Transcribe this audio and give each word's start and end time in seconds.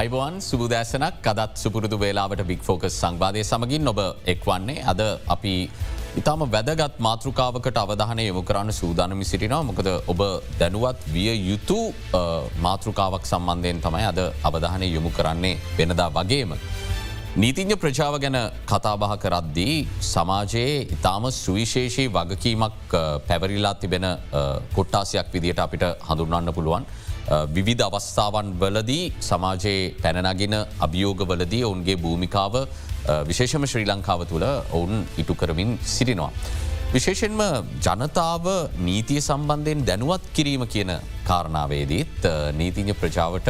අයිබවන් 0.00 0.34
සුබදෑසනක් 0.40 1.26
අදත් 1.30 1.58
සුපුරුදු 1.62 1.96
වේලාවට 2.02 2.40
බික් 2.50 2.60
ෆෝකස් 2.66 2.94
සංවාධය 3.00 3.40
සමගින් 3.42 3.82
නොබ 3.88 3.98
එක්වන්නේ 4.32 4.84
අද 4.92 5.00
අපි 5.34 5.52
ඉතාම 6.20 6.44
වැදගත් 6.54 6.94
මාතෘකාවකට 7.06 7.80
අවධානය 7.82 8.24
යොමු 8.28 8.42
කරන්න 8.48 8.72
සූදානමි 8.72 9.26
සිටිනවා 9.30 9.66
මොකද 9.70 9.88
ඔබ 10.12 10.20
දැනුවත් 10.60 11.02
විය 11.14 11.34
යුතු 11.50 11.78
මාතෘකාවක් 12.66 13.28
සම්බන්ධයෙන් 13.32 13.82
තමයි 13.86 14.06
අද 14.12 14.20
අවධානය 14.50 14.88
යොමු 14.88 15.12
කරන්නේ 15.18 15.60
වෙනදා 15.76 16.08
වගේම. 16.10 16.54
නීතිං්ඥ 17.36 17.76
ප්‍රජාව 17.76 18.16
ගැන 18.24 18.38
කතාබහ 18.66 19.04
කරද්දී 19.24 19.76
සමාජයේ 20.06 20.72
ඉතාම 20.96 21.26
සුවිශේෂී 21.34 22.08
වගකීමක් 22.10 22.96
පැවරිලා 23.28 23.74
තිබෙන 23.82 24.08
කොට්ටාසියක් 24.76 25.28
විදියට 25.34 25.64
අපිට 25.66 25.86
හඳුන්වන්න 26.08 26.56
පුළුවන්. 26.58 26.90
විවිධ 27.30 27.82
අවස්ථාවන් 27.88 28.48
වලදී 28.60 29.04
සමාජයේ 29.28 29.82
පැනනගෙන 30.02 30.56
අභියෝගවලදී 30.86 31.62
ඔවුන්ගේ 31.68 31.96
භූමිකාව 32.04 32.54
විශේෂම 33.28 33.66
ශ්‍රී 33.72 33.86
ලංකාව 33.90 34.22
තුළ 34.30 34.46
ඔවුන් 34.78 35.06
ඉටු 35.22 35.34
කරමින් 35.34 35.70
සිටිනවා. 35.94 36.32
විශේෂෙන්ම 36.94 37.42
ජනතාව 37.84 38.46
නීතිය 38.86 39.20
සම්බන්ධයෙන් 39.20 39.86
දැනුවත් 39.88 40.24
කිරීම 40.36 40.64
කියන 40.74 40.90
කාරණාවේදීත් 41.28 42.26
නීතිඥ 42.60 42.94
ප්‍රජාවට 42.94 43.48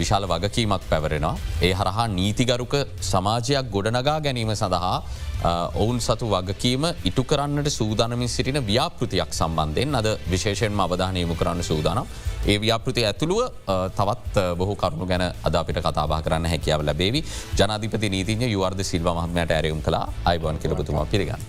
විශාල 0.00 0.24
වගකීමක් 0.24 0.88
පැවරෙනවා. 0.90 1.36
ඒ 1.62 1.74
හරහා 1.74 2.06
නීතිගරුක 2.18 2.74
සමාජයක් 3.10 3.70
ගොඩනගා 3.74 4.18
ගැනීම 4.26 4.52
සඳහා 4.54 4.96
ඔවුන් 5.44 5.98
සතු 6.00 6.26
වගකීම 6.32 6.84
ඉටු 7.08 7.22
කරන්නට 7.30 7.68
සූදානමින් 7.78 8.28
සිටින 8.34 8.58
ව්‍යාපෘතියක් 8.68 9.32
සම්බන්ධයෙන් 9.38 9.98
අද 10.00 10.08
විශේෂෙන්ම 10.32 10.80
අවධානයමු 10.86 11.34
කරන්න 11.40 11.62
සූදානම්. 11.70 12.06
ඒ 12.46 12.56
ව්‍යාපෘති 12.64 13.04
ඇතුළුව 13.10 13.42
තවත් 13.98 14.36
බොහෝ 14.60 14.76
කරුණු 14.82 15.06
ගැන 15.10 15.24
අද 15.48 15.54
අපිට 15.60 15.80
කතාබා 15.86 16.22
කරන්න 16.26 16.48
හැකියාව 16.52 16.86
ලැබේවි 16.88 17.20
ජනාධිපති 17.60 18.12
නීතිඥ 18.16 18.48
යුවර්ද 18.54 18.80
සිල්ව 18.90 19.08
මහමයට 19.20 19.54
ඇරයුම් 19.58 19.82
කලා 19.86 20.06
අයිබන් 20.24 20.58
කෙලපතුමා 20.64 21.06
පිළිගන්න. 21.12 21.44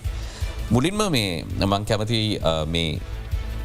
මුලින්ම 0.70 1.00
මේ 1.16 1.44
මං 1.72 1.84
කැමති 1.88 2.20
මේ 2.74 3.00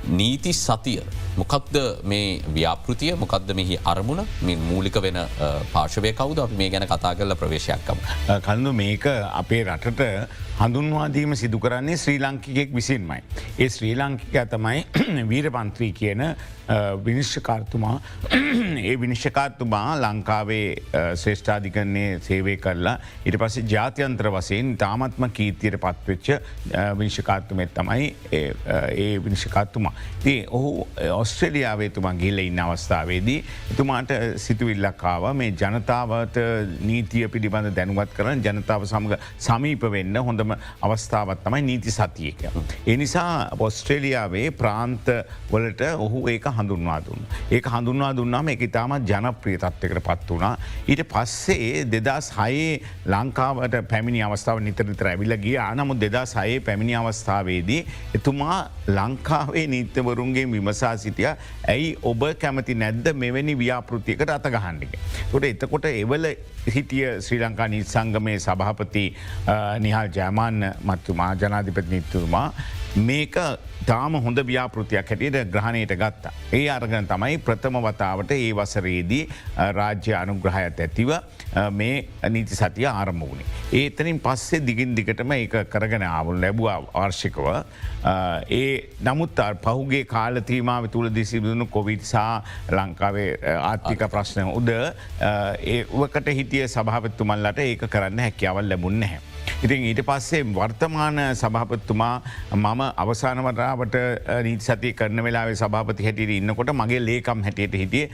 නීති 0.10 0.54
සතිය. 0.54 1.02
මොකක්ද 1.38 1.76
මේ 2.04 2.42
ව්‍යාපෘතිය? 2.56 3.16
මොකක්ද 3.24 3.54
මෙහි 3.56 3.78
අරමුණ? 3.86 4.26
මින් 4.44 4.60
මූලික 4.70 5.02
වෙන 5.02 5.20
පාශවය 5.74 6.14
කවුද? 6.14 6.40
අප 6.40 6.52
මේ 6.62 6.70
ගැන 6.70 6.88
කතා 6.88 7.14
කරල 7.16 7.36
ප්‍රවේශයක්කම්. 7.36 7.98
කල්ඳු 8.48 8.72
මේක 8.74 9.06
අපේ 9.42 9.64
රටට 9.64 10.02
හඳුන්වාදීම 10.62 11.32
සිදු 11.36 11.60
කරන්නේ 11.60 11.98
ශ්‍රී 11.98 12.20
ලංකිකෙක් 12.20 12.74
විසින්මයි. 12.76 13.22
ඒ 13.58 13.70
ශ්‍රී 13.70 13.96
ලංකික 13.96 14.36
තමයි 14.48 14.84
වීරපන්ත්‍රී 15.32 15.94
කියන 15.94 16.22
විනිශ්ෂකාර්තුමා 17.06 17.96
ඒ 18.82 18.94
විනිශ්ෂකාර්තුමා 19.02 19.96
ලංකාවේ 19.98 20.68
ශ්‍රේෂ්ඨාධිකරන්නේ 21.16 22.20
සේවය 22.20 22.56
කරලා 22.58 22.94
ඉට 23.26 23.38
පස්සේ 23.42 23.66
ජාත්‍යන්ත්‍ර 23.68 24.30
වසයෙන් 24.36 24.70
තාමත්ම 24.78 25.26
කීර්තියට 25.32 25.80
පත්වෙච්ච 25.80 26.30
විනිශ්ෂකාර්තුමෙත් 27.00 27.74
තමයි 27.74 28.06
ඒ 28.32 29.10
විනිශ්ෂකාත්තුමා. 29.26 29.94
ති 30.24 30.36
ඔහු 30.52 30.88
ඔස්ට්‍රලියාවේ 31.16 31.90
තුමා 31.90 32.14
ගිල්ල 32.16 32.44
ඉන්න 32.46 32.60
අවස්ථාවේදී 32.60 33.40
එතුමාට 33.72 34.16
සිතුවිල්ලක්කාව 34.38 35.28
මේ 35.34 35.50
ජනතාවට 35.56 36.40
නීතිය 36.84 37.26
පිළිබඳ 37.30 37.74
දැනුවත් 37.76 38.14
කරන 38.14 38.46
ජනතාව 38.48 38.88
සමඟ 38.88 39.28
සමීප 39.40 39.90
වෙන්න 39.98 40.24
හොඳම 40.24 40.51
අවස්ථාවත් 40.82 41.44
තමයි 41.46 41.62
නීති 41.70 41.92
සතියක. 41.92 42.46
එනිසා 42.86 43.50
ඔස්ට්‍රේලියාවේ 43.60 44.52
ප්‍රාන්ත 44.62 45.10
වලට 45.52 45.94
ඔහු 46.06 46.28
ඒක 46.30 46.46
හඳුන්වා 46.58 47.00
දුන්න. 47.06 47.24
ඒක 47.52 47.68
හඳුන්වා 47.74 48.12
දුන්නාම 48.16 48.54
එක 48.56 48.62
ඉතාමත් 48.70 49.10
ජනප්‍රිය 49.10 49.58
තත්වකට 49.58 50.04
පත් 50.08 50.30
වුණා. 50.30 50.54
ඊට 50.88 51.04
පස්සේ 51.14 51.86
දෙදස් 51.92 52.32
හයේ 52.38 52.82
ලංකාවට 53.06 53.82
පැමිණි 53.92 54.24
අවස්ථාව 54.28 54.62
නිතරතර 54.68 55.12
ඇවිල 55.14 55.38
ගිය 55.46 55.58
අනමුත් 55.58 56.00
දෙදා 56.02 56.26
සයේ 56.26 56.60
පැමිණි 56.68 56.96
අවස්ථාවේදී 57.02 57.82
එතුමා 58.20 58.60
ලංකාවේ 58.88 59.68
නීත්‍යවරුන්ගේ 59.74 60.46
විමසා 60.52 60.96
සිටිය 60.98 61.30
ඇයි 61.74 61.98
ඔබ 62.12 62.24
කැමති 62.42 62.76
නැද්ද 62.84 63.12
මෙවැනි 63.24 63.58
ව්‍යාපෘතියකට 63.64 64.34
අතගහන්ඩික. 64.38 64.98
ොට 65.34 65.46
එතකොට 65.52 65.86
එවල 65.92 66.26
හිටිය 66.76 67.06
ශ්‍රී 67.26 67.42
ලංකා 67.44 67.68
නීත් 67.74 67.88
සංගමය 67.94 68.38
සභහපති 68.40 69.06
නිහල් 69.86 70.12
ජයමාන්න 70.32 70.64
මත්තුමා 70.84 71.36
ජනාධිපති 71.36 71.90
නිත්තුමා 71.90 72.48
මේක 73.10 73.36
තාම 73.86 74.14
හොඳ 74.24 74.40
ව්‍යාපෘතියක් 74.48 75.10
හැටියට 75.10 75.52
ග්‍රහණයට 75.54 75.94
ගත්තා. 75.96 76.32
ඒ 76.54 76.70
අරගන 76.70 77.08
තමයි 77.08 77.38
ප්‍රථම 77.40 77.78
වතාවට 77.86 78.32
ඒ 78.32 78.52
වසරේදී 78.54 79.22
රාජ්‍ය 79.78 80.14
අනුග්‍රහයත් 80.16 80.82
ඇතිව 80.86 81.12
මේ 81.72 81.96
නීති 82.30 82.56
සතිය 82.56 82.88
ආරම්භ 82.88 83.30
වුණේ. 83.30 83.48
ඒතනින් 83.74 84.20
පස්සේ 84.20 84.62
දිගින් 84.68 84.96
දිගටම 84.96 85.32
ඒ 85.32 85.48
කරගෙන 85.48 86.06
ආවුල් 86.10 86.42
ලැබවා 86.42 86.78
ආර්ශිකව. 87.04 87.48
ඒ 88.52 88.70
නමුත් 89.10 89.42
පහුගේ 89.64 90.04
කාලතීමාව 90.06 90.90
තුළ 90.90 91.10
දිසිදුණු 91.16 91.68
කොවිඩ්සා 91.68 92.44
ලංකාවේ 92.72 93.30
ආර්ථික 93.58 94.08
ප්‍රශ්නය 94.16 94.48
උද 94.52 94.72
ඒවකට 95.76 96.32
හිටිය 96.40 96.68
සභාපත්තුමල්ලට 96.68 97.68
ඒක 97.68 97.90
කරන්න 97.90 98.26
හැකියාවල් 98.28 98.70
ලැබුන්න 98.70 99.04
හැ. 99.04 99.22
ඉතින් 99.64 99.84
ඊට 99.84 100.02
පස්සේ 100.02 100.44
වර්තමාන 100.52 101.20
සභාපත්තුමා 101.34 102.22
මම 102.54 102.82
අවසානවටාවට 102.98 103.96
නීති 104.44 104.66
සති 104.66 104.94
කරන 104.94 105.24
වෙලාවේ 105.24 105.56
සභාපති 105.56 106.04
හැටියට 106.04 106.34
ඉන්නකොට 106.38 106.74
මගේ 106.74 107.02
ලේකම් 107.06 107.44
හැටියට 107.44 107.76
හිටිය 107.76 108.06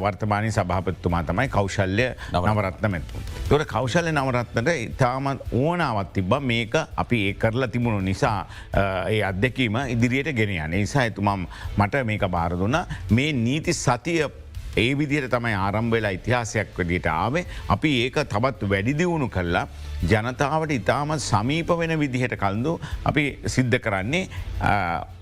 වර්තමානය 0.00 0.50
සභාපත්තුමා 0.50 1.22
තමයි 1.24 1.48
කෞශල්‍ය 1.48 2.06
නවරත්න. 2.32 2.90
මැත්තු. 2.90 3.22
තොට 3.48 3.66
කෞශල්‍ය 3.66 4.12
නවරත්නට 4.12 4.72
ඉතාමත් 4.78 5.46
ඕනාවත් 5.52 6.12
තිබ්බ. 6.12 6.32
මේක 6.42 6.74
අපි 6.96 7.28
ඒ 7.28 7.34
කරලා 7.34 7.68
තිබුණු 7.68 8.00
නිසා 8.00 8.46
ඒ 9.08 9.22
අත්දැකීම 9.24 9.78
ඉදිරියට 9.88 10.32
ගෙනයන 10.32 10.70
නිසා 10.72 11.02
ඇතුමම් 11.02 11.46
මට 11.76 12.04
මේක 12.04 12.26
බාරදුන්න 12.30 12.82
මේ 13.10 13.32
නීති 13.34 13.72
සතිය 13.74 14.26
ඒ 14.76 14.92
විදිහට 14.98 15.30
තමයි 15.32 15.54
ආරම්භවෙලා 15.56 16.10
ඉතිහාසයක් 16.10 16.78
වදිට 16.78 17.06
ආවේ. 17.08 17.44
අපි 17.68 17.90
ඒක 18.02 18.18
තබත් 18.28 18.68
වැඩිදිවුණු 18.68 19.28
කරලා 19.28 19.66
ජනතාවට 20.04 20.72
ඉතාමත් 20.72 21.20
සමීප 21.20 21.68
වෙන 21.78 21.98
විදිහට 21.98 22.36
කල්දු 22.36 22.78
අපි 23.04 23.38
සිද්ධ 23.46 23.78
කරන්නේ 23.80 24.28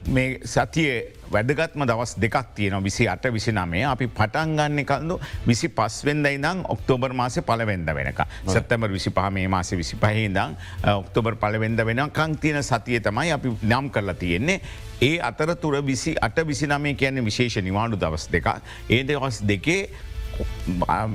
මේ 0.08 0.40
සතියේ 0.44 1.14
වැදගත්ම 1.30 1.84
දවස් 1.84 2.16
දෙකක් 2.16 2.54
තියෙන 2.54 2.82
විසි 2.82 3.08
අට 3.08 3.26
විසි 3.26 3.52
නමේ 3.52 3.84
අපි 3.84 4.06
පටන්ගන්න 4.08 4.84
කල්දු 4.84 5.18
විසි 5.46 5.68
පස්වෙන්ද 5.70 6.26
ඉදං 6.28 6.64
ඔක්තෝබර් 6.66 7.12
මාස 7.12 7.38
පලවෙන්ද 7.40 7.90
වෙනක 7.90 8.20
සත්තමර 8.46 8.90
විසි 8.90 9.10
පහ 9.10 9.30
මේ 9.30 9.48
මාස 9.48 9.70
විසි 9.72 9.96
පහහිදං 9.96 10.56
ඔක්තෝබර් 10.94 11.36
පලවෙන්ද 11.36 11.80
වෙන 11.82 12.02
කං 12.10 12.36
තියෙන 12.36 12.62
සතිය 12.62 13.00
තමයි 13.00 13.32
අපි 13.32 13.54
නම් 13.62 13.90
කරලා 13.90 14.14
තියෙන්නේ. 14.14 14.60
ඒ 15.00 15.20
අතරතුර 15.20 15.80
විසි 15.82 16.14
අට 16.20 16.38
විසි 16.46 16.66
නමේ 16.66 16.94
කියන්නේ 16.94 17.24
විශේෂ 17.24 17.62
නිවාඩු 17.62 17.96
දවස් 17.96 18.28
දෙක 18.30 18.50
ඒ 18.88 19.02
දවස් 19.04 19.42
දෙකේ 19.42 19.88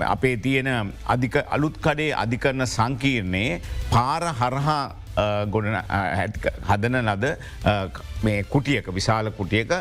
අපේ 0.07 0.37
තියෙන 0.37 0.93
අධික 1.07 1.35
අලුත්කඩේ 1.57 2.13
අධිකරන 2.23 2.65
සංකීර්ණයේ 2.67 3.61
පාර 3.91 4.23
හරහා 4.41 4.81
ගොඩන 5.53 5.77
හදන 6.69 6.97
ලද 7.01 7.25
මේ 8.23 8.43
කුටියක 8.43 8.87
විශාල 8.93 9.31
කුටියක 9.31 9.73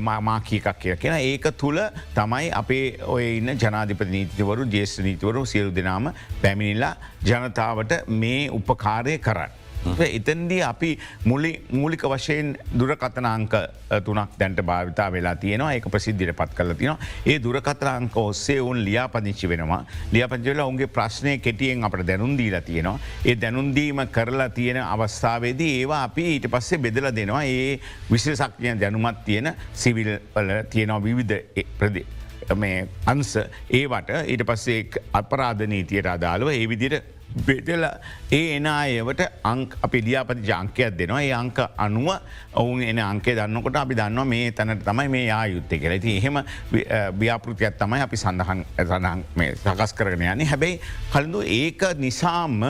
මාකීකක් 0.00 0.68
කිය 0.78 0.96
කියෙන 0.96 1.18
ඒක 1.20 1.50
තුළ 1.58 1.80
තමයි 2.14 2.50
අපේ 2.62 2.86
ඔය 3.16 3.36
ඉන්න 3.38 3.52
ජනාධිප 3.56 4.06
නීතිවරු 4.14 4.68
ජේෂ්ඨ 4.76 5.04
නීතිවරු 5.08 5.44
සියලු 5.46 5.74
දෙනාම 5.80 6.10
පැමිණිල්ලා 6.42 6.94
ජනතාවට 7.24 7.92
මේ 8.08 8.42
උපකාරය 8.50 9.18
කරන්න. 9.18 9.65
එතන්දී 9.94 10.62
අපි 10.62 10.98
මූලික 11.24 12.02
වශයෙන් 12.04 12.56
දුරකතනාංක 12.78 13.54
තුනක් 14.04 14.38
දැන්ට 14.38 14.62
භාවිතා 14.62 15.12
වෙලා 15.12 15.36
තියෙනවා. 15.36 15.72
ඒක 15.72 15.88
ප්‍රසිද්ධිට 15.90 16.36
පත් 16.36 16.54
කල 16.54 16.72
තියෙනවා. 16.72 16.98
ඒ 17.26 17.38
දුරකතරංක 17.42 18.16
ඔස්සේ 18.16 18.60
ඔවුන් 18.60 18.84
ලියාපදිංචි 18.84 19.48
වෙනවා. 19.48 19.84
ලියපංචල 20.12 20.60
ඔුන්ගේ 20.60 20.86
ප්‍රශ්නය 20.86 21.38
කෙටියෙන් 21.38 21.84
අපට 21.84 22.06
දැනුන්දීලා 22.06 22.60
තියෙනවා. 22.60 22.98
ඒ 23.24 23.36
දැනුන්දීම 23.40 24.06
කරලා 24.12 24.48
තියෙන 24.48 24.82
අවස්ථාවේදී 24.82 25.72
ඒවා 25.80 26.02
අපි 26.02 26.28
ඊට 26.34 26.50
පස්සේ 26.50 26.78
බෙදල 26.78 27.10
දෙනවා. 27.16 27.42
ඒ 27.44 27.80
විශේෂක්ඥය 28.12 28.80
දැනුමත් 28.80 29.24
තියෙන 29.24 29.54
සිවිල් 29.74 30.18
වල 30.36 30.52
තියෙනවා 30.70 31.02
විවිධ 31.02 31.64
ප්‍රදේ. 31.78 32.06
මේ 32.54 32.86
අන්ස 33.06 33.36
ඒවට 33.70 34.10
ඊට 34.26 34.44
පස්සේ 34.46 34.86
අපරාධ 35.12 35.66
නීතියට 35.66 36.06
අදාළුව 36.06 36.52
ඒ 36.52 36.68
විදිට 36.68 37.15
බෙදල 37.44 37.84
ඒ 38.32 38.56
එන 38.56 38.66
අයවට 38.66 39.20
අංක 39.44 39.76
අපි 39.82 40.00
ලියාපති 40.00 40.42
ජංකයක් 40.48 40.96
දෙනවා. 40.98 41.20
ඒ 41.22 41.32
අංක 41.32 41.58
අනුව 41.76 42.08
ඔවුන් 42.54 42.82
එන 42.82 42.98
අංකේ 42.98 43.34
දන්නකොට 43.36 43.76
අපි 43.76 43.94
දන්නවා 43.94 44.24
මේ 44.24 44.50
තැනට 44.52 44.84
තමයි 44.84 45.08
මේ 45.08 45.28
ආයුත්තය 45.30 45.78
කියලා. 45.78 46.00
ති 46.00 46.16
එහෙම 46.16 46.40
ව්‍යාපෘතියක් 47.20 47.76
තමයි 47.78 48.00
අපි 48.06 48.16
සඳහන් 48.16 48.64
සඳහන් 48.78 49.24
සකස් 49.54 49.92
කරන 49.92 50.22
යන්නේ. 50.22 50.46
හැබැයි 50.46 50.80
කළඳු 51.12 51.44
ඒක 51.60 51.82
නිසාම 51.98 52.60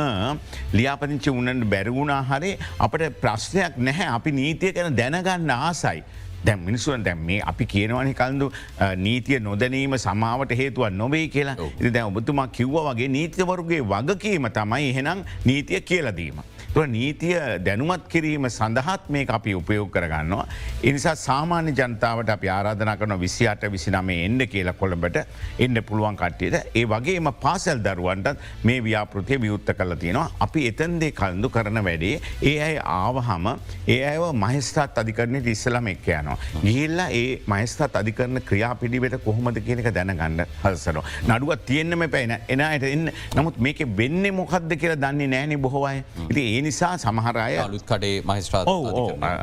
ලියාපතිංචි 0.73 1.31
උන්නට 1.31 1.71
බැරිවුණා 1.71 2.23
හරි 2.31 2.57
අපට 2.79 3.09
ප්‍රශ්නයක් 3.23 3.79
නැහැ. 3.79 4.11
අපි 4.19 4.31
නීතිය 4.33 4.73
කැන 4.73 4.97
දැනගන්න 4.97 5.51
ආසයි. 5.51 6.03
දැම් 6.47 6.65
මිනිසුවන් 6.67 7.05
දැම් 7.05 7.23
මේ 7.29 7.41
අපි 7.53 7.67
කියනවනි 7.67 8.15
කල්දු 8.15 8.51
නීතිය 8.97 9.41
නොදැනීම 9.41 9.97
සමාවට 9.99 10.57
හේතුවන් 10.57 10.99
නොවේ 10.99 11.25
කියලා 11.29 11.57
ඉති 11.71 11.95
දැ 11.95 12.05
ඔබතුමා 12.05 12.49
කිව්ව 12.59 12.77
වගේ 12.89 13.09
නීතිවරුගේ 13.17 13.81
වගකීම 13.85 14.51
තමයි 14.59 14.91
එහෙනම් 14.91 15.25
නීතිය 15.45 15.81
කියලදීම. 15.83 16.39
තුළ 16.77 16.91
නීතිය 16.95 17.37
දැනුමත් 17.67 18.03
කිරීම 18.13 18.47
සඳහත් 18.49 19.05
මේ 19.15 19.25
අපි 19.37 19.53
උපයෝග 19.59 19.89
කරගන්නවා. 19.95 20.45
එනිසා 20.89 21.15
සාමාන්‍ය 21.27 21.73
ජනතාවට 21.79 22.31
අපි 22.35 22.49
ආරාධන 22.55 22.91
කරන 23.01 23.15
විසිට 23.23 23.63
විසිනමේ 23.75 24.19
එන්න 24.27 24.43
කියලා 24.55 24.75
කොළඹට 24.81 25.17
එන්න 25.65 25.81
පුළුවන් 25.89 26.19
කට්ටියට 26.23 26.77
ඒ 26.81 26.85
වගේම 26.93 27.31
පාසැල් 27.45 27.81
දරුවන්ටත් 27.87 28.43
මේ 28.69 28.83
ව්‍යාපෘතිය 28.87 29.39
වියුත්ත 29.45 29.71
කල 29.79 29.95
තියෙනවා. 30.03 30.27
අපි 30.47 30.67
එතන්දේ 30.71 31.13
කල්දු 31.21 31.51
කරන 31.57 31.81
වැඩේ 31.89 32.21
ඒ 32.51 32.55
අයි 32.67 32.77
ආවහම 32.97 33.49
ඒ 33.95 33.99
අව 34.11 34.27
මහිස්ථාත් 34.43 35.01
අධිකරණයට 35.05 35.49
ඉස්සලම 35.55 35.89
එක් 35.95 36.11
යනවා. 36.19 36.37
ගිල්ලා 36.67 37.09
ඒ 37.23 37.41
මහිස්ථාත් 37.55 37.99
අධිකරන 38.03 38.43
ක්‍රියාපිඩිවෙට 38.51 39.19
කොහොමද 39.25 39.63
කියනක 39.71 39.91
දැනගන්න 40.01 40.45
හසරෝ. 40.67 41.07
නඩුවත් 41.31 41.67
තියෙන්න්නම 41.73 42.07
පැන 42.17 42.37
එනයට 42.37 42.87
එන්න 42.93 43.09
නමුත් 43.41 43.65
මේක 43.69 43.83
වෙන්න 44.03 44.23
මොකක්ද 44.43 44.79
කියලා 44.85 45.01
දන්නේ 45.07 45.33
නෑනෙ 45.37 45.63
බොහෝවයි. 45.67 46.05
ඉති 46.31 46.47
ඒ 46.53 46.65
නිසා 46.67 46.93
සමහරය 46.99 47.59
අලුත් 47.59 47.85
කඩේ 47.85 48.23
මහිස්ත්‍රාත් 48.23 48.71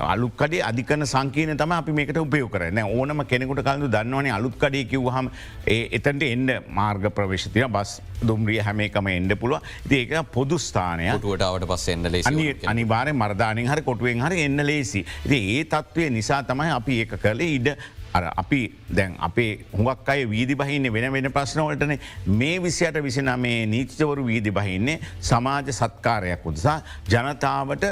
අලුක්කඩේ 0.07 0.63
අධිකන 0.63 1.07
සංකීන 1.07 1.57
තම 1.57 1.75
අපි 1.77 1.97
මේකට 1.99 2.19
උපයෝ 2.19 2.49
කරන 2.49 2.81
ඕනම 2.85 3.25
කෙනෙකුට 3.25 3.63
කලු 3.63 3.89
දන්නවනේ 3.89 4.33
අලුත්කඩේ 4.33 4.85
කිව්හම 4.85 5.31
එතන්ට 5.67 6.27
එන්න 6.29 6.49
මාර්ග 6.71 7.09
ප්‍රවේශතිය 7.11 7.67
බස් 7.69 7.93
දුම්රිය 8.23 8.61
හැම 8.61 8.85
එකම 8.87 9.09
එන්ඩ 9.09 9.37
පුළුව 9.37 9.93
ඒක 9.93 10.13
පොදුස්ථානය 10.33 11.09
ටුවටාවට 11.15 11.67
පස් 11.67 11.87
එන්න 11.89 12.11
ලේ 12.11 12.23
අනිවාරය 12.67 13.13
මර්ධානින් 13.15 13.67
හරි 13.67 13.81
කොටුවෙන් 13.83 14.21
හරි 14.21 14.43
එන්න 14.43 14.65
ලේසි. 14.65 15.05
ඒ 15.29 15.65
තත්ත්වය 15.65 16.09
නිසා 16.11 16.43
තමයි 16.43 16.71
අපි 16.71 16.99
ඒක 17.01 17.17
කළේ 17.17 17.55
ඉඩ 17.57 17.69
අර 18.13 18.23
අපි 18.35 18.61
දැන් 18.91 19.15
අපේ 19.19 19.51
හුඟක් 19.71 20.09
අය 20.09 20.25
වීදි 20.25 20.55
බහින්න 20.55 20.89
වෙන 20.89 21.11
වෙන 21.11 21.31
ප්‍රශ්නවලටන 21.31 21.93
මේ 22.33 22.57
විසියට 22.59 22.99
විසින 23.01 23.31
මේ 23.37 23.61
නීතිචවරු 23.67 24.25
වීදි 24.25 24.51
බහින්නේ 24.51 24.99
සමාජ 25.21 25.71
සත්කාරයක් 25.71 26.45
උදසා 26.45 26.77
ජනතාවට 27.07 27.85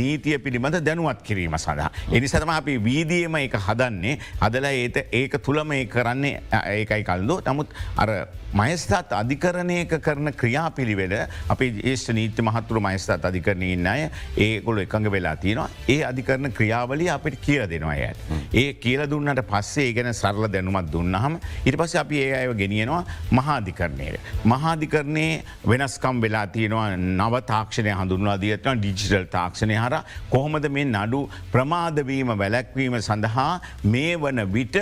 නීතිය 0.00 0.38
පිළිබඳ 0.38 0.80
දැනුවත් 0.80 1.22
කිරීම 1.22 1.58
සඳහා. 1.58 1.90
එනිසතම 2.12 2.50
අපි 2.50 2.78
වීදියම 2.80 3.36
එක 3.36 3.56
හදන්නේ 3.66 4.18
අදලා 4.40 4.72
ඒත 4.72 4.96
ඒක 5.12 5.38
තුළම 5.42 5.72
ඒ 5.72 5.86
කරන්නේ 5.86 6.42
ඒකයි 6.66 7.04
කල්දු 7.04 7.40
නමුත් 7.46 7.74
අර 7.96 8.10
මයස්ථාත් 8.52 9.12
අධිකරණයක 9.12 9.92
කරන 10.00 10.32
ක්‍රියාපිළිවෙල 10.32 11.14
අපි 11.48 11.66
ඒෂ්ට 11.84 12.12
නීති 12.14 12.42
මහත්තුරු 12.42 12.80
මයස්ථාත් 12.80 13.24
අධිකරණය 13.24 13.72
ඉන්න 13.72 13.86
අය 13.86 14.08
ඒකොළු 14.38 14.80
එකඟ 14.80 15.10
වෙලා 15.12 15.36
තියෙනවා 15.36 15.68
ඒ 15.88 15.98
අධිකරන 16.04 16.52
ක්‍රියාවලිය 16.52 17.10
අපිට 17.10 17.36
කිය 17.40 17.60
දෙනවා 17.68 17.92
ඇයට. 17.92 18.18
ඒ 18.54 18.72
කියල 18.74 19.04
දුන්නට 19.10 19.42
පස්සේ 19.50 19.92
ගැන 19.92 20.12
සරල 20.14 20.48
දැනුමත් 20.48 20.92
දුන්නහම 20.92 21.36
ඉට 21.64 21.76
පස 21.76 21.96
අපි 21.96 22.22
ඒ 22.22 22.32
අය 22.40 22.54
ගෙනියනවා 22.54 23.04
මහාධිකරණයට. 23.32 24.20
මහාධිකරණය 24.44 25.26
වෙනස්කම් 25.66 26.22
වෙලා 26.22 26.46
තියෙනවා 26.46 26.96
නව 26.96 27.42
තාක්ෂණය 27.52 27.92
හඳුන්වා 27.92 28.40
දියත්න 28.40 28.80
ඩිජිටල් 28.80 29.28
තාක්ෂණය 29.68 29.76
හර 29.76 29.94
කොහොමද 30.30 30.66
මේ 30.70 30.84
නඩු 30.86 31.20
ප්‍රමාදවීම 31.52 32.32
වැලැක්වීම 32.34 32.96
සඳහා 33.00 33.60
මේ 33.86 34.16
වන 34.16 34.40
විට 34.52 34.76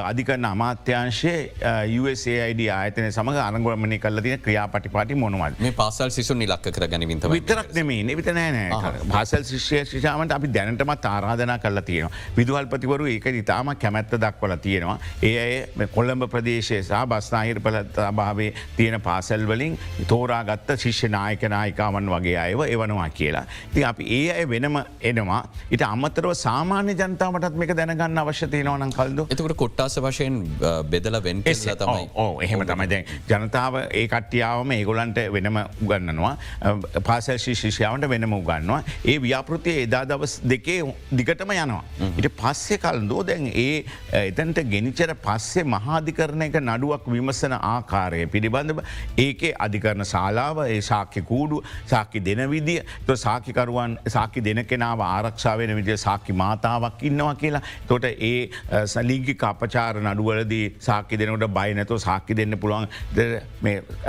අධිකරන 0.00 0.44
අමාත්‍යංශයේ 0.44 1.40
USAID 2.00 2.60
ආයතන 2.68 3.08
සමඟ 3.08 3.40
අනගොමනය 3.40 3.98
කල 3.98 4.20
තින 4.20 4.40
ක්‍රියාපටිපාටි 4.40 5.14
මොනවල් 5.16 5.56
මේ 5.58 5.72
පාසල් 5.72 6.10
සිසුන් 6.10 6.38
නිලක්ක 6.38 6.68
කර 6.68 6.88
ගැනවිත 6.88 7.28
විතරක් 7.30 7.72
නෙමේ 7.74 8.02
නිවිත 8.02 8.30
නෑනෑ 8.30 8.92
පාසල් 9.06 9.44
ශිෂ්‍ය 9.44 9.84
ශිෂාමට 9.86 10.36
අපි 10.38 10.48
දැනටමත් 10.50 11.06
ආරාධනා 11.06 11.58
කල 11.58 11.80
තියෙනවා. 11.82 12.14
විදුහල්පතිවරු 12.36 13.06
ඒක 13.06 13.26
ඉතාම 13.34 13.74
කැමැත්ත 13.76 14.16
දක්වල 14.16 14.56
තියෙනවා. 14.58 14.98
ඒ 15.22 15.88
කොළඹ 15.88 16.28
ප්‍රදේශය 16.30 16.82
සහ 16.82 17.04
බස්නාහිර 17.06 17.60
පලතා 17.60 18.12
භාවේ 18.12 18.50
තියෙන 18.76 19.00
පාසල් 19.00 19.46
වලින් 19.46 19.78
තෝරාගත්ත 20.06 20.76
ශිෂ්‍ය 20.78 21.08
නායක 21.08 21.48
නායිකාවන් 21.48 22.10
වගේ 22.10 22.36
අයව 22.38 22.66
එවනවා 22.66 23.08
කියලා. 23.10 23.44
ති 23.74 23.84
අපි 23.84 24.04
ඒ 24.10 24.25
අය 24.30 24.44
වෙනම 24.46 24.78
එනවා. 25.02 25.42
ඉට 25.70 25.82
අමතරව 25.82 26.32
සාමාන්‍ය 26.42 26.94
ජනතාවටත් 26.94 27.56
මේක 27.56 27.74
දැනගන්න 27.78 28.18
අවශ්‍ය 28.18 28.48
තියෙනවනම් 28.48 28.92
කල්ද? 28.98 29.20
එතකට 29.26 29.56
කොට්ටාස 29.56 29.98
වශයෙන් 30.00 30.42
බෙදල 30.90 31.20
වෙන් 31.22 31.42
තමයි 31.42 32.08
ඕ 32.14 32.40
එහෙම 32.40 32.66
තමයි. 32.66 33.00
ජනතාව 33.28 33.80
ඒ 33.90 34.06
කට්ටියාවම 34.08 34.72
ඒගොලන්ට 34.78 35.18
වෙනම 35.32 35.58
උගන්නනවා 35.82 36.34
පාසල් 37.08 37.38
ශිෂ්‍යාවට 37.38 38.08
වෙනම 38.08 38.36
උගන්නවා 38.38 38.80
ඒ 39.04 39.16
ව්‍යාපෘතිය 39.18 39.76
එදා 39.84 40.04
දවස් 40.04 40.36
දෙකේ 40.44 40.80
දිගටම 41.12 41.52
යනවා. 41.56 41.82
ඉට 42.18 42.28
පස්සෙ 42.40 42.78
කල්දෝ 42.78 43.22
දැන් 43.26 43.50
ඒ 43.54 43.84
එතැන්ට 44.22 44.60
ගෙනිචර 44.72 45.14
පස්සේ 45.26 45.64
මහාධිකරණයක 45.66 46.58
නඩුවක් 46.62 47.10
විමසන 47.14 47.56
ආකාරය 47.58 48.26
පිළිබඳව 48.26 48.82
ඒකේ 49.18 49.52
අධිකරන 49.66 50.04
ශාලාව 50.04 50.62
ඒ 50.66 50.80
ශාක්‍ය 50.90 51.22
කූඩු 51.22 51.62
සාකි 51.86 52.24
දෙන 52.28 52.42
විදිිය. 52.50 52.82
ත 53.06 53.16
සාකිකරුවන් 53.16 53.98
සාකි 54.16 54.44
දෙන 54.48 54.62
කෙනාව 54.64 55.02
ආරක්ෂාවෙන 55.02 55.74
විදිිය 55.78 55.98
සාකි 55.98 56.32
මාතාවක් 56.34 57.02
ඉන්නවා 57.02 57.34
කියලා. 57.36 57.62
තොට 57.88 58.04
ඒ 58.04 58.50
සලිගි 58.86 59.36
අපචාර 59.42 60.00
නඩුවලදී 60.02 60.66
සාකි 60.80 61.18
දෙනට 61.18 61.46
බයිනතෝ 61.50 61.98
සාකි 61.98 62.36
දෙන්න 62.36 62.58
පුළුවන්. 62.58 62.88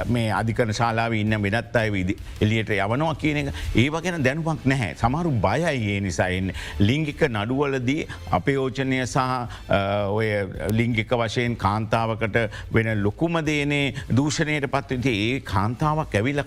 මේ 0.09 0.27
අධිකන 0.31 0.73
ශාලාව 0.73 1.13
ඉන්න 1.13 1.41
වෙනත් 1.41 1.75
අය 1.75 1.91
විදි 1.91 2.17
එලියට 2.41 2.73
යවනවා 2.77 3.15
කියන 3.15 3.37
එක. 3.37 3.53
ඒවගෙන 3.75 4.23
දැනුවක් 4.23 4.65
නැහැ. 4.65 4.93
සමහරු 4.95 5.31
බයයි 5.45 5.75
ඒ 5.87 5.99
නිසාන්න 6.01 6.51
ලිංගික 6.81 7.21
නඩුවලදී 7.29 8.07
අපයෝචනය 8.31 8.99
සහ 9.05 9.17
ඔය 10.11 10.27
ලිංගික 10.71 11.11
වශයෙන් 11.13 11.57
කාන්තාවකට 11.57 12.37
වෙන 12.71 12.91
ලොකුම 13.03 13.39
දේනේ 13.45 13.93
දූෂණයට 14.11 14.69
පත්වති 14.71 15.15
ඒ 15.19 15.39
කාන්තාවක් 15.53 16.15
ඇවිල්ල 16.15 16.43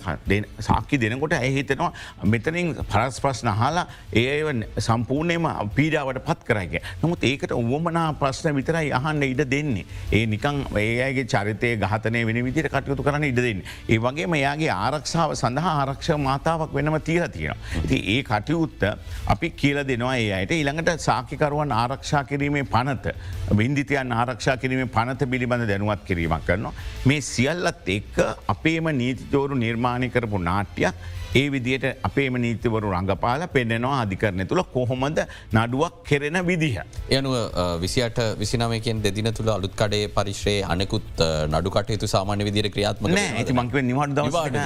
සාකි 0.61 1.01
දෙනකොට 1.01 1.35
ඇහිතනවා 1.35 1.93
මෙතනින් 2.27 2.75
පරස් 2.85 3.21
ප්‍රශ්න 3.21 3.50
හලා 3.61 3.87
ඒ 4.15 4.55
සම්පූර්ණයම 4.79 5.47
පීඩාවට 5.77 6.23
පත් 6.27 6.45
කරයිග. 6.49 6.75
නමුත් 7.03 7.25
ඒකට 7.25 7.53
ඔවමනා 7.53 8.07
ප්‍රශ්න 8.21 8.55
විතරයි 8.59 8.93
අහන්න 8.93 9.23
ඉඩ 9.23 9.43
දෙන්නේ. 9.51 9.85
ඒ 10.13 10.27
නිකං 10.27 10.63
ඒගේ 10.77 11.27
චරිතය 11.27 11.77
ගහතනය 11.83 12.25
වෙන 12.27 12.41
විදිට 12.45 12.71
කටයුතු 12.75 13.03
කරන 13.03 13.25
ඉඩ 13.25 13.41
දෙන්න. 13.47 13.63
ඒ 13.89 13.99
වගේ 13.99 14.27
මෙයාගේ 14.27 14.71
ආරක්ෂාව 14.77 15.35
සඳහා 15.35 15.75
ආරක්ෂ 15.83 16.11
මාතාවක් 16.19 16.75
වෙනම 16.75 16.99
තිීර 17.01 17.29
තියෙන. 17.29 17.57
ඉති 17.85 17.99
ඒ 18.17 18.23
කටයුත්ත 18.23 18.83
අපි 19.27 19.51
කියල 19.61 19.85
දෙනවා 19.85 20.17
ඒ 20.17 20.33
අයට 20.41 20.57
ඉළඟට 20.59 21.07
සාකිකරුවන් 21.09 21.73
ආරක්ෂා 21.73 22.25
කිරීමේ 22.25 22.65
පනත 22.75 23.15
බින්දිතයන් 23.57 24.13
ආරක්ෂා 24.13 24.57
කිරීම 24.57 24.89
පනත 24.89 25.31
පිළිබඳ 25.31 25.69
දැනුවත් 25.73 26.05
කිරීමක් 26.09 26.45
කරනවා. 26.47 26.75
මේ 27.07 27.21
සියල්ලත් 27.21 27.89
එක්ක 27.99 28.19
අපේම 28.49 28.91
නීතිතෝරු 29.01 29.55
නිර්මාණය 29.65 30.09
කරපු 30.11 30.39
නාට්‍යයක් 30.39 30.95
ඒ 31.35 31.47
විදියට 31.53 31.85
අපේම 32.03 32.37
නීතිවරු 32.37 32.91
රඟපාල 32.91 33.43
පෙන්නෙනවා 33.49 34.01
අධිකරණය 34.01 34.45
තුළ 34.45 34.63
කොහොමද 34.75 35.19
නඩුවක් 35.55 36.01
කෙරෙන 36.05 36.39
විදිහ. 36.47 36.77
යනුව 37.11 37.35
විසිට 37.81 38.19
විසිනමයකෙන් 38.39 39.03
දෙදින 39.03 39.31
තුළ 39.33 39.51
අලුත් 39.51 39.75
කඩේ 39.77 40.09
පරිශ්‍රය 40.09 40.57
අනෙකුත් 40.65 41.23
නඩු 41.49 41.71
කටයුතු 41.71 42.09
සාමාන්‍ය 42.09 42.45
විදිර 42.45 42.69
ක්‍රියාත්ම 42.69 43.07
ඇති 43.13 43.53
මංක 43.53 43.75
නිවට 43.83 44.59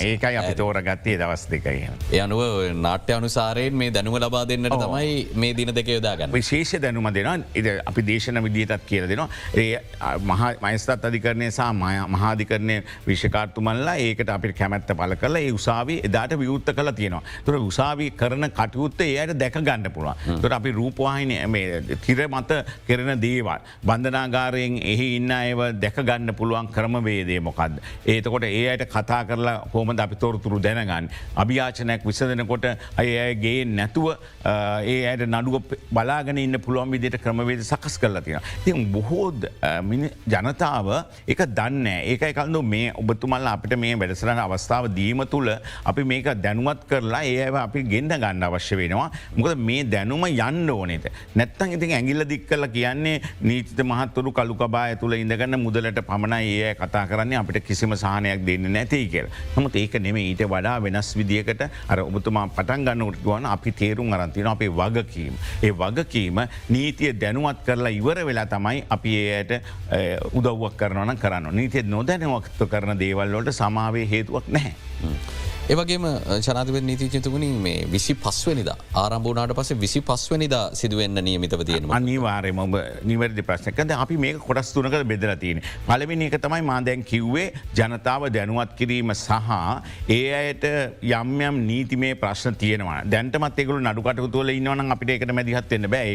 ඒකයි 0.00 0.36
අපි 0.36 0.54
තෝරගත්තේ 0.54 1.18
දවස් 1.18 1.44
දෙකයි. 1.50 1.90
යනුව 2.14 2.42
නාට්‍ය 2.78 3.12
අනුසාරයෙන් 3.12 3.74
මේ 3.74 3.90
දැනුව 3.90 4.18
ලබා 4.18 4.44
දෙන්නට 4.48 4.78
තමයි 4.84 5.12
මේ 5.36 5.52
දින 5.52 5.74
දෙක 5.74 5.88
යොදාගන්න 5.88 6.32
විශේෂ 6.32 6.80
දැනුම 6.80 7.10
දෙෙන 7.14 7.44
ඉ 7.54 7.76
අපි 7.84 8.06
දේශන 8.06 8.42
විදිහතත් 8.42 8.88
කියල 8.88 9.08
දෙනවා. 9.08 9.28
ඒ 9.54 9.80
මයිස්තත් 10.62 11.06
අධිකරණය 11.10 11.50
සහ 11.50 11.68
මහාධිකරණය 12.08 12.80
විශකාර්තුමල්ලා 13.06 13.96
ඒකට 13.98 14.30
අපි 14.30 14.52
කැමැත්ත 14.54 14.96
පල 14.96 15.16
කල 15.16 15.36
ඒ 15.36 15.52
උසාවී 15.52 16.00
එදාට 16.06 16.36
විවුත්ත 16.36 16.70
කල 16.72 16.90
තියෙනවා. 16.92 17.22
තුර 17.44 17.54
උසාවී 17.60 18.10
කරන 18.12 18.50
කටයුත්ත 18.50 19.00
ඒයට 19.02 19.34
දැක 19.36 19.58
ගන්න 19.60 19.90
පුළුවන්. 19.90 20.40
තුර 20.42 20.52
අපි 20.52 20.72
රූපවාහින 20.72 21.32
තිර 22.00 22.28
මත 22.28 22.60
කෙරෙන 22.86 23.20
දේවල්. 23.20 23.60
බන්ධනාගාරයෙන් 23.82 24.78
එහි 24.84 25.08
ඉන්න 25.16 25.30
ඒව 25.32 25.60
දැකගන්න 25.76 26.34
පුළුවන් 26.34 26.68
ක්‍රමවේදේ 26.68 27.40
මොකක්ද. 27.40 27.80
ඒතකොට 28.06 28.44
ඒ 28.44 28.64
අයට 28.70 28.86
කතා 28.88 29.22
කරලා 29.24 29.56
හෝමද 29.72 30.00
අපි 30.00 30.16
තොරතුරු 30.16 30.60
දැනගන්න. 30.60 31.10
අභ්‍යාචනයක් 31.36 32.04
විසදනකොට 32.04 32.66
අයගේ 32.96 33.64
නැතුව 33.66 34.08
ඒ 34.84 34.98
අයට 35.06 35.26
නඩුව 35.28 35.74
බලාගෙන 35.90 36.38
ඉන්න 36.38 36.60
පුළුවන් 36.60 36.90
විදිට 36.90 37.20
ක්‍රමවේද 37.22 37.62
සකස් 37.62 37.98
කරලා 37.98 38.22
තියෙන. 38.22 38.40
ති 38.64 38.72
බොහෝද 38.86 39.48
ජනතාව 40.26 40.88
එක 41.26 41.40
දන්න 41.48 41.86
ඒකයි 41.86 42.32
කල්ඳු 42.34 42.62
මේ 42.64 42.92
ඔබතුමල්ල 42.94 43.48
අපිට 43.48 43.76
මේ 43.78 43.96
වැඩසරන 43.96 44.38
අවස්ථාව 44.38 44.88
දීම 44.94 45.22
තුළ 45.30 45.50
අපි 45.84 45.95
මේක 46.04 46.28
දැනුවත් 46.42 46.84
කරලා 46.90 47.22
ඒ 47.24 47.48
අපි 47.62 47.82
ගෙන්න්න 47.92 48.20
ගන්න 48.22 48.42
අවශ්‍ය 48.48 48.76
වෙනවා. 48.76 49.10
මොකද 49.36 49.58
මේ 49.68 49.84
දැනුම 49.84 50.24
යන්න 50.26 50.70
ඕනෙත 50.70 51.06
නැත්තන් 51.34 51.76
ඉතින් 51.76 51.94
ඇගිල්ල 51.98 52.24
දික් 52.28 52.46
කල 52.48 52.66
කියන්නේ 52.76 53.20
නීතිත 53.40 53.80
මහත්තුරු 53.90 54.32
කළුකබා 54.32 54.84
ඇතුළ 54.90 55.16
ඉඳගන්න 55.18 55.58
මුදලට 55.64 56.00
පමණ 56.08 56.34
ඒ 56.42 56.74
කතා 56.74 57.06
කරන්නේ 57.06 57.38
අපිට 57.40 57.64
කිසිම 57.64 57.96
සාහනයක් 57.96 58.44
දෙන්න 58.46 58.72
නැතියි 58.72 59.08
කියල. 59.08 59.28
නමුත් 59.56 59.76
ඒක 59.76 59.98
නෙම 60.00 60.16
ඊට 60.16 60.42
වඩා 60.52 60.76
වෙනස් 60.82 61.12
විදිියකට 61.18 61.62
අර 61.88 62.00
ඔබතුමා 62.04 62.46
පටන් 62.56 62.86
ගන්නට 62.86 63.22
ගුවන් 63.24 63.46
අපි 63.54 63.72
තේරුම් 63.72 64.12
අරන්තින 64.12 64.46
අපේ 64.46 64.70
වගකීම්. 64.80 65.34
ඒ 65.62 65.72
වගකීම 65.72 66.40
නීතිය 66.68 67.12
දැනුවත් 67.20 67.64
කරලා 67.66 67.94
ඉවර 67.98 68.24
වෙලා 68.28 68.46
තමයි 68.46 68.84
අපි 68.90 69.16
ඒයට 69.16 69.52
උදව්වක් 70.32 70.76
කරනවන 70.76 71.18
කරන්න 71.24 71.54
නීතිය 71.60 71.82
නොදැනවක්ත 71.94 72.62
කරන 72.70 72.98
දේවල්ලට 72.98 73.52
සමාවේ 73.60 74.06
හේතුවක් 74.14 74.48
නැහැ. 74.48 74.74
ඒවගේම 75.66 76.04
ජනාධව 76.46 76.76
නීතිචතුගුණින් 76.88 77.54
මේ 77.62 77.78
විසි 77.92 78.14
පස්වනිද 78.24 78.68
ආරම්භනාට 79.00 79.52
පස 79.58 79.70
විසි 79.84 80.00
පස්වනිදා 80.00 80.60
සිදුවෙන්න 80.80 81.18
නියමිතව 81.28 81.62
තියෙන 81.68 81.88
අනිවාරයම 81.96 82.60
ඔබ 82.64 82.76
නිවැරදි 83.10 83.42
ප්‍රශ්නකද 83.48 83.92
අපි 83.94 84.16
මේ 84.24 84.36
කොටස් 84.44 84.70
තුනක 84.74 84.94
බෙදර 85.10 85.32
තියෙන. 85.36 85.60
පලවෙනි 85.88 86.28
එක 86.28 86.36
තමයි 86.44 86.62
මාදැන් 86.70 87.02
කිව්වේ 87.02 87.46
ජනතාව 87.78 88.26
දැනුවත් 88.36 88.76
කිරීම 88.78 89.10
සහ 89.14 89.50
ඒ 90.08 90.28
අයට 90.36 90.66
යම් 91.10 91.32
යම් 91.48 91.58
නීතිමේ 91.70 92.12
ප්‍රශ්න 92.22 92.54
තියෙනවා. 92.62 93.00
දැන්ටමත් 93.14 93.58
එකුළු 93.64 93.82
නඩුකට 93.82 94.22
තුවල 94.36 94.54
ඉන්නවන 94.54 94.94
අපිට 94.96 95.12
එකට 95.16 95.34
මැදිහත්වෙන්න 95.40 95.90
බෑ. 95.90 96.14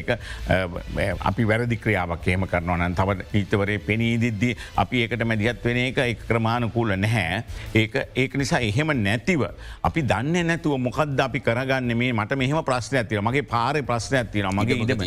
ඒ 1.00 1.10
අපි 1.32 1.50
වැරදි 1.52 1.82
ක්‍රියාවක් 1.84 2.32
ඒම 2.36 2.48
කරනවන 2.54 2.98
තව 3.02 3.18
නීතවරේ 3.36 3.80
පෙනීදිද්දී 3.90 4.56
අපි 4.86 5.04
ඒකට 5.04 5.28
මැදිහත් 5.34 5.70
වෙන 5.70 5.84
එක 5.84 6.02
එක 6.08 6.26
ක්‍රමාණකූල 6.32 6.96
නැහැ. 7.06 7.44
ඒක 7.76 8.02
ඒක 8.16 8.42
නිසා 8.44 8.64
එහෙම 8.72 8.98
නැතිව 9.04 9.41
නැතිව. 9.44 9.60
අපි 9.90 10.02
දන්න 10.12 10.48
නැතුව 10.52 10.78
මොකක්ද 10.88 11.20
අපි 11.28 11.40
කරගන්න? 11.48 11.96
මේ 12.02 12.12
මට 12.14 12.38
මෙහම 12.42 12.64
ප්‍රශ්න 12.70 12.98
ඇතිව 13.02 13.22
මගේ 13.28 13.46
පාර 13.54 13.76
ප්‍රශ්න 13.90 14.16
ඇතින 14.22 14.50
මගේ 14.60 14.80
ඉඩම 14.84 15.02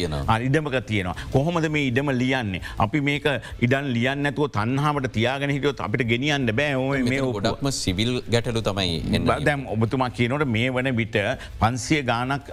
ඉඩමක 0.48 0.76
තියෙනවා. 0.90 1.16
කොහොමද 1.34 1.68
මේ 1.76 1.86
ඉඩම 1.90 2.10
ලියන්නේ? 2.22 2.62
අපි 2.84 3.00
මේක 3.08 3.26
ඉඩන් 3.66 3.90
ලියන්න 3.96 4.30
ඇතුව 4.30 4.50
තන්හාමට 4.56 5.10
තියාගෙන 5.18 5.54
හිටියොත් 5.56 5.80
අපිට 5.86 6.06
ගෙනියන්න 6.12 6.50
බෑ 6.60 7.02
මේ 7.10 7.20
ගොඩක්ම 7.38 7.70
සිවිල් 7.82 8.12
ගැටලු 8.34 8.62
තමයි 8.70 9.22
දැම් 9.48 9.66
ඔබතුමා 9.76 10.10
කියනොට 10.18 10.46
මේ 10.56 10.68
වන 10.76 10.90
විට 11.00 11.18
පන්සිය 11.62 12.02
ගානක් 12.10 12.50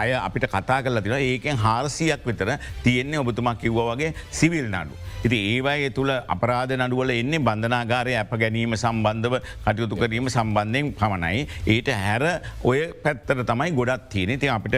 අය 0.00 0.12
අපිට 0.26 0.48
කතා 0.54 0.80
කරලා 0.84 1.04
තින 1.06 1.16
ඒකෙන් 1.18 1.56
හාරසියක් 1.66 2.26
විතර 2.30 2.56
තියෙන්නේ 2.84 3.22
ඔබතුමා 3.24 3.54
කිව්ව 3.62 3.80
වගේ 3.90 4.12
සිවිල් 4.40 4.68
නඩු. 4.74 4.94
ඉති 5.26 5.38
ඒවායේ 5.52 5.90
තුළ 5.96 6.10
අපරාධ 6.34 6.72
නඩුවල 6.76 7.10
එන්නේ 7.14 7.40
බන්ධනාගාරය 7.48 8.14
අප 8.20 8.32
ගැනීම 8.42 8.76
සම්බන්ධව 8.82 9.34
කටයුතු 9.64 9.96
කිරීම 10.02 10.28
සම්බන්ධයෙන් 10.70 10.92
පමණයි. 10.94 11.46
ඊට 11.66 11.88
හැර 11.88 12.22
ඔය 12.64 12.92
පැත්තර 13.02 13.42
තමයි 13.44 13.70
ගොඩත් 13.72 14.08
තියෙන 14.10 14.38
ති 14.38 14.48
අපිට 14.48 14.76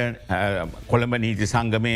කොළඹ 0.89 1.17
නීති 1.19 1.47
සංගමය 1.47 1.95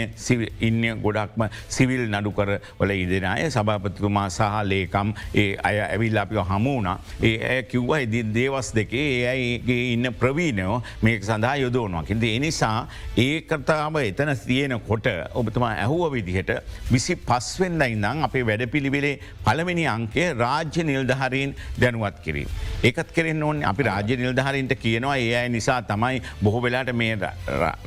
ඉන්න 0.61 1.01
ගොඩක්ම 1.03 1.47
සිවිල් 1.69 2.07
නඩුකර 2.11 2.59
වල 2.79 2.93
ඉදෙනය 2.95 3.51
සභාපතිතුමා 3.51 4.29
සහ 4.29 4.63
ලේකම් 4.65 5.15
ඒ 5.35 5.57
අය 5.63 5.81
ඇවිල් 5.81 6.19
අපිව 6.19 6.43
හමුවන 6.51 6.91
ඒ 7.23 7.35
ඇය 7.51 7.63
කිව්ව 7.65 7.93
ඉදි 7.99 8.23
දේවස් 8.35 8.73
දෙකේ 8.75 9.07
ඒ 9.17 9.27
අයිගේ 9.33 9.93
ඉන්න 9.95 10.13
ප්‍රවීණයෝ 10.13 10.83
මේක 11.03 11.25
සඳහා 11.25 11.57
යොදෝනවා. 11.57 12.05
කිද 12.05 12.23
එනිසා 12.25 12.89
ඒ 13.17 13.41
කරතාව 13.43 14.01
එතන 14.03 14.35
තියෙන 14.47 14.79
කොට 14.81 15.09
ඔබතුමා 15.35 15.75
ඇහුව 15.83 16.13
විදිහට 16.13 16.53
විසි 16.93 17.17
පස්වෙන්ද 17.29 17.83
ඉඳං 17.87 18.25
අප 18.27 18.37
අපේ 18.37 18.47
වැඩ 18.49 18.65
පිළිවෙලේ 18.73 19.15
පළවෙනි 19.45 19.85
අංකය 19.89 20.25
රාජ්‍ය 20.35 20.85
නිල්ධහරීන් 20.85 21.55
දැනුවත් 21.81 22.19
කිරීම. 22.25 22.49
ඒකත් 22.85 23.13
කෙරෙන් 23.17 23.43
ඕන් 23.43 23.63
අපි 23.65 23.86
රාජ්‍ය 23.89 24.17
නිල්ධහරින්ට 24.23 24.75
කියනවා 24.85 25.17
ඒ 25.19 25.35
අයි 25.41 25.53
නිසා 25.57 25.81
තමයි 25.91 26.23
බොහෝ 26.43 26.63
වෙලාට 26.67 26.93
මේ 27.03 27.15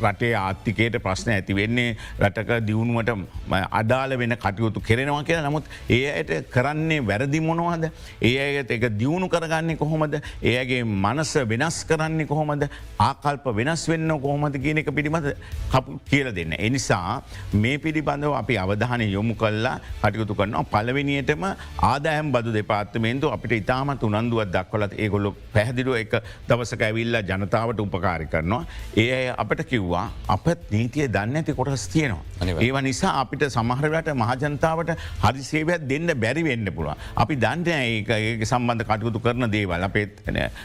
රටේ 0.03 0.33
ආත්තිකයට 0.41 0.97
ප්‍රශ්න 1.05 1.31
ඇති 1.35 1.55
වෙන්නේ. 1.59 1.89
රටක 2.21 2.51
දියුණුවට 2.67 3.11
අදාල 3.81 4.17
වෙන 4.21 4.35
කටයුතු 4.45 4.83
කෙරෙනවා 4.89 5.23
කියලා. 5.23 5.49
නමුත් 5.49 5.65
ඒ 5.89 6.05
අයට 6.13 6.31
කරන්නේ 6.55 6.99
වැරදි 7.09 7.41
මොනවද. 7.47 7.85
ඒ 8.21 8.35
අයට 8.45 8.71
එක 8.77 8.85
දියුණු 8.99 9.29
කරගන්නේ 9.29 9.77
කොහොමද? 9.83 10.15
ඒගේ 10.43 10.83
මනස 10.83 11.33
වෙනස් 11.51 11.79
කරන්නේ 11.89 12.29
කොහොමද? 12.31 12.67
ආකල්ප 12.99 13.45
වෙනස් 13.59 13.87
වෙන්න 13.91 14.15
කොහොමද 14.25 14.57
කියන 14.65 14.81
එක 14.83 14.91
පිළිබඳ 14.97 15.29
කපු 15.73 15.99
කියල 16.09 16.31
දෙන්න. 16.39 16.53
එනිසා 16.59 17.21
මේ 17.53 17.77
පිළිබඳව 17.77 18.33
අපි 18.41 18.57
අවධානය 18.65 19.09
යොමු 19.17 19.35
කල්ලා 19.35 19.75
කටයුතු 20.03 20.35
කරනවා. 20.35 20.65
පලවෙනියටම 20.73 21.45
ආදායම් 21.91 22.31
බදු 22.35 22.55
දෙපාත්මේන්තු 22.59 23.33
අපිට 23.35 23.57
ඉතාමත් 23.61 24.03
උනන්දුවත් 24.09 24.53
දක්වලත් 24.55 24.93
ඒගොල්ලු 25.03 25.35
පැහදිරුව 25.89 25.95
එක 25.95 26.13
දවසක 26.47 26.81
ඇවිල්ල 26.81 27.17
ජනතාවට 27.21 27.79
උපකාරි 27.79 28.27
කරනවා. 28.27 28.65
ඒ 28.95 29.33
අපට 29.33 29.63
කිව්වා 29.63 30.05
අපත් 30.27 30.71
නීතිය 30.71 31.07
දන්න 31.07 31.35
ඇති 31.35 31.53
කොටස් 31.53 31.87
තියෙනවා. 31.87 32.57
ඒව 32.57 32.77
නිසා 32.81 33.13
අපිට 33.21 33.45
සමහරවට 33.49 34.13
මහජනතාවට 34.13 34.93
හරි 35.23 35.43
සේවයක් 35.43 35.87
දෙන්න 35.87 36.13
බැරි 36.15 36.43
වෙන්න 36.43 36.69
පුළුව. 36.69 36.95
අපි 37.15 37.35
දන්ට 37.35 37.67
ඒ 37.67 38.45
සම්බන්ධ 38.45 38.85
කටයුතු 38.85 39.19
කරන 39.19 39.49
දේවල් 39.49 39.83
අපේත් 39.83 40.21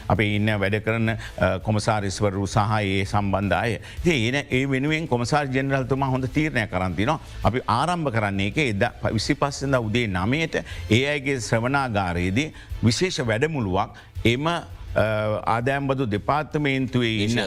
අපේ 0.09 0.35
ඉන්න 0.35 0.53
වැඩ 0.55 0.79
කරන 0.81 1.15
කොමසාරිස්වරු 1.61 2.47
සහ 2.47 2.57
ඒ 2.81 3.05
සම්බන්ධය. 3.05 3.79
ඒන 4.07 4.35
ඒ 4.49 4.63
වෙනුවෙන් 4.67 5.07
කොමසාර් 5.07 5.45
ජෙනරල්තුමා 5.49 6.09
හොඳ 6.09 6.29
තීරණය 6.29 6.67
කරන්තිනවා 6.67 7.19
අපි 7.43 7.65
ආරම්භ 7.69 8.11
කරන්නේ 8.11 8.51
එක 8.51 8.57
එද 8.65 8.85
විසි 9.11 9.35
පස් 9.35 9.55
පස්සඳ 9.55 9.77
උදේ 9.79 10.07
නමයට 10.09 10.55
ඒ 10.89 11.03
අයගේ 11.07 11.39
ශ්‍රවනාගාරයේදී 11.39 12.47
විශේෂ 12.83 13.19
වැඩමුළුවක් 13.21 13.95
එම 14.25 14.47
ආදෑම්බදු 14.95 16.07
දෙපාර්තමේන්තුවේ 16.07 17.13
ඉන්න 17.25 17.39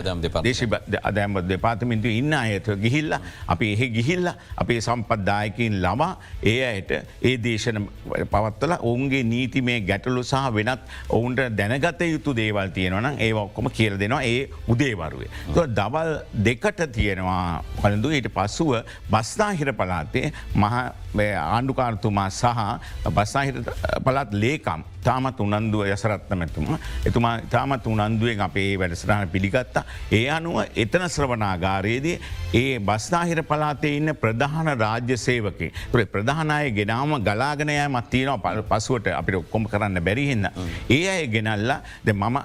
දේශ 0.43 0.63
අදෑම්බ 1.03 1.41
දෙපාර්තමෙන්තු 1.49 2.13
ඉන්න 2.13 2.33
අයත 2.35 2.69
ගිහිල්ල 2.85 3.17
අපි 3.47 3.73
එහෙ 3.73 3.89
ගිහිල්ල 3.91 4.29
අපේ 4.57 4.81
සම්පත්දායකින් 4.81 5.79
ළමා 5.85 6.11
ඒ 6.45 6.59
අයට 6.65 6.93
ඒ 7.23 7.37
දේශන 7.39 7.81
පවත්වල 8.27 8.77
ඔවුන්ගේ 8.81 9.23
නීති 9.25 9.63
මේ 9.63 9.81
ගැටලු 9.83 10.23
සහ 10.23 10.53
වෙනත් 10.53 10.85
ඔවුන්ට 11.11 11.43
දැනගත 11.53 12.05
යුතු 12.07 12.37
දේවල් 12.37 12.71
තියෙනවන 12.71 13.11
ඒ 13.19 13.33
ඔක්කොම 13.35 13.71
කියල 13.71 13.99
දෙනවා 13.99 14.23
ඒ 14.25 14.49
උදේවරුවේ. 14.69 15.31
දවල් 15.75 16.13
දෙකට 16.45 16.85
තියෙනවා 16.93 17.63
පළඳු 17.81 18.11
ඊට 18.11 18.31
පසුව 18.31 18.75
බස්නාහිර 19.11 19.73
පලාතේ 19.73 20.33
මහ 20.55 20.75
ආණ්ඩුකාර්තුමා 21.17 22.31
සහ 22.31 23.11
බස්සාහිර 23.11 23.63
පළත් 24.05 24.33
ලේකම් 24.35 24.83
තාමත් 25.05 25.41
උනන්දුව 25.41 25.87
යසරත්නමැතුමා 25.87 26.79
එතුමා 27.07 27.41
තාමත් 27.51 27.87
උනන්දුවෙන් 27.87 28.41
අපේ 28.41 28.79
වැඩසරහන 28.79 29.29
පිළිගත්තා. 29.29 29.85
ඒ 30.13 30.29
අනුව 30.31 30.65
එතන 30.77 31.05
ශ්‍රවනාගාරයේදී 31.09 32.17
ඒ 32.55 32.79
බස්නාහිර 32.81 33.43
පලාතේ 33.43 33.97
ඉන්න 33.97 34.13
ප්‍රධාන 34.15 34.71
රාජ්‍ය 34.77 35.17
සේවකේ 35.19 35.71
තුර 35.93 36.05
ප්‍රධානය 36.07 36.71
ගෙනාම 36.73 37.15
ගලාගනය 37.21 37.77
මත්තියන 37.89 38.31
පසුවට 38.69 39.09
අපිට 39.13 39.37
ඔක්කොම 39.37 39.67
කරන්න 39.67 40.01
බැරිහින්න. 40.01 40.49
ඒ 40.91 41.09
අය 41.09 41.27
ගෙනල්ලා 41.29 41.81
ද 42.05 42.13
මම 42.13 42.39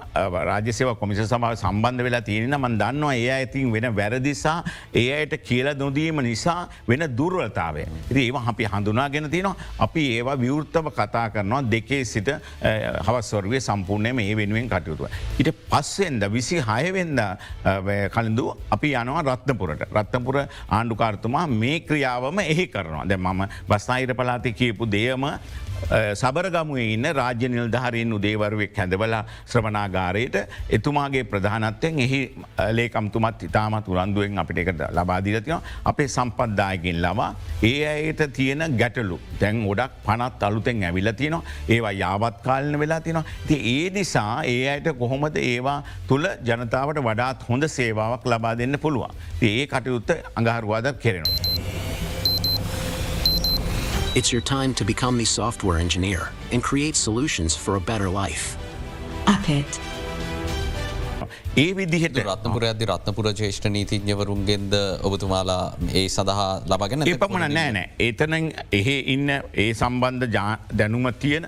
රාජසේව 0.43 0.96
කොමිස 0.96 1.24
සමාව 1.25 1.55
සම්බන්ධ 1.55 2.03
වෙලා 2.03 2.22
තියෙන 2.22 2.55
මන් 2.55 2.77
දන්නවා 2.77 3.15
ඒ 3.15 3.29
ඇතින් 3.32 3.72
වෙන 3.72 3.89
වැරදිසා 3.96 4.58
ඒ 4.93 5.08
අයට 5.13 5.36
කියල 5.41 5.74
නොදීම 5.75 6.22
නිසා 6.22 6.67
වෙන 6.88 7.08
දුර්වලතාවේ. 7.17 7.88
ඒ 8.12 8.27
අපි 8.54 8.70
හඳුනාගෙන 8.74 9.30
තියෙනවා 9.36 9.56
අපි 9.88 10.04
ඒවා 10.18 10.38
විවෘත්තව 10.46 10.92
කතා 11.00 11.26
කරනවා 11.36 11.62
දෙකේ 11.74 12.04
සිට 12.06 12.30
හවස්වර්ගේ 13.08 13.62
සම්පූර්ණයම 13.68 14.20
ඒ 14.20 14.36
වෙනුවෙන් 14.42 14.70
කටයුතුව. 14.70 15.08
ඉට 15.40 15.50
පස්සෙන්ද 15.72 16.24
විසි 16.36 16.62
හයවෙන්ද 16.70 17.20
කලින්දු 18.16 18.46
අපි 18.76 18.94
යනවා 19.02 19.24
රත්නපුරට. 19.28 19.84
රත්නපුර 19.98 20.38
ආණ්ඩුකාර්තුමා 20.44 21.46
මේ 21.48 21.80
ක්‍රියාවම 21.90 22.40
එහි 22.40 22.68
කරනවා. 22.68 23.06
දැ 23.10 23.18
මම 23.18 23.42
බස්නාහිර 23.70 24.14
පලාති 24.16 24.54
කියපු 24.54 24.86
දේම 24.96 25.26
සබරගමුවේ 25.92 26.88
ඉන්න 26.94 27.08
රාජ්‍ය 27.16 27.48
නිල්ධහරයෙන් 27.50 28.13
උදේවරුවෙක් 28.18 28.78
හැඳවල 28.78 29.16
ශ්‍රවනාගාරයට 29.52 30.38
එතුමාගේ 30.78 31.24
ප්‍රධානත්වයෙන් 31.24 32.00
එහි 32.06 32.22
ලේකම්තුමත් 32.72 33.44
ඉතාමත් 33.50 33.88
උරන්දුවෙන් 33.88 34.40
අපිට 34.44 34.62
එකට 34.63 34.84
ලබාදිරතින 34.98 35.56
අපේ 35.86 36.08
සම්පද්දායකින් 36.08 37.02
ලවා 37.06 37.30
ඒ 37.63 37.80
අයට 37.88 38.24
තියෙන 38.34 38.63
ගැටලු. 38.78 39.20
තැන් 39.40 39.63
ගොඩක් 39.68 40.00
පනත් 40.06 40.44
අලුතෙන් 40.44 40.84
ඇවිල 40.84 41.12
තියනවා. 41.13 41.44
ඒවා 41.70 41.92
යාවත් 41.94 42.42
කාලන 42.44 42.80
වෙලා 42.80 43.02
තිනවා 43.02 43.25
ති 43.48 43.60
ඒ 43.75 43.90
නිසා 43.90 44.44
ඒ 44.46 44.70
අයට 44.70 44.90
කොහොමද 45.00 45.38
ඒවා 45.38 45.80
තුළ 46.08 46.28
ජනතාවට 46.44 47.04
වඩාත් 47.10 47.50
හොඳ 47.50 47.68
සේවාවක් 47.68 48.25
ලබා 48.25 48.58
දෙන්න 48.58 48.80
පුළුවන්? 48.80 49.13
ඒ 49.42 49.68
කටයුත්ත 49.68 50.12
අඟහරුවාදක් 50.36 51.00
කෙරෙනවා. 51.00 51.54
It's 54.15 54.32
your 54.32 54.41
time 54.41 54.75
to 54.75 54.86
become 54.86 55.17
the 55.17 55.25
software 55.25 55.79
engineer 55.79 56.29
and 56.51 56.62
create 56.62 56.96
solutions 56.96 57.55
for 57.55 57.77
a 57.77 57.79
better 57.82 58.08
life. 58.08 58.58
Up 59.25 59.50
it. 59.50 59.79
ඒ 61.54 61.74
විදිහට 61.78 62.16
රත්නපුර 62.18 62.64
ඇදදි 62.66 62.86
රත්නපුර 62.90 63.28
ජේෂ්ඨ 63.32 63.68
නීතිඥවරුන්ගෙන්ද 63.74 64.72
ඔබතුමාලා 65.08 65.66
ඒ 65.94 66.02
සඳහා 66.10 66.46
ලබගෙන 66.72 67.04
එපමණ 67.06 67.54
නෑ 67.58 67.74
නෑ 67.76 67.84
ඒතන 68.06 68.34
එහෙ 68.78 68.96
ඉන්න 69.14 69.30
ඒ 69.30 69.68
සම්බන්ධ 69.72 70.40
දැනුම 70.74 71.06
තියෙන 71.24 71.46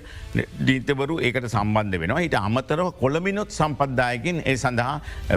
දීතවරු 0.67 1.15
ඒකට 1.19 1.47
සම්බන්ධ 1.49 2.01
වෙනවා 2.03 2.21
හිට 2.21 2.37
අමතරව 2.39 2.91
කොළමිනොත් 2.99 3.55
සම්පද්දායකින් 3.57 4.43
ඒ 4.45 4.55
සඳහා 4.55 4.93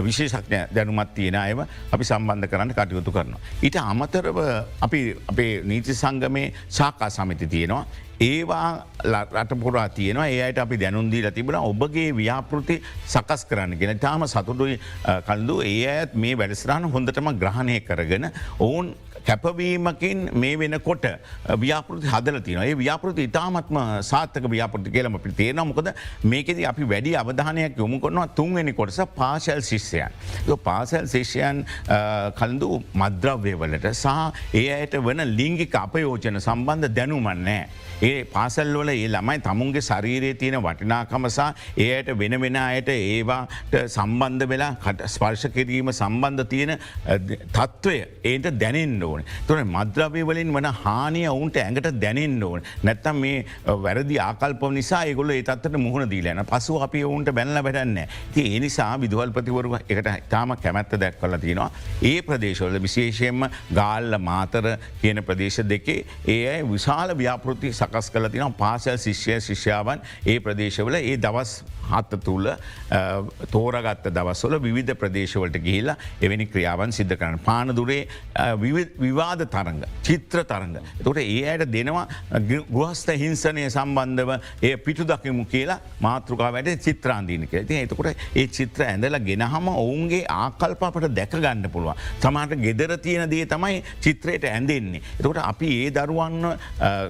විශේෂක්ඥ 0.07 0.59
දැනුමත් 0.75 1.15
තියෙන 1.15 1.39
අයව 1.41 1.63
අපි 1.65 2.09
සම්බන්ධ 2.11 2.51
කරන්න 2.51 2.75
කටයුතු 2.77 3.15
කරනවා. 3.17 3.41
ඊට 3.63 3.79
අමතරව 3.83 4.37
අපි 4.81 5.01
අපේ 5.27 5.49
නීති 5.63 5.97
සංගමේ 6.03 6.45
ශාකා 6.69 7.09
සමිති 7.09 7.47
තියෙනවා. 7.47 7.83
ඒවා 8.19 8.85
රටපුරා 9.33 9.87
තියෙනවා. 9.89 10.27
ඒයට 10.27 10.57
අපි 10.63 10.79
දැනුන්දීල 10.83 11.31
තිබුණ 11.31 11.59
ඔබගේ 11.61 12.09
ව්‍යාපෘති 12.13 12.81
සකස් 13.07 13.45
කරන්න 13.49 13.77
ගෙන 13.79 13.99
තාම 13.99 14.27
සතුටුයි 14.27 14.79
කල්දු 15.27 15.61
ඒ 15.63 15.77
අයත් 15.93 16.15
මේ 16.15 16.35
වැඩස්රාන 16.41 16.89
හොඳටම 16.95 17.31
ග්‍රහණය 17.43 17.79
කරගෙන 17.89 18.31
ඔවුන් 18.59 18.91
කැපවීමකින් 19.25 20.29
මේ 20.33 20.55
වෙනකොට 20.57 21.05
ව්‍යාපෘති 21.57 22.07
හදල 22.07 22.39
තින 22.39 22.59
ඒ 22.59 22.75
ව්‍යාපෘති 22.75 23.27
ඉතාමත්ම 23.29 23.79
සාත්තක 24.03 24.45
ව්‍යාපෘති 24.47 24.91
කියලම 24.91 25.15
අපි 25.15 25.33
තේන 25.33 25.61
මොකද 25.63 25.91
මේකෙද 26.25 26.63
අපි 26.65 26.89
වැඩි 26.93 27.15
අවධානයක් 27.15 27.77
යොමු 27.77 27.99
කරනවා 27.99 28.27
තුන්වෙනි 28.39 28.73
කොටස 28.73 28.99
පාශල් 29.15 29.61
ශිෂ්‍යයන්. 29.61 30.11
පාසල් 30.63 31.05
ශිෂ්‍යයන් 31.07 31.65
කල්දු 32.39 32.81
මද්‍රව්‍යවලට 32.95 33.87
සහ 33.93 34.07
ඒ 34.53 34.67
අයට 34.71 34.97
වන 34.99 35.25
ලිංගික 35.35 35.75
අපයෝජන 35.75 36.39
සම්බන්ධ 36.39 36.91
දැනුමන්නෑ. 36.91 37.67
ඒ 38.01 38.23
පාසල්වල 38.25 38.89
ඒ 38.89 39.07
ළමයි 39.07 39.39
තමුන්ගේ 39.41 39.81
ශරීරයේ 39.81 40.35
තියෙන 40.35 40.59
වටිනාකමසා 40.63 41.49
ඒයට 41.77 42.11
වෙන 42.19 42.35
වෙන 42.41 42.57
අයට 42.57 42.89
ඒවාට 42.89 43.75
සම්බන්ධ 43.87 44.47
වෙලා 44.47 44.71
කට 44.83 45.09
ස්පර්ශ 45.09 45.47
කිරීම 45.55 45.91
සම්බන්ධ 45.93 46.47
තියෙන 46.53 46.71
තත්ත්වය 47.51 47.97
ඒට 48.23 48.47
දැනෙන් 48.61 48.93
ඕන. 49.09 49.23
තුන 49.47 49.63
මද්‍රවය 49.67 50.23
වලින් 50.23 50.53
වන 50.53 50.69
හානිය 50.75 51.27
ඔවුන්ට 51.27 51.57
ඇඟට 51.57 51.91
දැනෙන් 52.01 52.37
ඕන. 52.43 52.61
නැත්තම් 52.83 53.17
මේ 53.17 53.45
වැරදි 53.85 54.19
ආකල්ප 54.19 54.63
නිසා 54.71 55.03
ඒගොල 55.05 55.31
ඒතත්වට 55.31 55.79
මුහුණ 55.79 56.09
දීලන 56.09 56.43
පසු 56.45 56.79
අපි 56.79 57.03
ඔවුන්ට 57.03 57.33
බැල්ල 57.33 57.59
වැඩන්න. 57.59 57.99
ති 58.33 58.47
ඒ 58.47 58.59
නිසා 58.59 58.91
විදුවල්පතිවරු 58.97 59.75
එකට 59.77 60.11
තාම 60.29 60.55
කැමැත්ත 60.57 60.97
දැක්වල 60.97 61.37
තියෙනවා. 61.37 61.71
ඒ 62.03 62.21
ප්‍රදේශවල 62.21 62.79
විශේෂයෙන්ම 62.79 63.49
ගාල්ල 63.73 64.19
මාතර 64.21 64.77
කියන 65.01 65.23
ප්‍රදේශ 65.23 65.59
දෙකේ 65.65 65.99
ඒ 66.27 66.39
අයි 66.49 66.69
විශාල 66.69 67.15
ව්‍යාපෘති 67.15 67.73
සකස් 67.73 68.11
කල 68.11 68.29
තින 68.29 68.55
පාසල් 68.55 68.97
ශිෂ්‍යය 68.99 69.39
ශිෂ්‍යාවන් 69.41 70.07
ඒ 70.25 70.39
ප්‍රදේශවල 70.39 70.99
ඒ 71.01 71.17
දවස් 71.17 71.53
හත්ත 71.89 72.19
තුළ 72.23 72.49
තෝරගත්ත 73.51 74.09
දවස්වල 74.09 74.57
විවිධ 74.59 74.95
ප්‍රදේශවලට 75.01 75.59
ගිහිලා 75.65 75.97
එවැනි 76.21 76.47
ක්‍රියාවන් 76.47 76.93
සිද්ධ 76.93 77.15
කරන 77.15 77.39
පානදුරේ 77.45 78.01
විවාද 78.97 79.43
තරංග 79.55 79.83
චිත්‍ර 80.03 80.43
තරංග. 80.43 80.77
තොට 81.03 81.17
ඒ 81.17 81.43
අයට 81.51 81.65
දෙනවා 81.71 82.07
ගුවස්ත 82.71 83.11
හිංසනය 83.23 83.65
සම්බන්ධව 83.69 84.31
ඒ 84.61 84.75
පිටු 84.77 85.05
දකිමු 85.05 85.45
කියලා 85.45 85.79
මාතෘකා 86.01 86.51
වැඩ 86.55 86.71
චිත්‍රාන්දීනක 86.85 87.53
ඇති 87.53 87.79
එතකොට 87.83 88.11
ඒ 88.35 88.47
චිත්‍ර 88.47 88.85
ඇඳල 88.87 89.19
ගෙනහම 89.29 89.69
ඔවුන්ගේ 89.75 90.23
ආකල්පාපට 90.27 91.09
දැක 91.13 91.35
ගන්න 91.35 91.69
පුළුවන්. 91.71 91.95
සමට 92.21 92.61
ගෙදර 92.65 92.97
තියෙන 92.97 93.29
දේ 93.29 93.45
තමයි 93.45 93.83
චිත්‍රයට 94.01 94.45
ඇඳෙන්නේ. 94.45 95.01
එතකොට 95.19 95.41
අපි 95.43 95.69
ඒ 95.85 95.91
දරුවන්න 95.91 96.57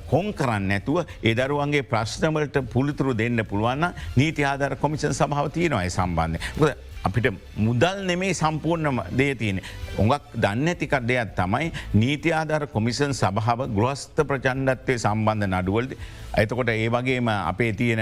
කොන් 0.09 0.33
කරන්න 0.33 0.69
නැතුව 0.74 1.03
ඒ 1.24 1.36
දරුවන්ගේ 1.36 1.88
ප්‍රශ්නවලට 1.93 2.62
පුළිතුරු 2.74 3.17
දෙන්න 3.17 3.45
පුළුවන්න 3.45 3.93
නීති 4.15 4.45
ආධර 4.45 4.75
කොමිෂන් 4.75 5.13
සභාව 5.13 5.51
තියෙනවායි 5.51 5.89
සම්බන්ධය. 5.89 6.88
අපිට 7.03 7.27
මුදල් 7.58 8.03
නෙමේ 8.06 8.34
සම්පූර්ණම 8.34 9.01
දේ 9.20 9.36
තියෙන. 9.36 9.62
ඔඟක් 9.98 10.24
දන්න 10.36 10.68
ඇතිකක් 10.68 10.96
දෙයක් 11.10 11.36
තමයි 11.36 11.72
නීති 11.94 12.34
ආධර 12.34 12.68
කොමිසන් 12.74 13.13
සභාව 13.13 13.62
ගෘහස්ත 13.77 14.20
ප්‍රචන්ඩත්වය 14.29 14.98
සම්බන්ධ 14.98 15.48
නඩුවල්ද. 15.48 15.96
එතකොට 16.39 16.69
ඒ 16.69 16.89
වගේම 16.89 17.29
අපේ 17.29 17.72
තියෙන 17.74 18.01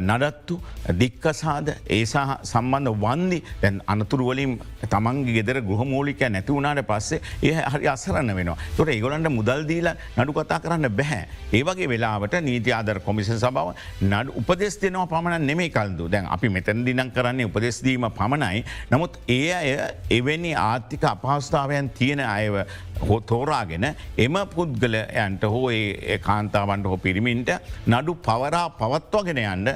නඩත්තු 0.00 0.60
දික්කසාද 0.94 1.68
ඒසා 1.90 2.38
සම්බන්ධ 2.42 2.94
වන්දි 2.98 3.38
දැන් 3.62 3.80
අනතුරුවලින් 3.86 4.58
තමන්ගේ 4.86 5.36
ගෙදර 5.38 5.60
ගෘහමූලික 5.62 6.22
නැති 6.28 6.52
වුණට 6.52 6.84
පස්සේ 6.84 7.20
ඒ 7.42 7.64
හරි 7.66 7.88
අසරන්න 7.88 8.34
වෙනවා. 8.34 8.56
තොට 8.76 8.88
ඒගොලන්ට 8.88 9.30
මුදල්දීල 9.30 9.90
නඩු 10.16 10.32
කතා 10.34 10.60
කරන්න 10.60 10.90
බැහැ. 10.92 11.24
ඒවගේ 11.52 11.88
වෙලාවට 11.88 12.38
නීති 12.42 12.72
ආදර 12.72 13.00
කොමිසන් 13.00 13.38
සභාව 13.38 13.74
නඩ 14.02 14.36
උපදෙස් 14.36 14.78
දෙනවා 14.82 15.06
පමණ 15.06 15.46
නෙමේ 15.46 15.70
කල්දු 15.70 16.08
දැන් 16.08 16.26
අපි 16.28 16.48
මෙතැන් 16.48 16.84
දිනම් 16.84 17.10
කරන්නේ 17.10 17.46
උපදෙස්දීම 17.46 18.08
පමණයි. 18.12 18.64
නමුත් 18.90 19.18
ඒ 19.28 19.52
අය 19.52 19.70
එවැනි 20.10 20.54
ආර්ථික 20.56 21.04
අපහස්ථාවයන් 21.04 21.90
තියෙන 21.90 22.20
අයව 22.28 22.54
හෝ 22.54 22.91
තෝරාගෙන 23.22 23.86
එම 24.18 24.38
පුද්ගලයන්ට 24.54 25.44
හෝ 25.44 25.70
ඒ 25.70 26.18
කාන්තාවන්ට 26.20 26.86
හෝ 26.86 26.96
පිරිමින්ට 26.98 27.50
නඩු 27.88 28.14
පවරා 28.20 28.64
පවත්වගෙන 28.80 29.42
යන්න 29.44 29.70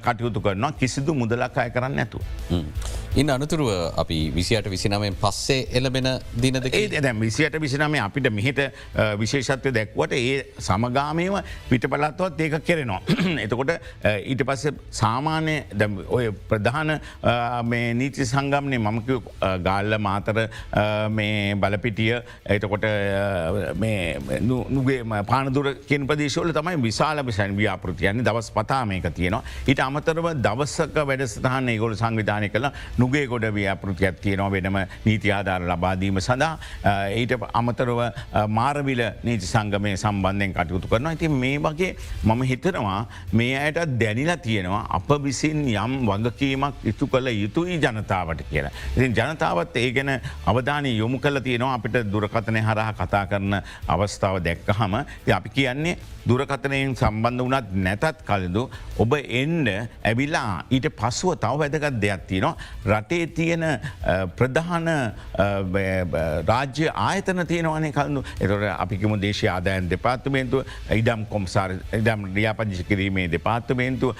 කටයුතු 0.00 0.40
කරනවා 0.40 0.72
කිසිදු 0.74 1.14
මුදලක් 1.14 1.58
අය 1.58 1.70
කරන්න 1.70 1.96
නැතු. 1.96 2.20
ඉන් 3.14 3.30
අනතුරුව 3.30 3.68
අපි 3.96 4.18
විසියට 4.30 4.68
විසිනමෙන් 4.70 5.16
පස්සේ 5.16 5.68
එලබෙන 5.72 6.08
දිනද 6.36 6.68
ඒ 6.72 7.12
විසියට 7.20 7.60
විසිනමේ 7.60 8.00
අපිට 8.00 8.30
මෙහිට 8.32 8.60
විශේෂත්වය 9.18 9.70
දැක්වට 9.70 10.12
ඒ 10.14 10.38
සමගාමයම 10.60 11.36
පිට 11.68 11.86
පලත්වත් 11.86 12.40
ඒක 12.40 12.56
කෙරෙනවා. 12.64 13.00
එතකොට 13.44 13.70
ඊට 14.24 14.42
පස්සේ 14.44 14.74
සාමාන්‍ය 14.92 15.56
ඔය 16.08 16.32
ප්‍රධාන 16.48 16.94
නීති 17.94 18.26
සංගම්නේ 18.26 18.78
මමක 18.80 19.20
ගාල්ල 19.62 19.98
මාතර 19.98 20.40
මේ 21.10 21.54
බලපිටිය 21.56 22.18
එතකොට 22.56 22.86
නුගේ 24.70 24.98
පානදුර 25.30 25.66
කින් 25.88 26.06
ප්‍රදේශවල 26.06 26.52
තමයි 26.58 26.82
විශාල 26.82 27.22
විසන් 27.28 27.56
ව්‍යාපෘතියන්නේ 27.56 28.26
දවස් 28.28 28.50
පතාමයක 28.56 29.08
තියෙනවා. 29.14 29.42
ඊට 29.68 29.80
අමතරව 29.80 30.28
දවස්සක 30.46 30.96
වැඩසටහන 31.10 31.70
ගොල 31.78 31.96
සංවිධානය 32.02 32.48
කළ 32.48 32.68
නුගේ 32.98 33.26
ගොඩ 33.26 33.46
ව්‍යාපෘතියක් 33.58 34.20
තියෙනවා 34.24 34.50
වෙනම 34.56 34.78
නීති 35.06 35.32
ආධාර 35.32 35.66
ලබාදීම 35.70 36.20
සඳහා 36.20 36.52
ඊට 37.20 37.34
අමතරව 37.52 38.00
මාරවිල 38.58 39.02
නීති 39.22 39.46
සංගමය 39.46 39.96
සම්බන්ධයෙන් 39.96 40.54
කටයුතු 40.58 40.88
කරනවා. 40.88 41.14
ඇති 41.14 41.28
මේ 41.28 41.58
වගේ 41.58 41.92
මම 42.24 42.42
හිතනවා 42.52 43.00
මේ 43.32 43.52
අයට 43.58 43.80
දැනිලා 44.00 44.38
තියෙනවා 44.38 44.82
අප 44.98 45.10
විසින් 45.24 45.64
යම් 45.66 45.92
වගකීමක් 46.10 46.84
ඉතු 46.84 47.06
කළ 47.06 47.28
යුතුයි 47.42 47.78
ජනතාවට 47.78 48.42
කියලා. 48.50 48.72
ඉතින් 48.96 49.16
ජනතාවත් 49.18 49.76
ඒ 49.76 49.90
ගැන 49.92 50.12
අවධානය 50.46 50.96
යොමු 50.98 51.18
කල 51.18 51.38
තියෙනවා 51.40 51.74
අපිට 51.78 51.96
දුරකතනය 52.34 52.60
හරහා 52.60 52.92
කතා 52.94 53.26
කරන 53.26 53.54
අවස්ථාව 53.88 54.36
දැක්කහම 54.40 54.94
අපි 55.30 55.48
කියන්නේ 55.50 55.96
දුරකතනයෙන් 56.26 56.94
සම්බන්ධ 56.94 57.44
වනත් 57.44 57.68
නැතත් 57.76 58.22
කලදු 58.24 58.62
ඔබ 58.98 59.12
එන්ඩ 59.14 59.68
ඇවිලා 60.02 60.64
ඊට 60.70 60.88
පසුව 60.92 61.36
තව 61.36 61.58
වැදගත් 61.60 62.00
දෙයක් 62.00 62.26
තියෙනවා. 62.26 62.56
රටේ 62.86 63.26
තියෙන 63.28 63.64
ප්‍රධාන 64.32 64.88
රාජ්‍ය 66.44 66.88
ආයතන 66.88 67.46
තියෙනවනේ 67.46 67.92
කලු 67.92 68.24
එතොට 68.40 68.66
අපිකම 68.74 69.16
දේශය 69.20 69.48
ආදායන් 69.48 69.90
දෙපාර්තමේන්තුව 69.90 70.64
ඉඩම් 70.92 71.26
කොම්සාර 71.26 71.76
ඉඩම් 71.92 72.28
රියාපංචි 72.34 72.84
කිරීමේ 72.84 73.28
දෙපාර්තමේන්තුව 73.28 74.14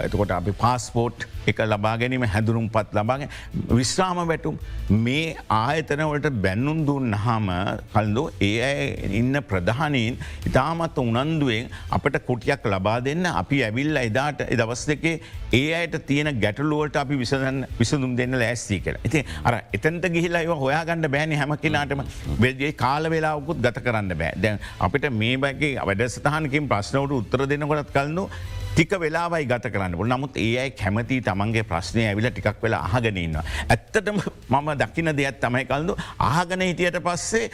එතකොට 0.00 0.30
අපි 0.32 0.52
පාස්පෝට් 0.54 1.26
එක 1.46 1.58
ලබා 1.64 1.96
ගැනීම 1.98 2.24
හැදුරුම් 2.26 2.68
පත් 2.68 2.94
ලබාගෙන 2.94 3.28
විශ්‍රාම 3.70 4.20
වැටුම් 4.24 4.58
මේ 5.00 5.36
ආයතනවලට 5.50 6.30
බැන්නුම් 6.44 6.83
දුන් 6.86 7.14
හම 7.14 7.48
කල්දු 7.94 8.24
ඒ 8.40 8.54
අය 8.62 8.80
ඉන්න 9.20 9.36
ප්‍රධානීන් 9.50 10.18
ඉතාමත් 10.48 10.98
උනන්දුවෙන් 10.98 11.70
අපට 11.90 12.18
කොටියක් 12.28 12.64
ලබා 12.64 12.98
දෙන්න. 13.00 13.26
අපි 13.34 13.62
ඇවිල්ල 13.62 13.96
එදාට 14.02 14.40
දවස් 14.52 14.84
දෙකේ 14.90 15.14
ඒ 15.52 15.68
අයට 15.74 15.96
තියෙන 16.06 16.30
ගැටලුවට 16.40 16.96
අපි 16.96 17.20
විසඳන් 17.22 17.60
විසඳුම් 17.80 18.16
දෙන්න 18.16 18.38
ලෑස්ති 18.42 18.80
කර. 18.80 18.96
ඉති 19.04 19.24
අර 19.44 19.54
එතන්ට 19.72 20.08
ගිහිලා 20.16 20.42
ඒව 20.42 20.54
හොයාගන්න 20.64 21.10
බෑනි 21.14 21.40
හැම 21.42 21.56
කෙනාටම. 21.58 22.02
වෙදේ 22.40 22.72
කාල 22.74 23.10
වෙලාවකුත් 23.10 23.62
ගත 23.66 23.84
කරන්න 23.86 24.12
බෑ. 24.14 24.32
දැන් 24.36 24.58
අපිට 24.80 25.08
මේ 25.22 25.36
බැගේ 25.38 25.74
වැඩසටහනකින් 25.82 26.68
ප්‍රශ්නවට 26.72 27.18
උත්තර 27.20 27.46
දෙනකොටත් 27.46 27.94
කලන්නු 27.96 28.26
ටික 28.74 28.92
වෙලාවයි 28.98 29.46
ගත 29.46 29.70
කරන්න 29.70 29.94
නමුත් 30.12 30.36
ඒ 30.36 30.58
අයි 30.58 30.70
කැමති 30.80 31.20
තමන්ගේ 31.22 31.62
ප්‍රශ්නය 31.70 32.02
ඇවිල 32.08 32.26
ටිකක් 32.30 32.58
වෙලා 32.62 32.82
අහගෙනන්න. 32.88 33.38
ඇත්තටම 33.70 34.18
මම 34.50 34.68
දකින 34.80 35.10
දෙයක් 35.14 35.38
තමයි 35.40 35.64
කල්දු 35.70 35.94
ආගන 36.18 36.64
හිටියට 36.66 36.98
පස්සේ 37.06 37.50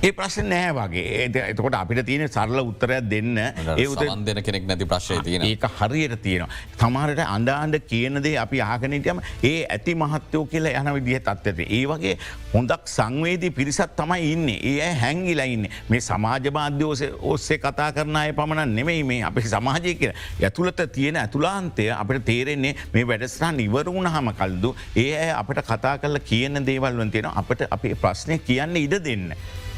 ඒ 0.00 0.12
ප්‍රශ්න 0.18 0.46
නෑ 0.52 0.70
වගේ 0.76 1.24
එතකොට 1.48 1.76
අපිට 1.80 2.06
තියෙන 2.06 2.28
සරල 2.28 2.62
උත්තරයක් 2.62 3.08
දෙන්න 3.10 3.40
ඒ 3.42 3.86
උත 3.86 4.04
සමන් 4.04 4.22
දෙන 4.28 4.42
කෙනෙක් 4.46 4.68
නැති 4.68 4.86
ප්‍රශ්ය 4.92 5.18
තියෙන 5.26 5.48
ඒක 5.48 5.66
හරියට 5.80 6.14
තියෙනවා. 6.22 6.54
තමාරට 6.78 7.24
අන්ඩාන්ඩ 7.26 7.80
කියනදේ 7.90 8.36
අපි 8.44 8.62
ආගනටයම 8.62 9.20
ඒ 9.42 9.58
ඇති 9.66 9.94
මහත්තයෝ 9.94 10.44
කියලා 10.46 10.78
යන 10.80 10.94
විදිහ 10.98 11.20
තත්වත. 11.20 11.66
ඒ 11.68 11.84
වගේ 11.86 12.14
හොඳක් 12.54 12.84
සංවේදී 12.86 13.50
පිරිසත් 13.50 13.94
තමයි 13.96 14.32
ඉන්න. 14.32 14.48
ඒ 14.50 14.74
අය 14.80 14.94
හැංගිලා 14.94 15.46
ඉන්න 15.46 15.64
මේ 15.88 16.00
සමාජ 16.00 16.50
මාධ්‍යෝස 16.52 17.02
ඔස්සේ 17.22 17.58
කතා 17.58 17.88
කරන 17.92 18.16
අය 18.16 18.32
පමණ 18.32 18.74
නෙමෙයි 18.76 19.04
මේ 19.04 19.22
අපි 19.22 19.42
සමාජය 19.44 19.94
කිය 19.94 20.12
ඇතුළත 20.42 20.82
තියෙන 20.92 21.16
ඇතුලාන්තය 21.16 21.88
අපට 21.94 22.24
තේරෙන්නේ 22.24 22.74
මේ 22.94 23.06
වැඩස්රන් 23.06 23.64
ඉවරුණ 23.66 24.12
හම 24.14 24.30
කල්දු 24.34 24.74
ඒ 24.96 25.10
අය 25.16 25.32
අපට 25.32 25.64
කතා 25.64 25.96
කරල 25.98 26.20
කියන 26.22 26.60
දේවල්වන් 26.62 27.10
තියෙන 27.10 27.32
අපට 27.34 27.66
අපේ 27.70 27.96
ප්‍රශ්නය 27.96 28.38
කියන්න 28.40 28.76
ඉඩ 28.76 29.00
දෙන්න. 29.00 29.28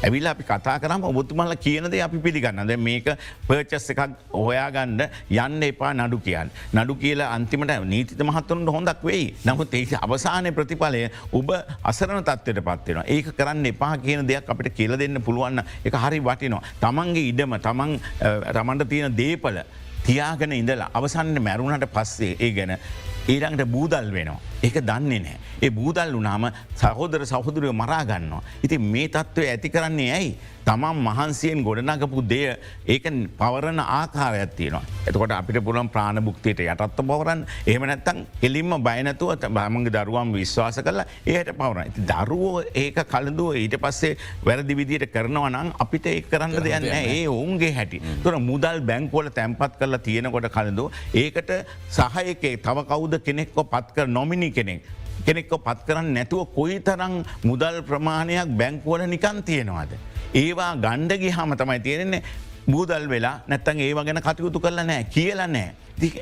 ඇවිල්ලා 0.03 0.33
අපි 0.35 0.43
කතා 0.43 0.75
කරම 0.79 1.03
ඔබතුමල්ල 1.03 1.55
කියනද 1.57 1.95
අපි 1.99 2.17
පිළිගන්නද 2.19 2.73
මේක 2.79 3.07
පර්චස් 3.47 3.87
එකක් 3.93 4.01
හොයාගණ්ඩ 4.33 5.01
යන්න 5.29 5.63
එපා 5.63 5.93
නඩු 5.95 6.19
කියන්. 6.19 6.51
නඩු 6.73 6.95
කියලා 6.95 7.29
අන්තිමට 7.31 7.73
නීතිත 7.85 8.21
මහත්තුන්ට 8.21 8.69
හොඳක් 8.69 9.03
වෙයි 9.03 9.25
නමුත් 9.45 9.73
ඒ 9.73 9.85
අවසානය 9.99 10.51
ප්‍රතිඵලය 10.51 11.03
ඔබ 11.31 11.55
අසරන 11.83 12.23
තත්වයට 12.23 12.64
පත්වෙන 12.67 13.01
ඒක 13.15 13.31
කරන්න 13.39 13.65
එපා 13.71 13.93
කියන 14.05 14.27
දෙයක් 14.27 14.49
අපිට 14.49 14.75
කියල 14.77 14.97
දෙන්න 14.97 15.21
පුළුවන්න 15.21 15.63
එක 15.87 15.95
හරි 16.03 16.19
වටිනවා. 16.27 16.63
තමන්ගේ 16.83 17.27
ඉඩම 17.31 17.57
තමන් 17.67 17.97
රමන්ට 18.57 18.89
තියෙන 18.89 19.17
දේපල 19.21 19.59
තියාගෙන 20.05 20.51
ඉඳලා 20.53 20.89
අවසන්න 20.93 21.37
මැරුණට 21.41 21.87
පස්සේ 21.93 22.35
ඒ 22.39 22.51
ගැන 22.57 22.77
ඊළඟට 23.27 23.71
බූදල් 23.75 24.11
වෙනවා. 24.17 24.39
ඒක 24.65 24.81
දන්නේ 24.89 25.21
නෑ. 25.25 25.37
ඒ 25.61 25.71
බූදල් 25.77 26.17
වනාම 26.19 26.49
සහෝදර 26.81 27.25
සහෝදරය 27.25 27.71
මරාගන්නවා. 27.83 28.43
ඉති 28.65 28.77
මේ 28.93 29.07
තත්ත්වය 29.07 29.47
ඇති 29.53 29.73
කරන්නේ 29.75 30.11
ඇයි. 30.17 30.35
තමන් 30.65 30.99
මහන්සියෙන් 31.07 31.59
ගොඩනගපු 31.65 32.21
දෙය 32.29 32.45
ඒක 32.93 33.05
පවරණ 33.39 33.79
ආකාරයක් 33.79 34.53
තියෙනවා. 34.57 34.83
එතකොට 35.07 35.33
අපිට 35.37 35.59
පුළන් 35.67 35.89
ප්‍රාණභුක්තියට 35.89 36.61
යටත්ව 36.65 37.03
පවරන් 37.11 37.43
එහම 37.71 37.85
නැත්තන් 37.89 38.23
එලින්ම 38.41 38.73
බයනතුව 38.87 39.35
බමගේ 39.57 39.93
දරුවම් 39.97 40.31
විශ්වාස 40.37 40.79
කරලා 40.87 41.05
ඒයට 41.25 41.51
පවරන. 41.59 41.81
ඇති 41.83 42.05
දරුවෝ 42.11 42.63
ඒක 42.83 42.97
කලදුව 43.13 43.59
ඊට 43.61 43.77
පස්සේ 43.83 44.17
වැරදි 44.47 44.77
විදියට 44.79 45.05
කරනවා 45.13 45.51
නම් 45.51 45.69
අපිට 45.85 46.09
ඒ 46.13 46.21
කරන්න 46.31 46.57
දෙයන්න 46.67 46.89
ඒ 46.93 47.27
ඔවුන්ගේ 47.27 47.71
හැටි. 47.77 48.01
තොර 48.23 48.39
මුදල් 48.49 48.81
බැංකෝල 48.89 49.29
තැන්පත් 49.37 49.77
කරලා 49.79 50.01
තියෙනකොට 50.09 50.49
කලදු 50.57 50.89
ඒකට 51.23 51.53
සහයකේ 51.99 52.55
තව 52.65 52.87
කවුද 52.91 53.19
කෙනෙක්ව 53.27 53.61
පත්කර 53.75 54.07
නොමිනි 54.17 54.49
කෙනෙක්. 54.57 54.81
කෙනෙක්ව 55.25 55.55
පත් 55.67 55.79
කරන්න 55.87 56.11
නැතුව 56.17 56.43
කොයි 56.57 56.79
තරං 56.87 57.15
මුදල් 57.49 57.77
ප්‍රමාණයක් 57.89 58.51
බැංකුවල 58.59 59.05
නිකන් 59.13 59.39
තියෙනවාද. 59.49 59.91
ඒවා 60.41 60.73
ගණ්ඩගි 60.85 61.31
හම 61.37 61.55
තමයි 61.61 61.79
තියෙනෙන්නේ 61.87 62.23
බූදල් 62.67 63.07
වෙලා 63.13 63.35
නැත්තන් 63.47 63.81
ඒව 63.87 63.99
ගැන 64.07 64.21
කටයුතු 64.27 64.59
කරල 64.59 64.79
නෑ 64.91 65.03
කියලා 65.15 65.47
නෑ. 65.47 65.71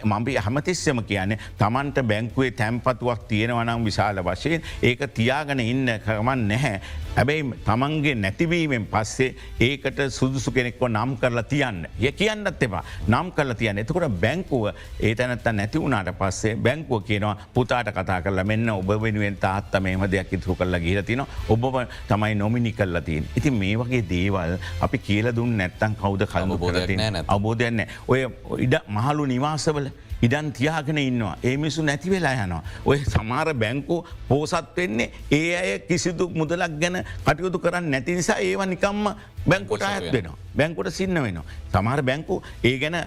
මබි 0.05 0.37
හමතිස්සම 0.37 1.03
කියන්නේ 1.03 1.39
තමන්ට 1.57 2.03
බැංකුවේ 2.03 2.51
තැන්පතුවක් 2.53 3.27
තියෙනවනම් 3.27 3.85
විශාල 3.85 4.23
වශයෙන් 4.23 4.61
ඒක 4.81 5.07
තියාගෙන 5.13 5.59
ඉන්න 5.59 5.89
කරමන් 6.05 6.47
නැහැ. 6.47 6.81
හැබැයි 7.15 7.43
තමන්ගේ 7.65 8.15
නැතිවීමෙන් 8.15 8.85
පස්සේ 8.87 9.35
ඒකට 9.59 9.99
සුදුසු 10.09 10.51
කෙනෙක්ව 10.51 10.87
නම් 10.87 11.17
කරලා 11.17 11.43
තියන්න. 11.43 11.85
ය 11.99 12.11
කියන්නත් 12.11 12.63
එපා. 12.63 12.83
නම් 13.07 13.31
කරලා 13.31 13.55
තියන්න. 13.55 13.77
එතකොට 13.77 14.19
බැංකුව 14.21 14.69
ඒ 14.99 15.15
තැනත්ත 15.15 15.45
නැති 15.53 15.79
වුණට 15.79 16.13
පස්සේ 16.19 16.55
බැංකුව 16.57 17.03
කියනවා 17.03 17.35
පුතාට 17.53 17.91
කතා 17.91 18.21
කරලා 18.21 18.43
මෙන්න 18.43 18.69
ඔබ 18.69 18.89
වෙනුවෙන් 19.01 19.37
තාත්ත 19.37 19.79
මේම 19.81 20.05
දෙයක් 20.11 20.33
ඉතුරු 20.33 20.55
කරලා 20.55 20.79
ගිලතින 20.79 21.25
ඔබ 21.49 21.63
තමයි 22.07 22.35
නොමිනි 22.35 22.73
කල්ලා 22.73 23.01
තින්. 23.01 23.27
ඉති 23.35 23.51
මේ 23.51 23.77
වගේ 23.77 24.03
දේවල් 24.09 24.57
අපි 24.81 24.97
කියල 24.99 25.35
දුන්න 25.35 25.57
නැත්තන් 25.57 25.95
කවුද 25.95 26.25
කල්ම 26.25 26.57
බෝධ 26.57 26.81
අවබෝධයන්න 27.27 27.85
ඔය 28.07 28.25
ඉඩ 28.59 28.75
මහලු 28.89 29.25
නිවාසවල 29.63 29.87
ඉඩන් 30.21 30.51
තියාගෙන 30.51 30.97
ඉන්නවා. 30.97 31.37
ඒ 31.43 31.57
මිසු 31.57 31.83
නැති 31.83 32.09
වෙලා 32.09 32.33
යනවා. 32.35 32.63
ඔය 32.85 32.99
සමාර 33.05 33.53
බැංකෝ 33.53 34.05
පෝසත් 34.27 34.77
වෙන්නේ 34.77 35.11
ඒ 35.31 35.55
අය 35.55 35.79
කිසිදු 35.79 36.29
මුදලක් 36.29 36.79
ගැන 36.79 37.03
කටයුතු 37.25 37.59
කරන්න 37.59 37.91
නැති 37.91 38.15
නිසා 38.15 38.39
ඒවා 38.39 38.65
නිකම්ම 38.65 39.15
බැංකොට 39.47 39.81
අයත් 39.81 40.11
වෙනවා. 40.11 40.37
බැංකොට 40.55 40.91
සින්න 40.91 41.13
වෙනවා. 41.15 41.43
සමහර 41.71 42.01
බැංකු 42.01 42.41
ඒ 42.63 42.77
ගැන 42.79 42.97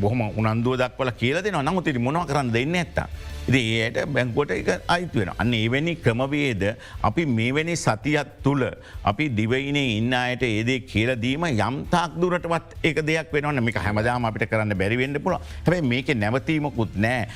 බොහම 0.00 0.20
උනන්දුව 0.30 0.76
දක්වල 0.76 1.12
කියල 1.12 1.42
දෙෙන 1.42 1.58
නමුතිරි 1.60 1.98
මොනව 1.98 2.26
කරන්න 2.26 2.52
දෙන්න 2.52 2.74
ඇත්තා. 2.74 3.08
ඉති 3.50 3.60
ඒයට 3.76 3.98
බැංකොට 4.06 4.50
එක 4.50 4.70
අයිත් 4.86 5.14
වෙන. 5.14 5.30
අන්න 5.36 5.52
එවැනි 5.52 5.94
ක්‍රමවේද 6.04 6.62
අපි 7.02 7.22
මේවැනි 7.26 7.74
සතියත් 7.76 8.30
තුළ 8.44 8.64
අපි 9.04 9.28
දිවයිනේ 9.30 9.96
ඉන්න 9.98 10.12
අයට 10.14 10.42
ඒදේ 10.42 10.80
කියලදීම 10.86 11.46
යම්තාක් 11.50 12.14
දුරටවත් 12.22 12.76
ඒක 12.82 13.02
දෙයක් 13.02 13.32
වෙනවන්න 13.32 13.64
මේක 13.64 13.80
හැමදාම 13.86 14.28
අපිට 14.30 14.46
කරන්න 14.50 14.76
බැරිවෙන්න 14.76 15.18
පුළ 15.20 15.36
හැබයි 15.66 15.82
මේක 15.92 16.14
නැවතීමකුත් 16.14 16.94
නෑ 16.96 17.26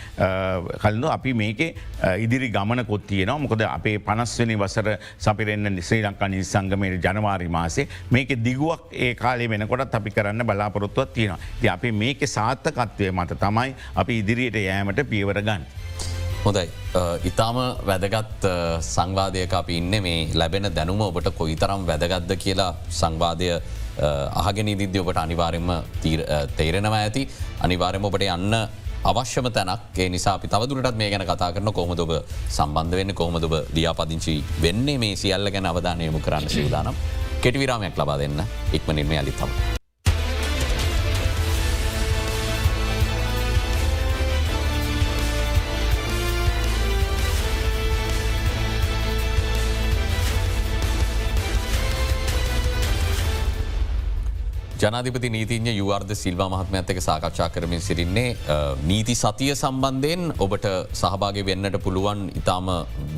කල්ද 0.78 1.08
අපි 1.16 1.34
මේක 1.34 1.62
ඉදිරි 2.24 2.50
ගමන 2.56 2.84
කොත්තියනවා 2.86 3.38
මොකද 3.38 3.66
අපේ 3.68 3.98
පනස්වනි 3.98 4.58
වසර 4.62 4.90
සපිරෙන්න්න 5.18 5.82
ශ්‍රී 5.82 6.02
ලංකා 6.06 6.30
නිසංගමයට 6.30 7.00
ජනවාරි 7.02 7.48
මාසේ 7.48 7.88
මේක 8.10 8.36
දිගුවක් 8.44 8.94
ඒ 8.94 9.14
කාලේ 9.14 9.50
වෙනකොටත් 9.50 9.94
අපි 9.94 10.10
කරන්න 10.10 10.46
බලාපොරොත්තුවත් 10.46 11.14
තියෙනවා. 11.14 11.40
ති 11.60 11.68
අපි 11.68 11.92
මේක 11.92 12.26
සාර්ථකත්වය 12.28 13.10
මත 13.10 13.40
තමයි 13.40 13.74
අපි 13.94 14.18
ඉදිරියට 14.18 14.60
යෑමට 14.62 15.02
පියවර 15.10 15.42
ගන්න. 15.42 15.64
හොඳයි. 16.44 16.66
ඉතාම 17.24 17.56
වැදගත් 17.88 18.44
සංවාදයක 18.84 19.52
අපි 19.60 19.78
ඉන්න 19.80 19.94
මේ 20.02 20.28
ලැබෙන 20.34 20.68
දැනුම 20.74 21.00
ඔබට 21.00 21.28
කොයි 21.38 21.56
තරම් 21.56 21.86
වැදගත්ද 21.90 22.32
කියලා 22.44 22.70
සංවාදය 22.90 23.48
අහගෙන 24.42 24.68
ඉදිද්‍ය 24.68 24.98
ඔබට 24.98 25.20
අනිවාරෙන්ම 25.24 25.70
තේරෙනවා 26.58 27.00
ඇති 27.00 27.22
අනිවාරෙම 27.60 28.04
ඔබට 28.04 28.26
යන්න 28.28 28.56
අවශ්‍යම 29.04 29.48
තැනක් 29.52 29.98
ඒ 29.98 30.08
නිසා 30.08 30.34
අපි 30.38 30.48
තවදුරටත් 30.48 30.96
මේ 30.96 31.10
ගැන 31.10 31.24
කතා 31.24 31.52
කරන 31.52 31.72
කොහොමදොබ 31.72 32.12
සම්බන්ධ 32.48 32.96
වෙන්න 33.00 33.14
කොහොමදොබ 33.14 33.54
ලියාපදිංචි 33.76 34.36
වෙන්නේ 34.62 34.98
මේ 34.98 35.16
සියල්ල 35.16 35.52
ගැන 35.54 35.70
අවධානයමු 35.72 36.20
කරන්න 36.20 36.48
සිවදානම් 36.48 37.00
කෙටිවිරාමයක් 37.42 37.96
ලබා 37.96 38.18
දෙන්න 38.18 38.44
ඉක්මනින්ම 38.72 39.16
අලිත්තම. 39.22 39.50
ජනාධිපති 54.84 55.28
නීතිඥ 55.34 55.72
යුවර්ද 55.80 56.10
සිල්වා 56.22 56.46
මහත්ම 56.52 56.74
ඇත්තක 56.78 56.98
සාකච්ඡා 57.06 57.46
කරමින් 57.54 57.82
සිරින්නේ 57.86 58.26
නීති 58.88 59.14
සතිය 59.20 59.52
සම්බන්ධයෙන් 59.54 60.22
ඔබට 60.44 60.66
සහභාග 61.00 61.38
වෙන්නට 61.48 61.78
පුළුවන් 61.84 62.20
ඉතාම 62.40 62.68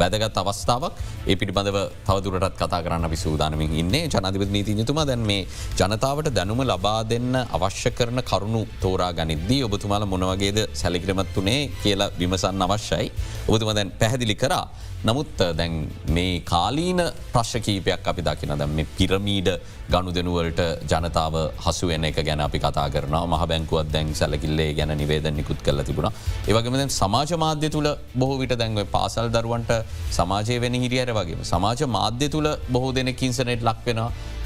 වැදගත් 0.00 0.38
අවස්ථාවක්. 0.42 0.92
ඒ 1.30 1.36
පිළිබඳව 1.40 1.78
තවදුරටත් 2.08 2.56
කතා 2.60 2.80
කරන්න 2.84 3.08
අපි 3.08 3.18
සූදානමින් 3.24 3.74
ඉන්නේ. 3.82 4.04
ජනධිපති 4.14 4.54
නීතිඥතුම 4.56 5.00
දැන් 5.10 5.24
මේ 5.30 5.42
ජනතාවට 5.80 6.30
දැනුම 6.38 6.62
ලබා 6.70 7.00
දෙන්න 7.12 7.34
අවශ්‍ය 7.58 7.90
කරන 7.98 8.22
කරුණු 8.30 8.62
තෝරා 8.84 9.12
ගනිද්දී 9.20 9.62
ඔබතුමාල 9.68 10.06
මොනවගේද 10.14 10.60
සැලිකිරමත් 10.82 11.36
වනේ 11.38 11.60
කියලා 11.82 12.12
විමසන්න 12.20 12.66
අවශ්‍යයි. 12.68 13.10
ඔබතුම 13.48 13.74
දැන් 13.78 13.96
පැහැදිලි 14.02 14.36
කරා. 14.44 14.66
නමුත් 15.06 15.40
දැන් 15.58 15.74
මේ 16.08 16.40
කාලීන 16.42 17.00
ප්‍රශ්කීපයක් 17.32 18.06
අපි 18.10 18.22
දකින 18.28 18.52
දැම් 18.52 18.72
මේ 18.78 18.86
පිරමීඩ 18.96 19.48
ගණු 19.92 20.14
දෙනුවලට 20.16 20.60
ජනතාව 20.92 21.34
හසුවෙන 21.64 22.06
එක 22.08 22.18
ගැන 22.28 22.40
අපි 22.40 22.58
කතා 22.58 22.86
කරන 22.94 23.16
මහ 23.22 23.42
බැංකුවත් 23.52 23.92
දැන් 23.92 24.10
සැලකිල්ලේ 24.20 24.70
ගැන 24.78 24.92
නිවේද 25.02 25.28
නිකුත් 25.30 25.60
කල 25.62 25.82
තිබුණ. 25.82 26.10
ඒවගේම 26.48 26.78
දැන් 26.80 26.92
සමාජ 26.92 27.32
මාධ්‍ය 27.36 27.70
තුළ 27.70 27.90
බොහෝ 28.14 28.40
විට 28.42 28.56
දැන්ව 28.62 28.82
පාසල් 28.88 29.30
දරුවන්ට 29.30 29.72
සමාජය 30.10 30.58
වෙන 30.60 30.80
හිරියට 30.84 31.14
වගේ 31.18 31.48
සමාජ 31.52 31.86
මාධ්‍ය 31.88 32.28
තුළ 32.28 32.50
බොහෝ 32.68 32.92
දෙනෙක් 32.92 33.22
ඉන්සනෙට් 33.22 33.62
ලක්වෙන 33.62 34.02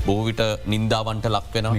බොහවිට 0.07 0.42
නින්දාවන්ට 0.66 1.27
ලක්වෙන 1.31 1.73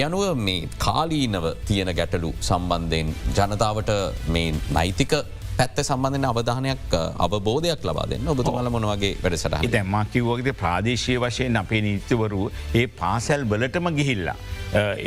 යනුව 0.00 0.24
මේ 0.38 0.68
කාලීනව 0.78 1.46
තියෙන 1.68 1.92
ගැටලු 2.00 2.32
සම්බන්ධයෙන් 2.42 3.14
ජනතාවට 3.36 3.96
මේ 4.28 4.50
නෛතික 4.70 5.14
පැත්ත 5.58 5.78
සම්බන්ධන 5.80 6.24
අවධානයක් 6.26 6.94
අවබෝධයක් 7.26 7.84
ලබා 7.88 8.06
දෙන්න 8.10 8.28
ඔබතුමල 8.28 8.70
මොනවගේ 8.76 9.12
වැඩසට 9.22 9.70
දැම්මා 9.74 10.04
කිව්වගේද 10.12 10.56
ප්‍රාදේශය 10.62 11.14
වශයෙන් 11.18 11.56
අපේ 11.56 11.82
නීතිවරු 11.82 12.48
ඒ 12.74 12.86
පාසැල් 13.00 13.46
වලටම 13.46 13.86
ගිහිල්ලා. 13.98 14.36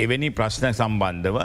එවැනි 0.03 0.29
ප්‍රශ්න 0.31 0.69
සම්බන්ධව 0.71 1.37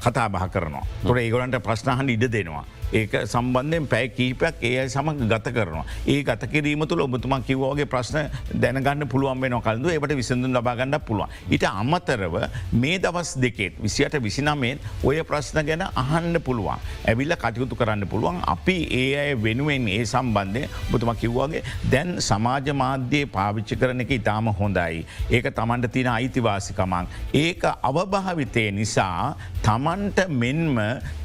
කතා 0.00 0.28
බහ 0.28 0.48
කරනවා. 0.54 0.84
තොට 1.04 1.22
ඒගොලන්ට 1.22 1.62
ප්‍රශ්නහන් 1.62 2.10
ඉඩ 2.16 2.26
දෙනවා. 2.32 2.64
ඒක 2.92 3.12
සම්බන්ධයෙන් 3.26 3.86
පැයි 3.86 4.08
කීපයක් 4.10 4.62
ඒ 4.62 4.78
අයි 4.80 4.88
සමඟ 4.88 5.28
ගත 5.28 5.52
කරනවා. 5.52 5.84
ඒ 6.06 6.22
ගත 6.22 6.50
කිරීම 6.50 6.86
තුළ 6.88 7.02
ඔබතුමා 7.02 7.40
කිවෝගේ 7.40 7.86
ප්‍රශ්න 7.86 8.30
දැනගන්න 8.54 9.08
පුළුවන් 9.08 9.40
වෙන 9.40 9.60
කලඳු 9.60 9.88
එට 9.90 10.14
විසඳුන් 10.14 10.52
ලබාගන්න 10.52 11.00
පුළුවන්. 11.00 11.28
ඉට 11.50 11.64
අමතරව 11.64 12.36
මේ 12.72 12.98
දවස් 12.98 13.36
දෙකෙත් 13.36 13.80
විසියට 13.82 14.16
විසිනමෙන් 14.22 14.78
ඔය 15.04 15.22
ප්‍රශ්න 15.22 15.60
ගැන 15.66 15.84
අහන්න 15.94 16.40
පුළුවන්. 16.40 16.80
ඇවිල්ල 17.06 17.36
කටයුතු 17.36 17.76
කරන්න 17.76 18.08
පුළුවන් 18.08 18.40
අපි 18.46 18.78
ඒ 18.92 19.10
අය 19.20 19.34
වෙනුවෙන් 19.36 19.88
ඒ 19.88 20.04
සම්බන්ධය 20.04 20.64
බතුම 20.90 21.12
කිව්වාගේ 21.14 21.62
දැන් 21.92 22.16
සමාජ 22.20 22.72
මාධ්‍යයේ 22.74 23.28
පාවිච්චි 23.28 23.76
කරන 23.76 24.00
එක 24.00 24.10
ඉතාම 24.10 24.48
හොඳයි. 24.52 25.04
ඒක 25.30 25.50
තමන්ට 25.54 25.92
තියෙන 25.92 26.12
අයිතිවාසිකමක්. 26.12 27.08
ඒක 27.34 27.62
අවභාවිතය 27.82 28.70
නිසා 28.72 29.36
තමන්ට 29.62 30.28
මෙන්ම 30.30 30.78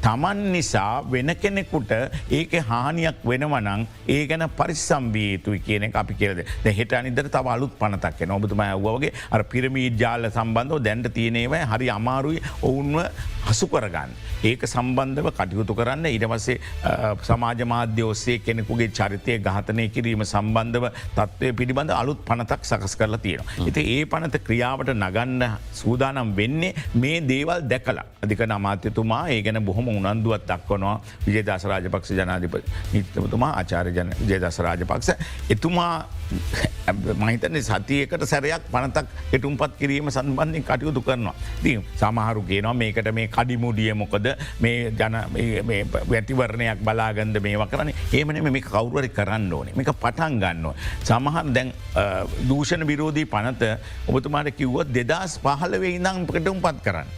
තමන් 0.04 0.40
නිසා 0.52 1.04
වෙන 1.12 1.36
කෙනෙකුට 1.54 1.92
ඒක 2.32 2.54
හානියක් 2.66 3.22
වෙනවනං 3.24 3.86
ඒ 4.08 4.26
ගැන 4.28 4.46
පරිසම්වී 4.60 5.28
යුතුයි 5.34 5.60
කියන 5.60 5.84
එක 5.88 5.96
අපි 5.96 6.14
කියරද 6.14 6.40
හෙට 6.80 6.94
අනිදර 6.94 7.30
තව 7.30 7.54
අලුත් 7.56 7.74
පනතක් 7.80 8.18
කියෙන 8.18 8.34
ඔබතුම 8.38 8.64
ඇව්වගේ 8.66 9.14
අර 9.32 9.44
පිරමී 9.46 9.90
ජාල 10.02 10.30
සම්බන්ධව 10.32 10.84
දැන්ට 10.88 11.10
තියනේවයි 11.14 11.62
හරි 11.74 11.90
අමාරුයි. 11.90 12.42
ඔවුන්ව 12.62 12.98
හසු 13.48 13.68
කරගන්න. 13.68 14.12
ඒක 14.44 14.66
සම්බන්ධව 14.66 15.28
කටයුතු 15.32 15.76
කරන්න 15.76 16.06
ඉඩවසේ 16.08 16.58
සමාජ 17.24 17.64
මාධ්‍ය 17.66 18.04
ඔස්සේ 18.04 18.38
කෙනෙකුගේ 18.40 18.90
චරිතය 18.92 19.38
ගහතනය 19.40 19.86
කිරීම 19.90 20.24
සම්බන්ධව 20.26 20.86
තත්වය 21.18 21.52
පිළිබඳ 21.54 21.94
අලුත් 21.94 22.26
පනතක් 22.26 22.62
සකස් 22.64 22.96
කරලා 22.96 23.22
තියෙන. 23.26 23.44
එති 23.68 23.82
ඒ 23.96 24.02
පනත 24.06 24.44
ක්‍රියාවට 24.48 24.94
නගන්න 24.96 25.44
සූදානම් 25.74 26.36
වෙන්නේ 26.36 26.74
මේ 26.96 27.18
දේවල් 27.24 27.62
දැකලා 27.66 28.06
අධික 28.24 28.44
නමාත්‍යතුමා 28.46 29.24
ඒ 29.30 29.42
ගැන 29.42 29.62
බොහොම 29.66 29.88
උනන්දුවත් 29.90 30.48
දක්වනවා 30.48 30.96
විජේදස 31.26 31.66
රාජපක්ෂ 31.66 32.14
ජනාධිප 32.14 32.56
නිතමතුමා 32.94 33.52
ආචාර 33.60 33.88
ජයදස 34.30 34.60
රාජපක්ෂ 34.60 35.10
එතුමා 35.50 35.96
මහිතන 37.20 37.58
සතියකට 37.62 38.26
සැරයක් 38.26 38.64
පනතක් 38.72 39.08
එටුම්පත් 39.34 39.78
කිරීම 39.80 40.10
සම්බන්ධින් 40.10 40.64
කටයුතු 40.64 41.02
කරනවා. 41.02 41.36
දී 41.64 41.78
සමහරු 41.96 42.42
කියනවා 42.44 42.74
මේකට 42.74 43.12
මේ 43.14 43.28
කඩිමුඩිය 43.36 43.94
මොකද 44.02 44.28
මේ 44.64 44.92
ජන 45.00 45.16
වැතිවරණයක් 46.12 46.84
බලාගන්ද 46.88 47.42
මේවා 47.48 47.70
කරන 47.74 47.94
ඒමන 48.20 48.42
මේ 48.48 48.64
කවුරුවරි 48.70 49.10
කරන්න 49.20 49.54
ඕනේ 49.60 49.76
මේක 49.80 49.94
පටන් 50.04 50.40
ගන්නවා. 50.44 50.76
සමහර 51.04 51.54
දැන් 51.56 51.74
දූෂණ 52.50 52.88
විරෝධී 52.92 53.30
පනත 53.36 53.74
ඔබතුමාට 54.08 54.52
කිව්වත් 54.60 54.94
දෙදස් 55.00 55.40
පහලවේ 55.46 55.96
ඉඳම් 56.00 56.26
පටුම්පත් 56.30 56.84
කරන්න. 56.86 57.10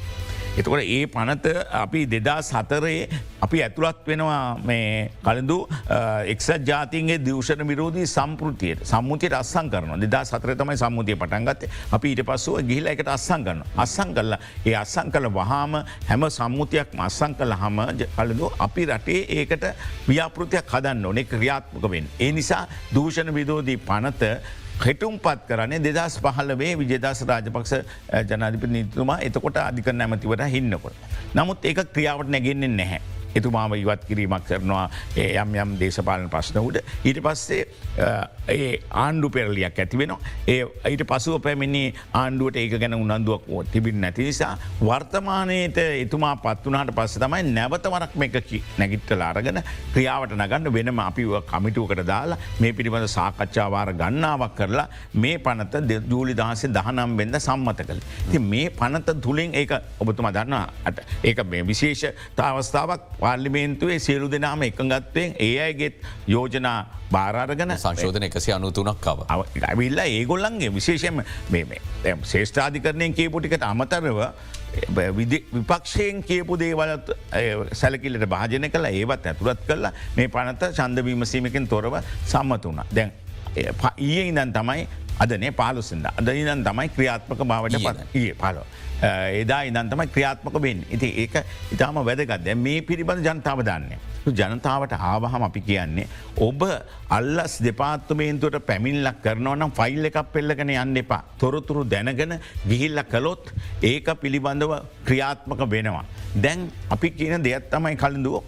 එතකොට 0.58 0.80
ඒ 0.82 1.08
පනත 1.08 1.52
අපි 1.70 2.06
දෙදා 2.08 2.42
සතරයේ 2.42 3.10
අපි 3.42 3.62
ඇතුළත් 3.62 4.08
වෙනවා 4.08 4.58
මේ 4.64 5.12
කළඳු 5.24 5.58
එක්සත් 6.34 6.64
ජාතින්ගේ 6.66 7.18
දෂණ 7.20 7.68
විරෝධී 7.68 8.08
සම්පෘතියට 8.08 8.86
සම්මුතියට 8.86 9.36
අස්සං 9.36 9.70
කරන 9.70 10.00
දෙදා 10.00 10.24
සතර 10.24 10.56
තමයි 10.56 10.78
සම්මුතිය 10.78 11.18
පටන්ගත්තේ 11.18 11.72
අපි 11.92 12.14
ඊට 12.14 12.24
පස්සුව 12.24 12.62
ගිහිල 12.64 12.88
එකට 12.88 13.12
අස්සං 13.18 13.44
කරන 13.44 13.64
අස්සං 13.78 14.16
කරලා 14.16 14.40
ඒ 14.66 14.76
අස්සං 14.76 15.12
කළ 15.12 15.30
වහාම 15.30 15.80
හැම 16.10 16.28
සම්මුතියක් 16.32 16.96
අස්සං 17.00 17.36
කළ 17.36 17.56
හම 17.56 17.82
කලඳු 18.16 18.52
අපි 18.60 18.86
රටේ 18.88 19.22
ඒකට 19.38 19.66
ව්‍යාපෘතියක් 20.08 20.72
හදන්න 20.72 21.06
ඕනෙ 21.06 21.24
ක්‍රියාත්මකවෙන්. 21.26 22.08
ඒ 22.20 22.32
නිසා 22.32 22.68
දූෂණ 22.94 23.36
විදෝධී 23.36 23.78
පනත 23.80 24.36
හෙටුම්පත් 24.84 25.48
කරන්නේ 25.48 25.80
දෙදස් 25.80 26.20
පහලවේ 26.24 26.72
විජදස් 26.80 27.22
රාජපක්ෂ 27.30 27.74
ජනාධිප 28.30 28.66
නීතුමා 28.76 29.20
එතකොට 29.28 29.58
අධික 29.58 29.88
නැමතිවට 29.94 30.46
හින්නකොට. 30.56 30.96
නමුත් 31.36 31.66
ඒක 31.66 31.80
ක්‍රියාවට 31.94 32.30
නැගෙන්නේ 32.36 32.72
නැහැ. 32.80 33.02
එතුමාම 33.36 33.76
ඉවත් 33.76 34.06
කිරීමක් 34.08 34.46
කරනවා. 34.46 34.86
යම් 35.18 35.56
යම් 35.56 35.76
දේශපාලන 35.80 36.30
ප්‍රශ්නවුට 36.30 36.82
ඊට 37.04 37.20
පස්සේ 37.20 37.64
ඒ 38.50 38.72
ආණ්ඩු 38.96 39.30
පෙරලියක් 39.30 39.80
ඇති 39.80 39.98
වෙන 39.98 40.16
ඒ 40.48 40.60
ඊට 40.86 41.04
පසුව 41.06 41.40
පැමිණි 41.40 41.84
ආණ්ඩුවට 42.14 42.58
ඒක 42.58 42.78
ගැන 42.78 42.96
උනන්දුවක් 42.96 43.48
තිබින් 43.72 44.02
නැති 44.02 44.26
නිසා 44.26 44.54
වර්තමානයට 44.82 45.78
එතුමා 45.78 46.36
පත්වනාට 46.38 46.94
පස්ස 46.94 47.20
තමයි 47.20 47.44
නැවත 47.52 47.88
වරක් 47.88 48.16
මේක 48.16 48.38
නැගිට්ටල 48.78 49.24
අරගෙන 49.24 49.62
ක්‍රියාවට 49.94 50.36
නගන්න 50.38 50.72
වෙනම 50.72 51.00
අපි 51.02 51.26
කමිටුවකට 51.46 52.04
දාලා 52.06 52.40
මේ 52.60 52.74
පිළිබඳ 52.74 53.08
සාකච්ඡාවාර 53.10 53.94
ගන්නාවක් 53.96 54.56
කරලා 54.56 54.88
මේ 55.16 55.38
පනත 55.40 55.84
ජූලි 56.06 56.36
දහසේ 56.36 56.72
දහනම් 56.72 57.18
වෙද 57.18 57.36
සම්මත 57.38 57.82
කළ. 57.82 58.02
ති 58.32 58.40
මේ 58.42 58.70
පනත 58.72 59.18
තුළින් 59.22 59.54
ඒ 59.54 59.68
ඔබතුම 60.00 60.30
දන්නා 60.30 60.66
ඒක 61.24 61.44
මේ 61.46 61.64
විශේෂ 61.64 62.06
තාවස්ථාවක් 62.36 63.02
පාර්ලිමේන්තුවේ 63.26 64.00
සියලු 64.00 64.32
දෙනාම 64.32 64.68
එකගත්වයෙන් 64.68 65.36
ඒ 65.48 65.54
අයගෙත් 65.68 65.96
යෝජනා 66.34 66.78
බාරාරගන 67.12 67.74
සංශෝධන 67.78 68.28
එකසි 68.28 68.54
අනුතුනක් 68.58 69.02
කව. 69.06 69.20
ඇවිල්ල 69.70 70.04
ඒගොල්ලන්ගේ 70.06 70.74
විශේෂම 70.78 71.22
ශේෂ්ඨාධිකරණයෙන් 72.32 73.18
කියපුටිකට 73.20 73.66
අමතරව 73.72 74.20
විපක්ෂයෙන් 75.54 76.24
කියපු 76.24 76.60
දේවලත් 76.60 77.12
සැලකිල්ලට 77.74 78.28
භාජන 78.30 78.70
කළ 78.72 78.90
ඒවත් 78.92 79.30
ඇතුළත් 79.32 79.66
කරලා 79.68 79.94
මේ 80.18 80.28
පනත 80.28 80.72
චන්දවීමසීමකින් 80.80 81.68
තොරව 81.68 82.02
සම්මත 82.26 82.66
වුණ. 82.66 82.84
දැන් 82.96 83.12
ඊය 83.98 84.30
ඉදන් 84.30 84.54
තමයි 84.54 84.88
අදනේ 85.20 85.52
පාලුසිද. 85.52 86.06
අද 86.06 86.28
ඉදන් 86.28 86.64
තමයි 86.64 86.90
ක්‍රියාත්මක 86.90 87.46
භාවට 87.48 87.80
පත් 87.84 88.08
ඒ 88.16 88.34
පාලෝ. 88.34 88.66
එදා 89.42 89.62
ඉදන් 89.70 89.90
තමයි 89.92 90.08
ක්‍රියාත්මක 90.08 90.58
වෙන්. 90.62 90.84
ඉති 90.90 91.10
ඒක 91.24 91.36
ඉතාම 91.72 92.02
වැදගත් 92.10 92.52
මේ 92.58 92.82
පිළිබඳ 92.82 93.26
ජනතාව 93.26 93.62
දන්නේ. 93.70 94.00
ජනතාවට 94.28 94.94
ආවහම 95.00 95.44
අපි 95.44 95.62
කියන්නේ. 95.62 96.08
ඔබ 96.38 96.64
අල්ලස් 97.10 97.56
දෙපාත්තුමේන්තුවට 97.62 98.66
පැමිල්ලක් 98.66 99.22
කරනවනම් 99.24 99.72
ෆයිල් 99.72 100.10
එකක් 100.10 100.20
පෙල්ලගෙන 100.34 100.74
යන්න 100.76 101.02
එපා. 101.04 101.24
තොරතුරු 101.40 101.84
දැනගෙන 101.86 102.40
ගිහිල්ල 102.68 103.04
කළොත් 103.14 103.54
ඒක 103.84 104.10
පිළිබඳව 104.22 104.76
ක්‍රියාත්මක 105.06 105.66
වෙනවා. 105.70 106.06
දැන් 106.36 106.70
අපි 106.90 107.10
කියන 107.12 107.44
දෙයක් 107.44 107.70
තමයි 107.72 107.96
කලින්දුව 107.96 108.44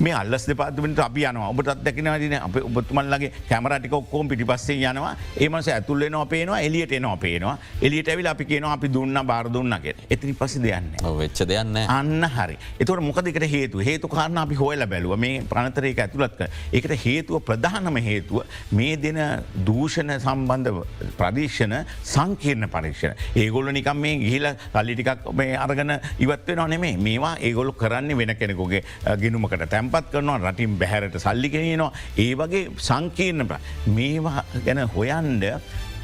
මේ 0.00 0.12
අල්ලස් 0.12 0.46
දෙපාත්මට 0.48 0.98
අපි 0.98 1.24
යන 1.30 1.36
ඔබටත් 1.36 1.82
දැකිනවන 1.84 2.34
අප 2.38 2.56
ඔබතුමල්ලගේ 2.62 3.32
කැමරටික 3.48 3.92
ඔක්කෝම් 3.92 4.28
පිටිපස්සේ 4.28 4.76
යනවා. 4.90 5.14
ඒමස 5.40 5.68
ඇතුල්ලෙන 5.68 6.14
අපේනවා 6.20 6.60
එලියට 6.60 6.92
එන 6.92 7.04
අපේනවා 7.10 7.56
එලියට 7.82 8.08
ඇවිල 8.12 8.26
අපි 8.32 8.44
කියනවා 8.50 8.72
අපි 8.78 8.92
දුන්න 8.92 9.20
බාරදුන්නගේ 9.30 9.94
එතිනි 10.10 10.34
පසි 10.40 10.62
දෙයන්න 10.62 10.90
වෙච්ච 11.20 11.40
දෙයන්න 11.48 11.76
අන්න 11.76 12.28
හරි. 12.36 12.58
එතුර 12.80 13.00
මොකදකට 13.00 13.48
හේතු 13.54 13.84
හේතු 13.88 14.08
කාරණ 14.08 14.38
අපි 14.44 14.54
හොයල 14.54 14.86
බැලුව. 14.86 15.16
මේ 15.16 15.42
ප්‍රනතරයක 15.52 16.02
ඇතුළත්ක 16.04 16.42
ඒකට 16.72 16.96
හේතුව 17.04 17.40
ප්‍රධානම 17.48 17.96
හේතුව 18.08 18.44
මේ 18.72 18.96
දෙන 18.96 19.20
දූෂණ 19.68 20.12
සම්බන්ධ 20.18 20.82
ප්‍රදේශන 21.18 21.74
සංකීර්ණ 22.02 22.68
පරීක්ෂණ. 22.76 23.16
ඒගොල්ල 23.36 23.72
නිකම් 23.78 24.00
මේ 24.04 24.20
ගිහිල 24.24 24.46
කල්ලිටිකක් 24.74 25.32
මේ 25.32 25.56
අරගන 25.64 25.96
ඉවත්ව 26.18 26.56
නොනෙමේ 26.62 26.96
මේවා 27.08 27.34
ඒගොල්ලු 27.40 27.72
කරන්නේ 27.72 28.20
වෙන 28.22 28.36
කෙනෙකුගේ 28.36 28.84
ගිනුමකට 29.24 29.68
තැම් 29.70 29.85
තැන්පත් 29.86 30.10
කරනවා 30.12 30.38
රටින් 30.40 30.78
බැහැරට 30.78 31.18
සල්ලිගෙනනවා 31.18 31.92
ඒ 32.18 32.32
වගේ 32.34 32.62
සංකීර්ණ 32.78 33.52
මේවා 33.88 34.44
ගැන 34.66 34.82
හොයන්ඩ 34.88 35.44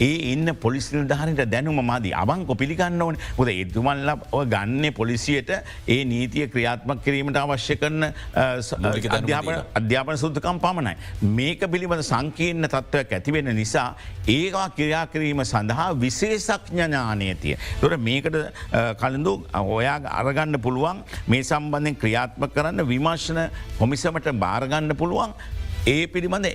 ඒ 0.03 0.33
ඉන්න 0.33 0.55
පොලිසිල් 0.65 1.05
ධාරට 1.11 1.43
දැනුම 1.53 1.81
මදී 1.83 2.15
අවංකො 2.23 2.55
පිළිගන්න 2.63 3.03
ඕන 3.07 3.17
ොද 3.39 3.49
එතුමල්ල 3.55 4.13
ගන්න 4.53 4.87
පොලිසියට 4.93 5.51
ඒ 5.89 6.01
නීතිය 6.05 6.47
ක්‍රියාත්මක් 6.55 7.03
කිරීමට 7.05 7.41
අවශ්‍ය 7.43 7.77
කරන 7.83 8.09
අධ්‍යාපන 9.81 10.17
සුද්ධකම් 10.25 10.61
පමණයි. 10.65 10.95
මේක 11.39 11.65
පිළිබඳ 11.75 12.05
සංකීර්ණ 12.11 12.69
තත්ත්වයක් 12.69 13.17
ඇතිවෙන 13.19 13.53
නිසා 13.55 13.89
ඒවා 14.29 14.69
කිරයා 14.71 15.07
කිරීම 15.07 15.45
සඳහා 15.45 15.89
විශේෂක්ඥඥානයතිය. 15.97 17.57
තොර 17.81 17.97
මේකට 17.99 18.37
කලඳු 18.99 19.35
ඔයා 19.55 19.99
අරගන්න 20.21 20.61
පුළුවන් 20.61 21.03
මේ 21.27 21.43
සම්බන්ධෙන් 21.45 21.99
ක්‍රියාත්ම 22.03 22.49
කරන්න 22.55 22.89
විමර්ශන 22.89 23.43
කොමිසමට 23.79 24.33
බාරගන්න 24.45 24.97
පුළුවන් 24.97 25.35
ඒ 25.87 26.07
පිළිබඳ 26.07 26.47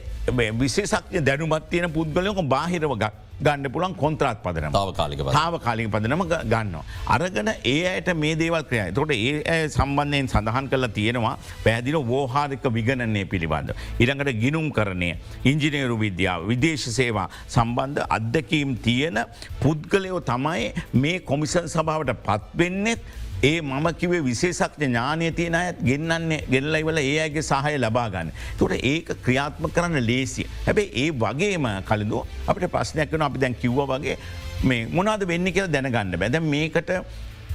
විශේෂක්ය 0.59 1.21
දැනුමත් 1.21 1.65
තියෙන 1.69 1.91
පුද්ගලයක 1.91 2.37
බාහිරව 2.47 2.93
ගන්න 3.39 3.67
පුළන් 3.73 3.93
කොන්ත්‍රාත් 3.93 4.39
පදන 4.41 4.71
තාව 4.71 4.91
කාලික 4.95 5.19
තාව 5.29 5.57
කාලික 5.59 5.89
පදනම 5.91 6.23
ගන්න. 6.23 6.77
අරගන 7.07 7.51
ඒ 7.65 7.81
අයට 7.91 8.09
මේ 8.15 8.35
දේවල් 8.35 8.63
ක්‍රය 8.69 8.79
තොට 8.93 9.11
ඒ 9.11 9.67
සම්බන්ධයෙන් 9.67 10.31
සඳහන් 10.31 10.69
කරලා 10.71 10.89
තියෙනවා 10.89 11.35
පැදිල 11.65 11.99
වෝහාරික 12.03 12.65
විගණන්නේ 12.77 13.25
පිළිබඳ. 13.25 13.75
ඉරඟට 13.99 14.31
ගිනුම් 14.43 14.71
කරණය 14.71 15.11
ඉංජිනේරු 15.43 15.99
විද්‍යාව 15.99 16.47
විදේශ 16.47 16.87
සේවා 16.97 17.27
සම්බන්ධ 17.47 18.07
අත්දකීම් 18.09 18.75
තියෙන 18.79 19.19
පුද්ගලයෝ 19.59 20.23
තමයි 20.23 20.73
මේ 20.95 21.19
කොමිසන් 21.21 21.67
සභාවට 21.67 22.15
පත්වෙන්නෙත් 22.23 23.01
ඒ 23.43 23.61
මම 23.61 23.87
කිවේ 23.93 24.23
විශේෂක්ඥ 24.23 24.87
ඥානය 24.87 25.31
තියෙන 25.31 25.55
අයත් 25.55 25.81
ගෙන්න්නේ 25.83 26.41
ගෙල්ලයිවල 26.49 26.97
ඒ 26.97 27.19
අගේ 27.21 27.41
සහය 27.41 27.77
ලබාගන්න. 27.77 28.31
තොට 28.57 28.73
ඒක 28.73 29.13
ක්‍රියාත්ම 29.23 29.69
කරන්න 29.69 30.01
ලේසිය. 30.01 30.47
හැබැයි 30.65 30.89
ඒ 30.95 31.11
වගේම 31.13 31.67
කලදු 31.85 32.25
අපට 32.47 32.67
ප්‍රශ්නයක් 32.67 33.11
වන 33.11 33.21
අපි 33.21 33.39
දැන් 33.39 33.55
කිව්ව 33.55 33.85
වගේ 33.85 34.17
මේ 34.63 34.87
මොනාද 34.87 35.27
වෙන්න 35.27 35.53
කියල 35.53 35.67
දැනගන්න 35.67 36.17
බැද 36.17 36.39
මේකට 36.41 36.91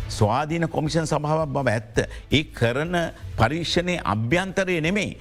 ස්වාධීන 0.08 0.68
කොමිෂන් 0.68 1.06
සභාවක් 1.06 1.50
බව 1.50 1.68
ඇත්ත. 1.68 1.98
ඒ 2.30 2.44
කරන 2.44 2.94
පරීක්ෂණය 3.36 3.98
අභ්‍යන්තරය 4.04 4.80
නෙමෙයි. 4.80 5.16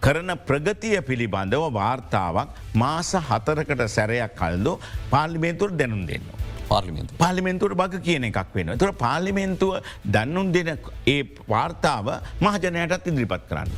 කරන 0.00 0.32
ප්‍රගතිය 0.48 1.00
පිළිබඳව 1.02 1.68
වාර්තාවක් 1.74 2.56
මාස 2.74 3.12
හතරකට 3.12 3.88
සැරයක් 3.88 4.36
කල්දෝ 4.40 4.80
පාර්ලිමේන්තුර 5.10 5.70
දැනුම් 5.70 6.06
දෙන්න. 6.06 6.37
පාර්ලිමෙන්තු. 6.70 7.20
පාලිමෙන්තුවට 7.24 7.78
බග 7.82 8.02
කියන 8.08 8.24
එකක් 8.30 8.54
වෙන. 8.54 8.72
තුර 8.78 8.92
පාලිමෙන්තුව 9.04 9.78
දන්නුම් 10.16 10.52
දෙන 10.52 10.74
ඒ 11.06 11.20
වාර්තාව 11.54 12.06
මහජනයටත් 12.40 13.08
ඉදිරිපත් 13.12 13.48
කරන්න. 13.50 13.70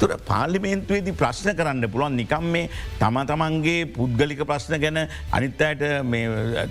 තුර 0.00 0.10
පාලිමේන්තුවේදී 0.30 1.16
ප්‍රශ්න 1.20 1.50
කරන්න 1.58 1.86
පුළුවන් 1.92 2.16
නිකම් 2.20 2.44
මේ 2.54 2.68
තම 3.00 3.16
තමන්ගේ 3.30 3.86
පුද්ගලික 3.96 4.42
ප්‍රශ්න 4.50 4.76
ගැන 4.84 5.00
අනිත්තයට 5.38 5.82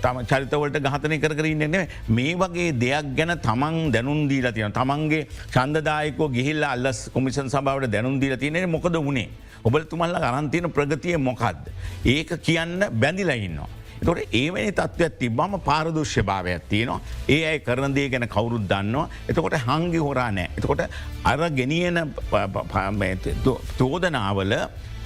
තම 0.04 0.22
චරිතවලට 0.30 0.78
ගහතනය 0.86 1.18
කරන්න 1.24 1.66
නෙ 1.74 1.82
මේ 2.18 2.38
වගේ 2.42 2.70
දෙයක් 2.84 3.10
ගැන 3.18 3.34
තමන් 3.48 3.76
දැනුම් 3.96 4.22
දීලා 4.32 4.54
තියෙන 4.58 4.76
තමන්ගේ 4.78 5.26
චන්දදායකෝ 5.56 6.32
ගිහිල්ල 6.38 6.64
අල්ලස් 6.74 7.02
කොමිෂන් 7.16 7.52
සභාවට 7.56 7.92
දැනුම් 7.96 8.16
දීලා 8.22 8.42
තියනෙ 8.44 8.66
මොකද 8.76 8.96
වුණේ 9.08 9.28
ඔබල 9.64 9.82
තුමල්ල 9.90 10.14
අරන්තියන 10.30 10.70
ප්‍රගතිය 10.76 11.16
මොකක්ද. 11.28 11.64
ඒක 12.04 12.30
කියන්න 12.46 12.88
බැඳිලා 13.02 13.38
ඉන්නවා. 13.46 13.68
තොට 14.04 14.18
ඒවැනි 14.32 14.72
තත්ත්වයක් 14.72 15.18
තිබ්බම 15.18 15.58
පාරදුෂ්‍ය 15.60 16.22
භාවයක් 16.22 16.68
තියනවා. 16.68 17.00
ඒ 17.28 17.40
අයි 17.44 17.60
කරනදේ 17.60 18.08
ගැන 18.08 18.28
කවුරුත් 18.28 18.68
දන්නවා. 18.68 19.08
එතකොට 19.28 19.56
හංගි 19.68 19.98
හොරා 19.98 20.30
නෑ. 20.30 20.50
එතකොට 20.58 20.82
අර 21.24 21.40
ගෙනියන 21.50 21.98
චෝදනාවල 23.78 24.54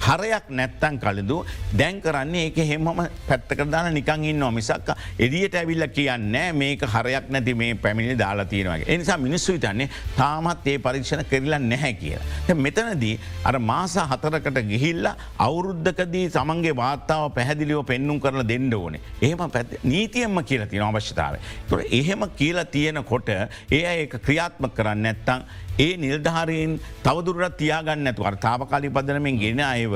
හරයක් 0.03 0.49
නැත්තන් 0.49 0.99
කලදු 0.99 1.37
දැන් 1.73 2.01
කරන්නේ 2.01 2.45
ඒක 2.47 2.57
හෙමම 2.69 2.89
පැත්තකරදාන 3.27 3.93
නිකං 3.93 4.25
ඉන්න 4.25 4.45
මිසක් 4.53 4.89
එදියට 5.19 5.55
ඇවිල්ල 5.55 5.85
කියන්න 5.89 6.37
මේක 6.53 6.85
හරයක් 6.85 7.29
නැති 7.29 7.53
මේ 7.53 7.75
පැමිණි 7.75 8.17
දාලා 8.17 8.45
තියෙනවගේ 8.45 8.89
එනිසා 8.95 9.17
මිනිස්සු 9.17 9.55
විතන්නේ 9.55 9.89
තාමත් 10.17 10.67
ඒ 10.67 10.77
පරීක්ෂණ 10.79 11.25
කරලා 11.25 11.59
නැහැ 11.61 11.93
කියලා. 11.93 12.55
මෙතනදී 12.57 13.19
අර 13.45 13.59
මාස 13.61 13.95
හතරකට 14.03 14.59
ගිහිල්ල 14.71 15.07
අවුරුද්ධකදී 15.39 16.25
සමන්ගේ 16.29 16.75
වාර්තාව 16.75 17.31
පැහැදිලිව 17.37 17.83
පෙන්නුම් 17.85 18.19
කරලා 18.19 18.47
දෙන්න 18.47 18.73
ඕනේ 18.73 19.01
ඒම 19.21 19.45
පැත් 19.49 19.77
නීතියම්ම 19.83 20.43
කියලා 20.43 20.67
තියෙන 20.67 20.85
අවශ්‍යතාව. 20.85 21.35
තුර 21.69 21.79
එහෙම 21.91 22.29
කියලා 22.39 22.65
තියෙන 22.65 23.03
කොට 23.03 23.29
ඒ 23.29 23.83
ඒ 23.93 24.07
ක්‍රියාත්ම 24.17 24.69
කරන්න 24.69 25.03
නැත්තං 25.03 25.45
ඒ 25.79 25.97
නිල්ධාරයෙන් 25.97 26.79
තවදුරට 27.03 27.57
තියාගන්න 27.57 28.07
ඇතු 28.07 28.25
අර්තාපකාලි 28.31 28.89
පදනමෙන් 28.89 29.39
ගෙන 29.39 29.61
අයව 29.65 29.95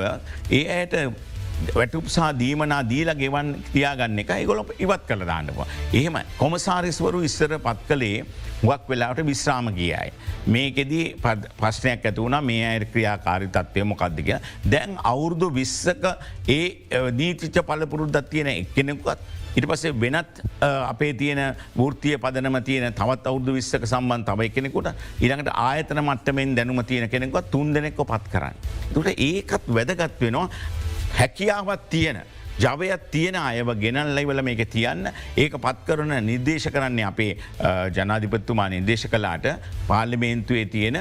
ඒ 0.52 0.64
ඇයට 0.78 0.96
වැටුප්සා 1.76 2.32
දීමනා 2.40 2.82
දීල 2.90 3.10
ගෙවන් 3.16 3.56
තියාගන්න 3.74 4.20
එක 4.20 4.34
ගොල 4.46 4.64
ඉවත් 4.80 5.06
කළ 5.08 5.26
දාන්නවා. 5.26 5.68
එහෙම 5.94 6.18
කොමසාරිස්වරු 6.38 7.22
ඉස්සර 7.30 7.58
පත් 7.60 7.88
කළේ 7.88 8.26
වක් 8.64 8.90
වෙලාට 8.90 9.22
විශ්‍රාම 9.26 9.70
ගියයි. 9.74 10.12
මේකෙදී 10.48 11.06
පශ්නයක් 11.62 12.06
ඇතුවුණ 12.06 12.40
මේ 12.44 12.66
අයට 12.72 12.90
ක්‍රියාකාරි 12.94 13.50
තත්වය 13.50 13.84
මොකක්දක. 13.84 14.30
දැන් 14.66 14.98
අවුරුදු 15.04 15.50
විස්සක 15.54 16.06
ඒ 16.48 16.66
නීතිච්ච 17.12 17.62
පලපුරුද්දත් 17.66 18.30
තියෙන 18.30 18.54
එක්කෙනෙකුත් 18.54 19.20
ඉට 19.58 19.66
පසේ 19.70 19.94
වෙනත් 20.02 20.42
අපේ 20.62 21.14
තියෙන 21.14 21.40
ෘතිය 21.76 22.18
පදනම 22.24 22.58
තියන 22.68 22.88
තවත් 22.94 23.30
අවුදු 23.32 23.56
විස්සක 23.58 23.86
සම්බන් 23.90 24.26
තවයි 24.28 24.50
කෙනෙකුට 24.56 24.90
ඉළඟට 25.26 25.50
ආයතන 25.66 26.02
මට්ටමෙන් 26.04 26.56
දැනුම 26.58 26.84
තියෙන 26.86 27.10
කෙනෙකුව 27.10 27.50
තුන් 27.54 27.74
දෙනෙක්ව 27.74 28.04
පත් 28.12 28.34
කරන්න. 28.34 28.56
තුට 28.94 29.10
ඒකත් 29.18 29.72
වැදගත් 29.78 30.22
වෙනවා 30.22 30.50
හැකියාවත් 31.20 31.90
තියෙන. 31.90 32.22
ජවයක් 32.60 33.04
තියෙන 33.12 33.36
අයව 33.38 33.70
ගෙනල්ලයිවල 33.78 34.42
මේක 34.42 34.64
තියන්න 34.68 35.10
ඒක 35.38 35.58
පත් 35.58 35.86
කරන 35.88 36.14
නිර්දේශ 36.22 36.68
කරන්නේ 36.70 37.06
අපේ 37.06 37.32
ජනාධිපත්තුමා 37.94 38.68
නිර්දේශ 38.70 39.06
කලාට 39.08 39.48
පාර්ලිමේන්තුවේ 39.88 40.66
තියෙන 40.68 40.98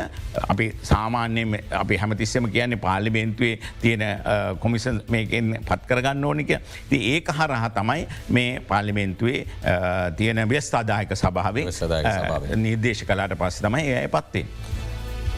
අපි 0.48 0.66
සාමාන්‍ය 0.82 1.46
අපි 1.74 1.96
හැමතිස්සම 1.96 2.48
කියන්නේ 2.48 2.76
පාර්ලිමේන්තුවේ 2.78 3.58
තියෙන 3.80 4.04
කොමිසන් 4.60 5.02
මේකෙන් 5.08 5.58
පත් 5.62 5.80
කරගන්න 5.86 6.24
ඕනික 6.24 6.54
ති 6.90 7.02
ඒක 7.14 7.32
හරහ 7.32 7.66
තමයි 7.74 8.06
මේ 8.30 8.60
පාර්ලිමේන්තුවේ 8.62 9.46
තියෙන 10.16 10.44
ව්‍යස්ථාදායක 10.48 11.16
සභාවේ 11.16 11.66
නිර්දේශ 12.56 13.04
කලාට 13.04 13.36
පස්ස 13.36 13.62
තමයි 13.62 13.86
ඒ 13.92 14.08
පත්තේ. 14.08 14.46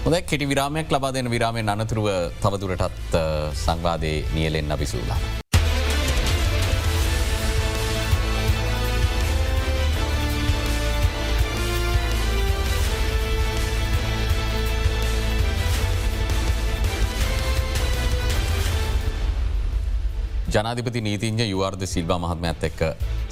හොද 0.05 0.15
කෙටි 0.23 0.49
විරාමයක් 0.49 0.91
ලබා 0.91 1.13
දෙන 1.13 1.31
විරාමය 1.31 1.67
අනතුරුව 1.69 2.09
තවදුරටත් 2.41 3.19
සංවාදය 3.57 4.15
නියලෙන් 4.35 4.73
අபிසූලා. 4.73 5.21
ජනාධිපති 20.55 21.01
නීතිංජ 21.07 21.41
යුවර්ද 21.45 21.83
සිල්වා 21.87 22.19
මහත්මඇත් 22.19 22.63
එක්ක 22.69 22.81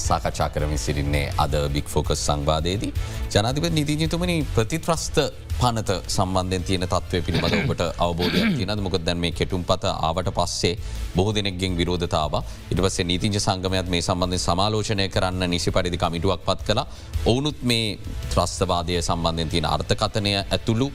සාකච්ඡා 0.07 0.49
කරමින් 0.55 0.79
සිරින්නේ 0.79 1.25
අද 1.45 1.55
බික් 1.75 1.89
ෆෝකස් 1.89 2.25
සංවාදයේදී. 2.27 2.93
ජනාධිප 3.35 3.67
නීතිජතුමනි 3.79 4.37
ප්‍රතිත්‍රස්ත 4.57 5.17
පනත 5.61 5.91
සම්බන්ධෙන් 6.15 6.65
තියෙන 6.69 6.85
තත්වය 6.93 7.19
පිළිබඳ 7.27 7.55
ඔබට 7.61 7.83
අවබෝධය 8.05 8.41
තියනද 8.57 8.81
මොක 8.87 8.97
දැන් 9.07 9.21
මේ 9.25 9.33
කෙටුම් 9.39 9.63
පත 9.71 9.93
ආවට 10.09 10.29
පස්සේ 10.39 10.75
බොහ 11.17 11.29
දෙනෙක්ගෙන් 11.37 11.79
විරෝධතාව. 11.81 12.35
ඉටවස 12.73 12.99
නීතිංජ 13.11 13.39
සංගමයත් 13.39 13.89
මේ 13.95 14.03
සම්බන්ධය 14.09 14.41
සමාලෝචනය 14.47 15.07
කරන්න 15.15 15.51
නිසි 15.55 15.71
පරිදි 15.77 16.03
කමිටුවක් 16.03 16.45
පත් 16.49 16.61
කළ. 16.69 16.83
ඔවුනුත් 17.25 17.61
මේ 17.63 17.99
ත්‍රස්තවාදය 18.33 19.01
සම්බන්ධයෙන් 19.01 19.53
තියෙන 19.55 19.69
අර්ථකතනය 19.75 20.35
ඇතුළු 20.37 20.89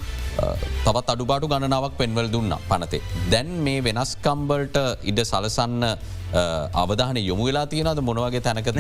තවත් 0.86 1.08
අඩුබාඩු 1.16 1.52
ගණනාවක් 1.54 1.98
පෙන්වල් 2.02 2.32
දුන්න 2.36 2.56
පනතේ. 2.70 3.02
දැන් 3.34 3.52
මේ 3.68 3.86
වෙනස්කම්බල්ට 3.88 4.78
ඉඩ 5.12 5.22
සලසන්න 5.26 5.86
අවධාන 6.34 7.18
යොමු 7.18 7.46
වෙලා 7.48 7.66
තියෙනද 7.68 8.02
මොනවගේ 8.10 8.42
තැනකත 8.42 8.78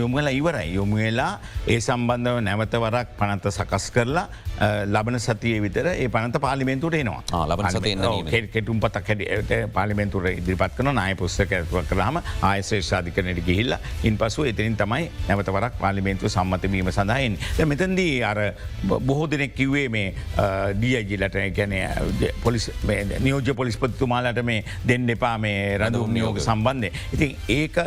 යොමුල 0.00 0.28
ඉවරයි. 0.28 0.74
යොමුවෙලා 0.74 1.38
ඒ 1.66 1.80
සම්බන්ධව 1.80 2.40
නැවතවරක් 2.48 3.08
පනත 3.20 3.52
සකස් 3.52 3.86
කරලා 3.94 4.26
ලබන 4.86 5.18
සතිය 5.26 5.60
විතර 5.64 5.88
ඒ 5.92 6.08
පනත 6.08 6.40
පාලිමෙන්තුට 6.40 6.94
එනවා. 7.00 7.22
සතය 7.70 7.94
කෙටුම් 8.52 8.80
පතක් 8.80 9.08
හැට 9.30 9.72
පාලිමෙන්තුර 9.72 10.28
ඉදිරිපත් 10.32 10.76
කන 10.76 10.92
නාය 11.00 11.14
පුස්තක 11.22 11.52
ඇතුව 11.58 11.88
කරහම 11.90 12.20
ආයශ්‍රේෂාධිකනයට 12.50 13.40
ගිහිල්ල 13.48 13.76
ඉන් 14.04 14.18
පසු 14.20 14.44
එතරින් 14.52 14.76
තමයි 14.76 15.08
නැවතවරක් 15.28 15.80
පාලිමෙන්තු 15.80 16.28
සම්මතවීම 16.28 16.92
සඳහන්. 16.92 17.38
මෙතන්දී 17.72 18.22
අර 18.22 18.38
බොහෝ 18.84 19.26
දෙනෙක් 19.30 19.54
කිව්වේ 19.54 19.88
මේ 19.88 20.14
ඩියජිලට 20.76 21.40
ගැන 21.56 21.74
පොලිස් 22.44 22.70
නියෝජ 23.24 23.54
පොලිස්පත්තුමාලට 23.62 24.42
මේ 24.44 24.64
දෙන්න 24.88 25.08
එපා 25.16 25.36
මේ 25.38 25.78
රඳුම් 25.78 26.12
නියෝග. 26.12 26.38
සම්බ 26.46 26.65
සම්බන්ධය. 26.66 26.90
ඉතින් 27.14 27.36
ඒක 27.48 27.78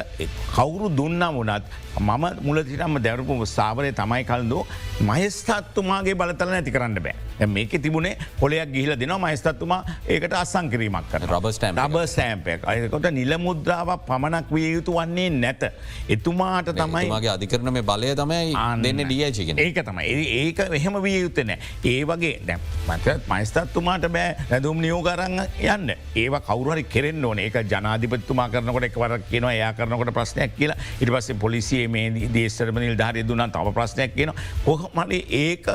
කවුරු 0.55 0.89
දුන්නම් 0.89 1.39
වනත් 1.39 1.63
මම 1.99 2.25
මුලතිටම 2.41 2.97
දැරපු 3.05 3.45
ස්ථාවරය 3.45 3.91
තමයි 3.91 4.23
කල්දෝ 4.23 4.65
මහිස්තත්තුමාගේ 5.01 6.15
බලතල 6.15 6.51
නැති 6.53 6.71
කරන්න 6.71 6.99
බෑ. 7.05 7.47
මේක 7.47 7.71
තිබුණේ 7.81 8.17
පොලයක් 8.39 8.71
ගිහිල 8.73 8.95
දෙන 8.99 9.13
මහිස්තත්තුමා 9.23 9.81
ඒකට 10.07 10.33
අස්සං 10.33 10.69
කිරීමක් 10.71 11.09
කර 11.11 11.25
රබස්ටම් 11.27 11.79
රබ 11.85 12.05
සෑම්පයක් 12.15 12.63
අයකොට 12.65 13.09
නිල 13.11 13.37
මුද්‍රාවක් 13.37 14.05
පමණක් 14.07 14.51
විය 14.51 14.71
යුතු 14.75 14.95
වන්නේ 14.97 15.29
නැත. 15.29 15.63
එතුමාට 16.09 16.71
තමයිගේ 16.75 17.31
අධිකරන 17.35 17.73
මේ 17.73 17.85
බලය 17.91 18.13
තමයි 18.15 18.55
දෙන්න 18.83 19.03
ඩියචිගෙන 19.03 19.59
ඒක 19.59 19.81
තමයි. 19.83 20.07
ඒක 20.41 20.59
එහෙම 20.79 21.01
විය 21.03 21.17
යුත්තනෑ 21.25 21.59
ඒ 21.85 22.03
වගේ 22.05 22.35
දැ 22.47 22.59
මත 22.87 23.17
මයිස්තත්තුමාට 23.31 24.07
බෑ. 24.07 24.35
රැදුම් 24.51 24.81
නියෝගරන්න 24.81 25.39
යන්න. 25.75 25.95
ඒවා 26.15 26.43
කවුරහරි 26.47 26.83
කෙරෙන් 26.83 27.25
ඕන. 27.25 27.39
ඒක 27.39 27.59
ජනාධිපත්තුමා 27.71 28.49
කරනකොට 28.69 28.87
එක්වරක් 28.89 29.23
කියනවා 29.29 29.53
එයා 29.53 29.73
කරනකොට 29.73 30.13
ප්‍රශ්නයක් 30.13 30.55
කියලා. 30.57 30.77
ඉට 31.01 31.09
පස්සේ 31.09 31.37
පොලිසියේ 31.39 31.87
මේ 31.87 32.29
දේශරම 32.33 32.79
නිල්ධාරය 32.79 33.23
දුන්න. 33.23 33.49
තව 33.49 33.73
ප්‍රශ්නයක් 33.73 34.15
කියන 34.15 34.33
කොහමට 34.65 35.13
ඒක 35.13 35.67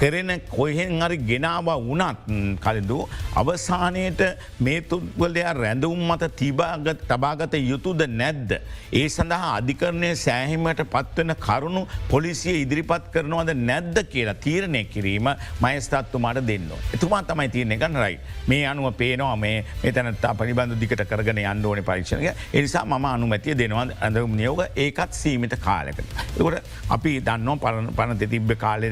කරෙන 0.00 0.32
කොහෙන් 0.50 1.00
හරි 1.02 1.18
ගෙනාව 1.30 1.68
වනත් 1.80 2.58
කලදු 2.64 2.98
අවසානයට 3.34 4.22
මේ 4.60 4.80
තුත්වලයා 4.82 5.52
රැඳවුම් 5.54 6.02
මත 6.08 6.30
තිබාගත් 6.36 7.02
තබාගත 7.08 7.54
යුතුද 7.62 8.02
නැද්ද. 8.12 8.52
ඒ 8.92 9.06
සඳහා 9.08 9.50
අධිකරණය 9.58 10.10
සෑහිමට 10.16 10.82
පත්වන 10.94 11.34
කරුණු 11.46 11.82
පොලිසිය 12.08 12.56
ඉදිරිපත් 12.64 13.06
කරනවද 13.14 13.52
නැද්ද 13.70 13.98
කියලා 14.12 14.38
තීරණය 14.46 14.84
කිරීම 14.94 15.28
මයස්ථත්තුමාට 15.62 16.42
දෙන්න. 16.50 16.70
එතුමා 16.94 17.22
තමයි 17.22 17.48
තියරණය 17.48 17.78
ගන්න 17.82 18.00
රයි 18.04 18.18
මේ 18.48 18.62
අනුව 18.66 18.92
පේනවා 18.94 19.36
මේ 19.36 19.64
මෙතැනත්තා 19.84 20.34
පනිබඳ 20.34 20.78
දිකට 20.82 21.04
කරගෙන 21.10 21.42
යන්න 21.44 21.66
ඕන 21.66 21.82
පරීක්ෂණය 21.82 22.32
එනිසා 22.52 22.84
ම 22.84 23.04
අනුමැතිය 23.06 23.58
දෙනවා 23.58 23.86
ඇඳම් 24.00 24.36
නියෝග 24.36 24.64
ඒකත් 24.76 25.12
සීමිත 25.12 25.56
කාලෙකට. 25.60 26.04
එකට 26.38 26.90
අපි 26.90 27.12
දන්නවා 27.20 27.60
පරණ 27.64 27.94
පනත 27.98 28.30
තිබ්බ 28.30 28.52
කාලෙ 28.58 28.90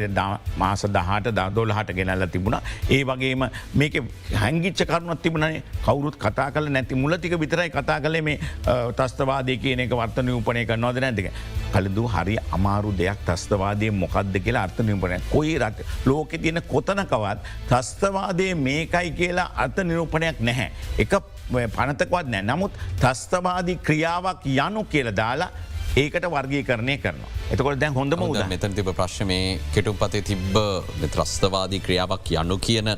මාස 0.57 0.83
දහට 0.96 1.35
දදොල් 1.38 1.72
හට 1.76 1.96
ගෙනල්ල 1.98 2.26
තිබුණ. 2.35 2.59
ඒ 2.90 3.03
වගේම 3.05 3.48
මේක 3.74 3.94
හැංගිච්ච 4.42 4.85
කරුණත් 4.90 5.22
තිබුණනේ. 5.22 5.62
කවරුත් 5.87 6.16
කතා 6.24 6.50
කල 6.50 6.68
නැති 6.76 6.94
මුලතික 6.94 7.38
විතරයි 7.44 7.70
කතා 7.70 8.00
කලේ 8.00 8.22
මේ 8.22 8.38
තස්තවාදය 8.98 9.57
කියන 9.57 9.81
එක 9.87 9.96
වර්ත 10.03 10.22
නිූපනය 10.29 10.66
කරනවාද 10.66 11.00
නැතික 11.07 11.33
කලදු 11.72 12.05
හරි 12.14 12.37
අමාරු 12.57 12.92
දෙයක් 13.00 13.20
තස්තවාදය 13.26 13.90
මොකක්ද 14.03 14.35
කියලා 14.44 14.62
අර්ථ 14.68 14.81
නිරූපනය 14.87 15.18
කොයි 15.33 15.59
රට 15.59 16.07
ලෝකෙ 16.07 16.38
තියෙන 16.38 16.62
කොතනකවත් 16.72 17.38
තස්තවාදය 17.70 18.48
මේකයි 18.66 19.11
කියලා 19.20 19.50
අර්ථ 19.64 19.81
නිරූපනයක් 19.90 20.40
නැහැ. 20.48 20.70
එක 20.98 21.14
පනතකවත් 21.50 22.26
නෑ 22.33 22.42
නමුත් 22.50 22.72
තස්තවාදී 23.03 23.79
ක්‍රියාවක් 23.87 24.46
යනු 24.46 24.85
කියල 24.92 25.11
දාලා 25.20 25.50
ඒකට 25.96 26.26
වර්ගී 26.26 26.62
කරණය 26.62 26.98
කරනවා. 26.98 27.31
එතකොට 27.53 27.81
දැන් 27.81 27.94
හොඳම 27.94 28.22
උද 28.22 28.42
මෙතන 28.48 28.74
තිබ 28.74 28.90
ප්‍රශ්මේ 28.94 29.59
කෙටුම් 29.74 29.96
පතේ 29.96 30.22
තිබ්බ 30.22 30.55
ත්‍රස්තවාදී 31.14 31.81
ක්‍රියාවක් 31.81 32.31
යනු 32.42 32.59
කියන 32.59 32.94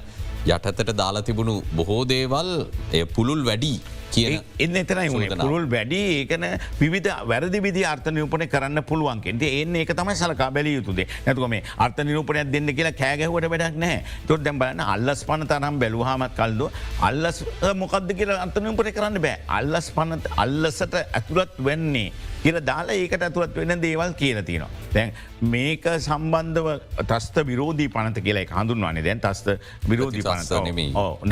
යටතට 0.46 0.92
දාලා 0.92 1.22
තිබුණු 1.22 1.62
බොහෝ 1.72 2.04
දේවල් 2.04 2.52
එය 2.92 3.04
පුළුල් 3.06 3.44
වැඩි 3.48 3.74
කියන 4.12 4.34
එන්න 4.64 4.76
එතනයි 4.80 5.28
පුරුල් 5.40 5.66
වැඩි 5.74 6.00
ඒකන 6.16 6.44
විධ 6.80 7.08
වැරදි 7.30 7.60
විදි 7.66 7.84
අර්ථ 7.92 8.08
නිරූපනය 8.12 8.46
කරන්න 8.54 8.82
පුළුවන්ගෙන්ට 8.90 9.44
එන්න 9.48 9.78
ඒක 9.82 9.92
තමයි 10.00 10.16
සලකා 10.22 10.50
බැලිය 10.56 10.74
යුතුදේ 10.78 11.06
නැතුක 11.26 11.48
මේ 11.54 11.62
අර්ථ 11.86 12.02
නිරූපනයක් 12.04 12.50
දෙන්න 12.54 12.74
කියලා 12.76 12.92
කෑගැහුවට 13.00 13.48
වැඩක් 13.54 13.78
නෑ 13.84 14.02
තොත් 14.28 14.44
දැම් 14.44 14.60
බලන්න 14.60 14.84
අල්ලස් 14.96 15.22
පන 15.30 15.46
තරම් 15.52 15.80
බැලුහමත් 15.84 16.36
කල්ද 16.40 16.68
අල්ලස් 17.08 17.40
මොකක්ද 17.84 18.12
කියලා 18.20 18.42
අර්ථ 18.44 18.60
නිරූපනය 18.60 18.92
කරන්න 18.98 19.22
බෑ. 19.26 19.38
අල්ලස් 19.60 19.88
පනත් 19.96 20.36
අල්ලසට 20.44 21.00
ඇතුළත් 21.00 21.56
වෙන්නේ 21.70 22.12
කියල 22.42 22.60
දාලා 22.70 22.96
ඒකට 22.96 23.22
ඇතුවත් 23.28 23.56
වෙන 23.56 23.80
දේවල් 23.82 24.14
කියල 24.22 24.42
තියෙනවා. 24.42 24.70
දැන් 24.94 25.12
මේක 25.54 25.86
සම්බන්ධව 25.98 26.68
තස්ත 27.10 27.46
විරෝධී 27.46 27.88
පනත 27.88 28.22
කියලා 28.26 28.60
හඳුන්වන්නේ. 28.60 29.04
දැන් 29.08 29.20
තස්ත 29.20 29.56
විරෝධී 29.88 30.22
පනත. 30.22 30.50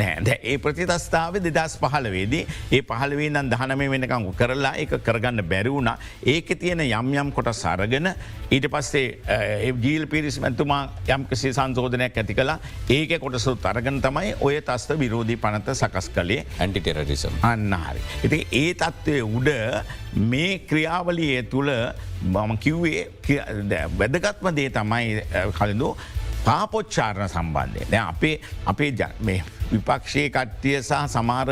නෑ. 0.01 0.37
ඒ 0.43 0.57
ප්‍රතිතස්ථාව 0.57 1.39
දෙදස් 1.47 1.77
පහලවේදී 1.83 2.43
ඒ 2.71 2.81
පහලවේ 2.91 3.29
නම් 3.29 3.51
දහනම 3.53 3.85
වෙනකං 3.95 4.29
කරලා 4.41 4.73
එක 4.83 4.95
කරගන්න 5.07 5.43
බැරිවුණ 5.53 5.91
ඒක 6.25 6.53
තියෙන 6.59 6.85
යම් 6.87 7.13
යම් 7.21 7.31
කොට 7.37 7.51
සරගෙන 7.53 8.11
ඊට 8.51 8.67
පස්සේ 8.73 9.71
ජීල් 9.83 10.07
පිරිස් 10.07 10.39
මැතුමා 10.43 10.81
යම්කසේ 11.07 11.53
සංසෝධනයක් 11.57 12.17
ඇති 12.17 12.37
කලා 12.39 12.57
ඒක 12.89 13.17
කොටසු 13.23 13.55
තරගන 13.65 14.01
තමයි 14.07 14.35
ඔය 14.41 14.61
තස්ත 14.61 14.99
විරෝධී 15.03 15.39
පනත 15.43 15.75
සකස් 15.75 16.11
කළේ. 16.15 16.45
ඇන්ටිටෙරරිසම් 16.59 17.39
අන්න 17.51 17.75
හරි. 17.85 18.01
ඉති 18.27 18.41
ඒ 18.51 18.73
තත්ත්වය 18.73 19.21
උඩ 19.21 19.49
මේ 20.15 20.59
ක්‍රියාවලිය 20.59 21.43
තුළ 21.43 21.69
මම 22.23 22.57
කිව්වේ 22.57 23.07
වැදගත්ම 23.99 24.55
දේ 24.55 24.69
තමයි 24.69 25.21
කලඳු 25.57 25.95
පාපොච්චාරණ 26.45 27.27
සම්බන්ධය. 27.27 27.85
දැ 27.91 27.99
අපේ 27.99 28.39
අපේ 28.65 28.91
මේ 29.21 29.43
විපක්ෂය 29.71 30.23
කට්ටිය 30.29 30.77
සහ 30.81 30.93
සමාර 31.07 31.49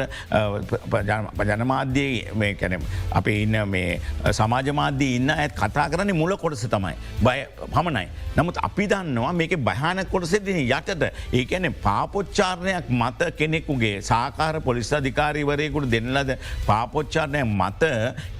ජනමාධ්‍යයේ 1.51 2.53
කැන 2.61 2.79
අපේ 3.11 3.37
ඉන්න 3.43 3.57
මේ 3.67 3.99
සමාජමාධ්‍ය 4.31 5.07
ඉන්න 5.17 5.29
ඇත් 5.35 5.53
කතා 5.55 5.89
කරන්නේ 5.89 6.19
මුල 6.21 6.35
කොටස 6.37 6.65
තමයි. 6.67 6.95
බය 7.23 7.39
පමණයි. 7.73 8.07
නමුත් 8.37 8.57
අපි 8.61 8.87
දන්නවා 8.87 9.33
මේක 9.33 9.55
භයාන 9.69 10.03
කොටසෙදින 10.05 10.59
යටට 10.61 11.03
ඒකැන 11.33 11.73
පාපොච්චාරණයක් 11.83 12.89
මත 12.91 13.31
කෙනෙකුගේ 13.39 13.95
සාකාර 14.01 14.61
පොලිස් 14.61 14.91
අධිකාරීවරයකුට 14.93 15.89
දෙන්නලද 15.91 16.31
පාපොච්චාරණය 16.67 17.43
මත 17.43 17.83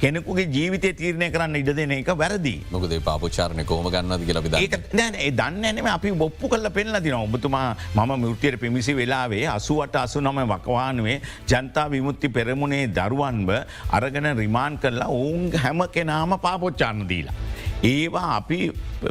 කෙනෙකුගේ 0.01 0.47
ජීවිතය 0.55 0.93
තීරණය 0.93 1.31
කරන්න 1.31 1.59
ඉඩ 1.61 1.73
දෙන 1.75 1.95
එක 1.97 2.11
වැරදි. 2.23 2.55
මොකද 2.71 2.95
පාපොච්චාරණය 3.09 3.65
කෝම 3.65 3.89
ගන්නද 3.89 4.25
කියලා 4.25 4.43
ඒ 5.19 5.31
දන්නනම 5.31 5.89
අපි 5.95 6.11
බොප්පු 6.13 6.49
කල්ල 6.49 6.69
පෙන්ල 6.71 6.99
දින 7.01 7.15
ඔබතුමා 7.15 7.75
මම 7.95 8.13
මුෘතියට 8.23 8.59
පිමිසි 8.59 8.95
වෙලාවේ 8.95 9.45
අසුවට 9.69 9.95
අසු 9.95 10.19
නම 10.21 10.39
වකවානුවේ 10.51 11.17
ජනතා 11.47 11.87
විමුත්ති 11.87 12.27
පෙරමුණේ 12.29 12.85
දරුවන්ව 12.89 13.49
අරගෙන 13.91 14.27
රිමාන් 14.35 14.77
කරලා 14.77 15.09
ඔවුන් 15.09 15.43
හැම 15.55 15.81
කෙනාම 15.87 16.33
පාපොච්චාන්න 16.39 17.01
දීලා. 17.09 17.35
ඒවා 17.83 18.29
අපි 18.37 18.59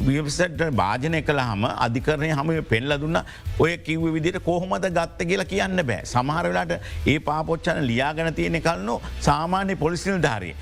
විසට 0.09 0.62
භාජනය 0.72 1.20
කළහම 1.22 1.62
අධිකරණය 1.86 2.30
හම 2.30 2.50
පෙල්ල 2.64 2.96
දුන්න 3.02 3.20
ඔය 3.59 3.72
කිව්ව 3.78 4.09
විදිට 4.16 4.40
කොහොමද 4.40 4.88
ගත්ත 4.90 5.28
කියලා 5.30 5.50
කියන්න 5.52 5.84
බෑ 5.84 6.00
සමහරවෙලාට 6.06 6.74
ඒ 7.06 7.18
පාපොච්චන 7.20 7.80
ලියාගන 7.90 8.34
තියෙන 8.34 8.61
කලනු 8.61 8.96
සාමාන්‍ය 9.20 9.76
පොලිසිල් 9.76 10.18
ධාරය. 10.20 10.52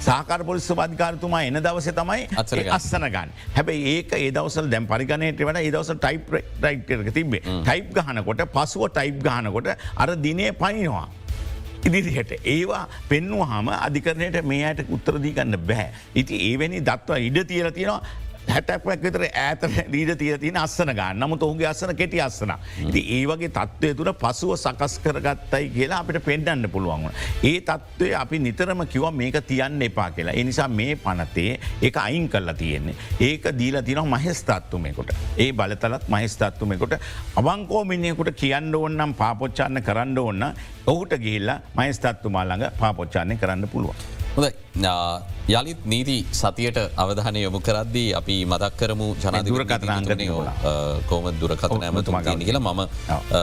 සාකාර 0.00 0.40
පොලිස් 0.44 0.66
පධිකාරතුමා 0.72 1.42
එන 1.48 1.60
දවස 1.60 1.88
තමයි 1.98 2.22
අස්සන 2.70 3.06
ගන්න 3.06 3.32
හැබයි 3.56 3.94
ඒක 3.94 4.12
ඒදවසල් 4.18 4.68
දැම් 4.72 4.86
පරිගණයට 4.86 5.42
වට 5.42 5.62
ඒදවස 5.62 5.92
ටයිප් 5.96 6.30
රයිටක 6.64 7.10
තිබේ 7.18 7.42
ටයිප් 7.44 7.90
ගහනකොට 7.98 8.44
පසුව 8.56 8.86
ටයිප් 8.90 9.18
ගහනකොට 9.26 9.68
අර 9.96 10.08
දිනය 10.18 10.46
පනිනවා. 10.54 11.06
ඉදිරිහට 11.82 12.32
ඒවා 12.46 12.82
පෙන්වහම 13.08 13.68
අධිකරණයට 13.76 14.40
මේ 14.44 14.64
අයට 14.64 14.82
උත්තරදී 14.88 15.36
ගන්න 15.36 15.60
බැහැ. 15.68 15.92
ඉති 16.14 16.42
ඒවැනි 16.48 16.82
දත්ව 16.82 17.20
ඉඩ 17.28 17.38
තියල 17.46 17.70
තියෙනවා 17.70 18.00
හැටක්වක් 18.50 19.02
විතර 19.04 19.24
ඇත 19.26 19.62
දීට 19.92 20.18
තිය 20.20 20.36
තින 20.44 20.58
අස්සන 20.62 20.92
ගන්න 20.92 21.20
නමුත් 21.22 21.42
ඔහුගේ 21.42 21.68
අස්සන 21.70 21.94
කෙටි 21.96 22.20
අස්සන. 22.20 22.52
ඉති 22.88 23.02
ඒ 23.16 23.22
වගේ 23.30 23.50
තත්ත්වය 23.50 23.92
තුර 23.94 24.12
පසුව 24.22 24.54
සකස් 24.56 24.98
කරගත්තයි 25.04 25.70
කියලා 25.76 26.00
අපිට 26.02 26.20
පෙන්ඩන්න 26.24 26.70
පුළුවන්. 26.74 27.08
ඒ 27.42 27.60
තත්ත්වය 27.60 28.10
අපි 28.22 28.38
නිතරම 28.38 28.84
කිව 28.86 29.06
මේක 29.12 29.40
තියන්න 29.46 29.82
එපා 29.82 30.10
කියලා. 30.10 30.34
එනිසා 30.34 30.68
මේ 30.70 30.96
පනතේ 30.96 31.58
එක 31.82 31.96
අයින් 31.96 32.28
කරලා 32.28 32.54
තියෙන්නේ. 32.54 32.96
ඒක 33.20 33.50
දීලා 33.58 33.82
තින 33.82 34.02
මහෙස්තත්තුමෙකොට. 34.14 35.14
ඒ 35.38 35.52
බලතලත් 35.52 36.08
මහෙස්තත්තුමෙකොට 36.08 36.94
අවංකෝමිනියකුට 37.36 38.32
කියන්න 38.34 38.74
ඕන්නම් 38.74 39.14
පාපොච්චාන්න 39.14 39.82
කරන්න 39.82 40.18
ඕන්න 40.18 40.42
ඔහුට 40.86 41.12
ගේල්ලා 41.18 41.60
මයිස්තත්තුමා 41.76 42.44
ළඟ 42.44 42.78
පාපොච්චානය 42.80 43.36
කරන්න 43.36 43.68
පුළුවන්. 43.68 44.19
හොද 44.36 44.46
යළිත් 45.50 45.80
නීති 45.84 46.16
සතියට 46.32 46.78
අවධානය 46.96 47.40
යොමු 47.42 47.60
කරද්දී 47.60 48.10
අපි 48.14 48.36
මදක් 48.46 48.76
කරමු 48.80 49.08
ජනදුරකතනාගනය 49.22 50.26
කෝම 51.10 51.26
දුරකතන 51.40 51.82
ඇමතුම 51.82 52.18
ගනි 52.26 52.44
කියලා 52.48 52.74
මම 52.74 52.82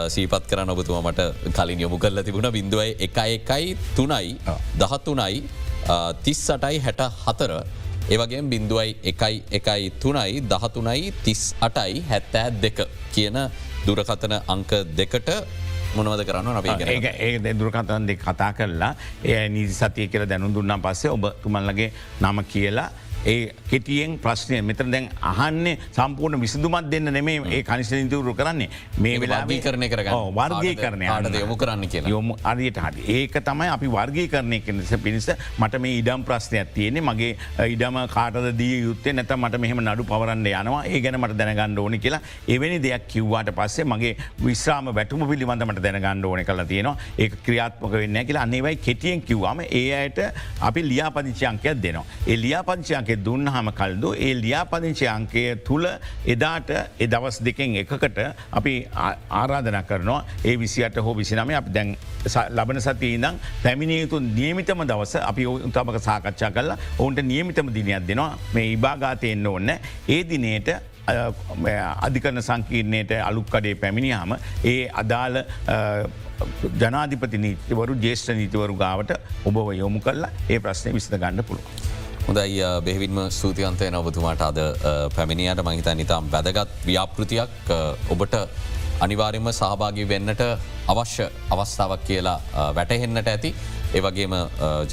සීපත් 0.09 0.45
කරන්න 0.51 0.71
ඔබතුම 0.75 0.97
මට 1.03 1.21
කලින් 1.57 1.79
යොමු 1.85 1.97
කරල 1.99 2.23
තිබුණ. 2.23 2.49
බිඳුවයි 2.49 2.95
එකයි 2.99 3.35
එකයි 3.39 3.75
තුනයි 3.97 4.37
දහත්තුනයි 4.81 5.35
තිස් 6.23 6.39
සටයි 6.47 6.79
හැට 6.79 7.01
හතර 7.25 7.51
ඒවගේ 8.09 8.41
බිඳුවයි 8.53 8.89
එකයි 9.11 9.35
එකයි 9.59 9.91
තුනයි 10.01 10.41
දහතුනයි 10.51 11.11
තිස් 11.25 11.41
අටයි 11.61 12.03
හැත්තෑ 12.09 12.49
දෙක 12.63 12.79
කියන 13.13 13.37
දුරකතන 13.85 14.35
අංක 14.47 14.71
දෙකට 14.97 15.29
මොනවද 15.97 16.23
කරන්න 16.25 16.59
අපේ 16.59 16.77
ඒ 17.19 17.53
දුරකතන් 17.55 18.07
දෙ 18.07 18.15
කතා 18.17 18.51
කරලා 18.53 18.93
ඒ 19.25 19.41
නිදි 19.49 19.73
සතිය 19.73 20.07
කියල 20.07 20.25
දැනු 20.25 20.51
දුන්නම් 20.51 20.81
පස්සේ 20.81 21.11
ඔබ 21.11 21.27
තුමල්ලගේ 21.43 21.91
නම 22.21 22.43
කියලා 22.45 22.89
ඒ 23.33 23.37
කෙටියෙන් 23.69 24.11
ප්‍රශ්නය 24.23 24.59
මෙතර 24.69 24.85
දැන් 24.93 25.07
අහන්නේ 25.31 25.75
සම්පූර්ණ 25.97 26.41
විසිදුමත් 26.45 26.89
දෙන්න 26.93 27.09
නෙමේ 27.17 27.37
ඒ 27.57 27.61
කනිෂ 27.69 27.91
නිතුරු 27.95 28.33
කරන්නේ. 28.39 28.69
මේ 29.03 29.19
වෙලාී 29.23 29.59
කරණය 29.65 29.89
කර 29.93 30.01
වර්ගය 30.39 30.73
කරනය 30.81 31.05
යොමු 31.41 31.57
කරන්න 31.61 31.87
කියලා. 31.93 32.11
යොමු 32.15 32.37
අරියට 32.51 32.79
හරි. 32.85 33.01
ඒක 33.15 33.35
තමයි 33.49 33.69
අපි 33.75 33.87
වර්ගී 33.97 34.27
කරණය 34.33 34.59
කෙනෙස 34.67 34.93
පිණිස 35.05 35.29
මට 35.59 35.81
මේ 35.85 35.97
ඉඩම් 36.01 36.23
ප්‍රශ්නයක් 36.29 36.73
තියෙන්නේ. 36.77 37.05
මගේ 37.09 37.31
ඉඩම 37.73 37.99
කාටද 38.15 38.47
දී 38.61 38.79
යුත්තේ 38.87 39.15
නැත 39.17 39.33
මට 39.37 39.61
මෙහම 39.65 39.83
නඩු 39.85 40.07
පවරන්න 40.11 40.47
යනවා. 40.53 40.83
ඒ 40.93 41.01
ගැන 41.05 41.19
මට 41.21 41.37
දැනගන්න 41.41 41.77
ඕනි 41.85 41.99
කියලා 42.05 42.21
එවැනි 42.55 42.79
දෙයක් 42.87 43.07
කිව්වාට 43.13 43.51
පස්සේ 43.59 43.87
මගේ 43.93 44.13
විශ්‍රාම 44.47 44.93
වැටම 44.99 45.27
පිළිබඳමට 45.33 45.83
දැනගන්න 45.87 46.25
ඕන 46.31 46.45
කල 46.51 46.63
තියෙනවා. 46.71 46.95
ඒ 47.19 47.29
ක්‍රියාත්මක 47.45 47.99
වෙන්න 48.03 48.23
කියලා 48.29 48.47
අන්නේවයි 48.47 48.75
කෙටියෙන් 48.87 49.21
කිව්වාම 49.29 49.65
ඒ 49.81 49.85
අයට 50.01 50.23
අපි 50.71 50.87
ලියාපදිංචයංකයක් 50.91 51.83
දෙනවා. 51.85 52.05
ඒ 52.31 52.39
ලියාපදිංචයන්ක 52.45 53.16
දුන්න 53.25 53.51
හම 53.53 53.69
කල්දු 53.79 54.09
ඒ 54.27 54.33
ලියාපදිංචි 54.43 55.07
අංකය 55.15 55.43
තුළ 55.67 55.87
එදාට 56.33 56.71
එදවස් 57.05 57.37
දෙකෙන් 57.47 57.75
එකකට 57.83 58.19
අපි 58.59 58.73
ආරාධන 59.41 59.79
කරනවා. 59.89 60.19
ඒ 60.49 60.55
විසිට 60.63 60.97
හෝ 61.05 61.15
විසිනම 61.21 61.53
අප 61.61 61.69
දැන් 61.77 61.95
ලබන 62.57 62.81
සති 62.87 63.13
ඉදං 63.17 63.39
පැමිණියයුතු 63.63 64.19
නියමිතම 64.39 64.83
දවස 64.91 65.15
අපි 65.31 65.47
උතමක 65.53 65.99
සාකච්ඡා 66.09 66.51
කරලා 66.57 66.77
ඔවුන්ට 66.99 67.23
නියමිතම 67.31 67.73
දිනයක් 67.79 68.07
දෙනවා. 68.11 68.37
මේ 68.53 68.67
ඉබාගාතයෙන්න්න 68.75 69.47
ඔන්න 69.55 69.69
ඒ 70.15 70.21
දිනයට 70.29 70.69
අධිකරන 72.05 72.41
සංකීර්ණයට 72.47 73.11
අලුක්කඩේ 73.29 73.75
පැමිණියාම 73.83 74.33
ඒ 74.71 74.79
අදාළ 75.01 75.37
ජනාධිපති 76.81 77.37
නීතිවරු 77.45 77.93
ජේෂ්ඨ 78.05 78.33
නීතිවරු 78.39 78.75
ගාවට 78.83 79.13
ඔබව 79.51 79.69
යොමු 79.81 79.99
කරලා 80.07 80.31
ඒ 80.49 80.59
ප්‍රශ්නය 80.65 80.93
විස්ත 80.97 81.15
ගන්න 81.21 81.47
පුළුව. 81.49 81.96
හොඳයි 82.27 82.59
බෙහිවින්ම 82.85 83.19
සූතියන්තය 83.31 83.85
නොබතුමාට 83.89 84.41
අද 84.41 84.57
පැමිණියට 85.15 85.61
මහිතා 85.63 85.93
නිතාම් 85.95 86.25
වැදගත් 86.27 86.71
ව්‍යාපෘතියක් 86.85 87.69
ඔබට 88.09 88.33
අනිවාර්යම 88.99 89.47
සහභාගි 89.49 90.03
වෙන්නට 90.05 90.41
අවශ්‍ය 90.87 91.25
අවස්ථාවක් 91.49 92.03
කියලා 92.07 92.39
වැටහෙන්නට 92.75 93.29
ඇති. 93.33 93.53
ඒවගේම 93.93 94.35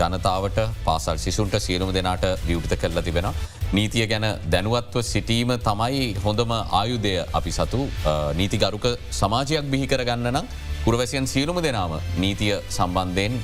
ජනතාවට 0.01 0.59
පාසල් 0.85 1.18
සිසුන්ට 1.18 1.57
සියලුම 1.59 1.91
දෙනාට 1.93 2.24
විවෘත 2.47 2.76
කරලා 2.76 3.03
තිබෙන. 3.03 3.26
නීතිය 3.72 4.07
ගැන 4.07 4.26
දැනුවත්ව 4.47 5.03
සිටීම 5.03 5.51
තමයි 5.61 6.07
හොඳම 6.24 6.55
ආයුදය 6.55 7.16
අපි 7.32 7.51
සතු 7.51 7.80
නීතිගරුක 8.37 8.87
සමාජයක් 9.12 9.66
බිහි 9.72 9.87
කරගන්න 9.87 10.30
නම් 10.32 10.47
පුරවැසියන් 10.85 11.26
සියලුම 11.26 11.59
දෙනාම 11.66 11.99
නීතිය 12.16 12.55
සම්බන්ධයෙන් 12.70 13.35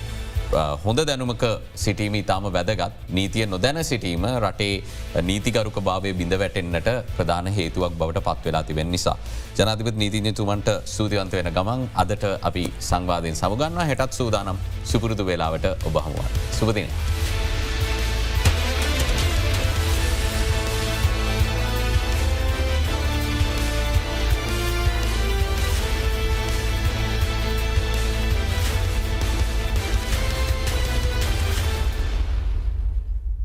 හොඳ 0.52 0.98
දැනුමක 1.06 1.44
සිටීම 1.74 2.14
ඉතාම 2.14 2.44
වැදගත් 2.52 2.92
නීතිය 3.08 3.46
නොදැන 3.46 3.84
සිටීම 3.84 4.24
රටේ 4.40 4.82
නීතිගරුක 5.22 5.78
භාවය 5.80 6.12
බිඳ 6.12 6.34
වැටෙන්න්නට 6.34 6.88
ප්‍රධාන 7.16 7.46
හේතුවක් 7.48 7.94
බවට 7.94 8.24
පත්වෙලා 8.28 8.62
තිබෙන 8.62 8.90
නිසා. 8.90 9.16
ජනාතිපත් 9.58 9.96
නීතිඥතුමන්ට 9.96 10.70
සූතිවන්ත 10.86 11.32
වෙන 11.32 11.52
ගමන් 11.52 11.88
අදට 11.94 12.24
අපි 12.42 12.64
සංවාධයෙන් 12.80 13.36
සමගන්න 13.36 13.78
හැටත් 13.82 14.12
සූදානම් 14.12 14.58
සුපුරුදු 14.84 15.26
වෙලාවට 15.26 15.86
ඔබහමුවන්. 15.86 16.34
සුපතිනය. 16.58 16.88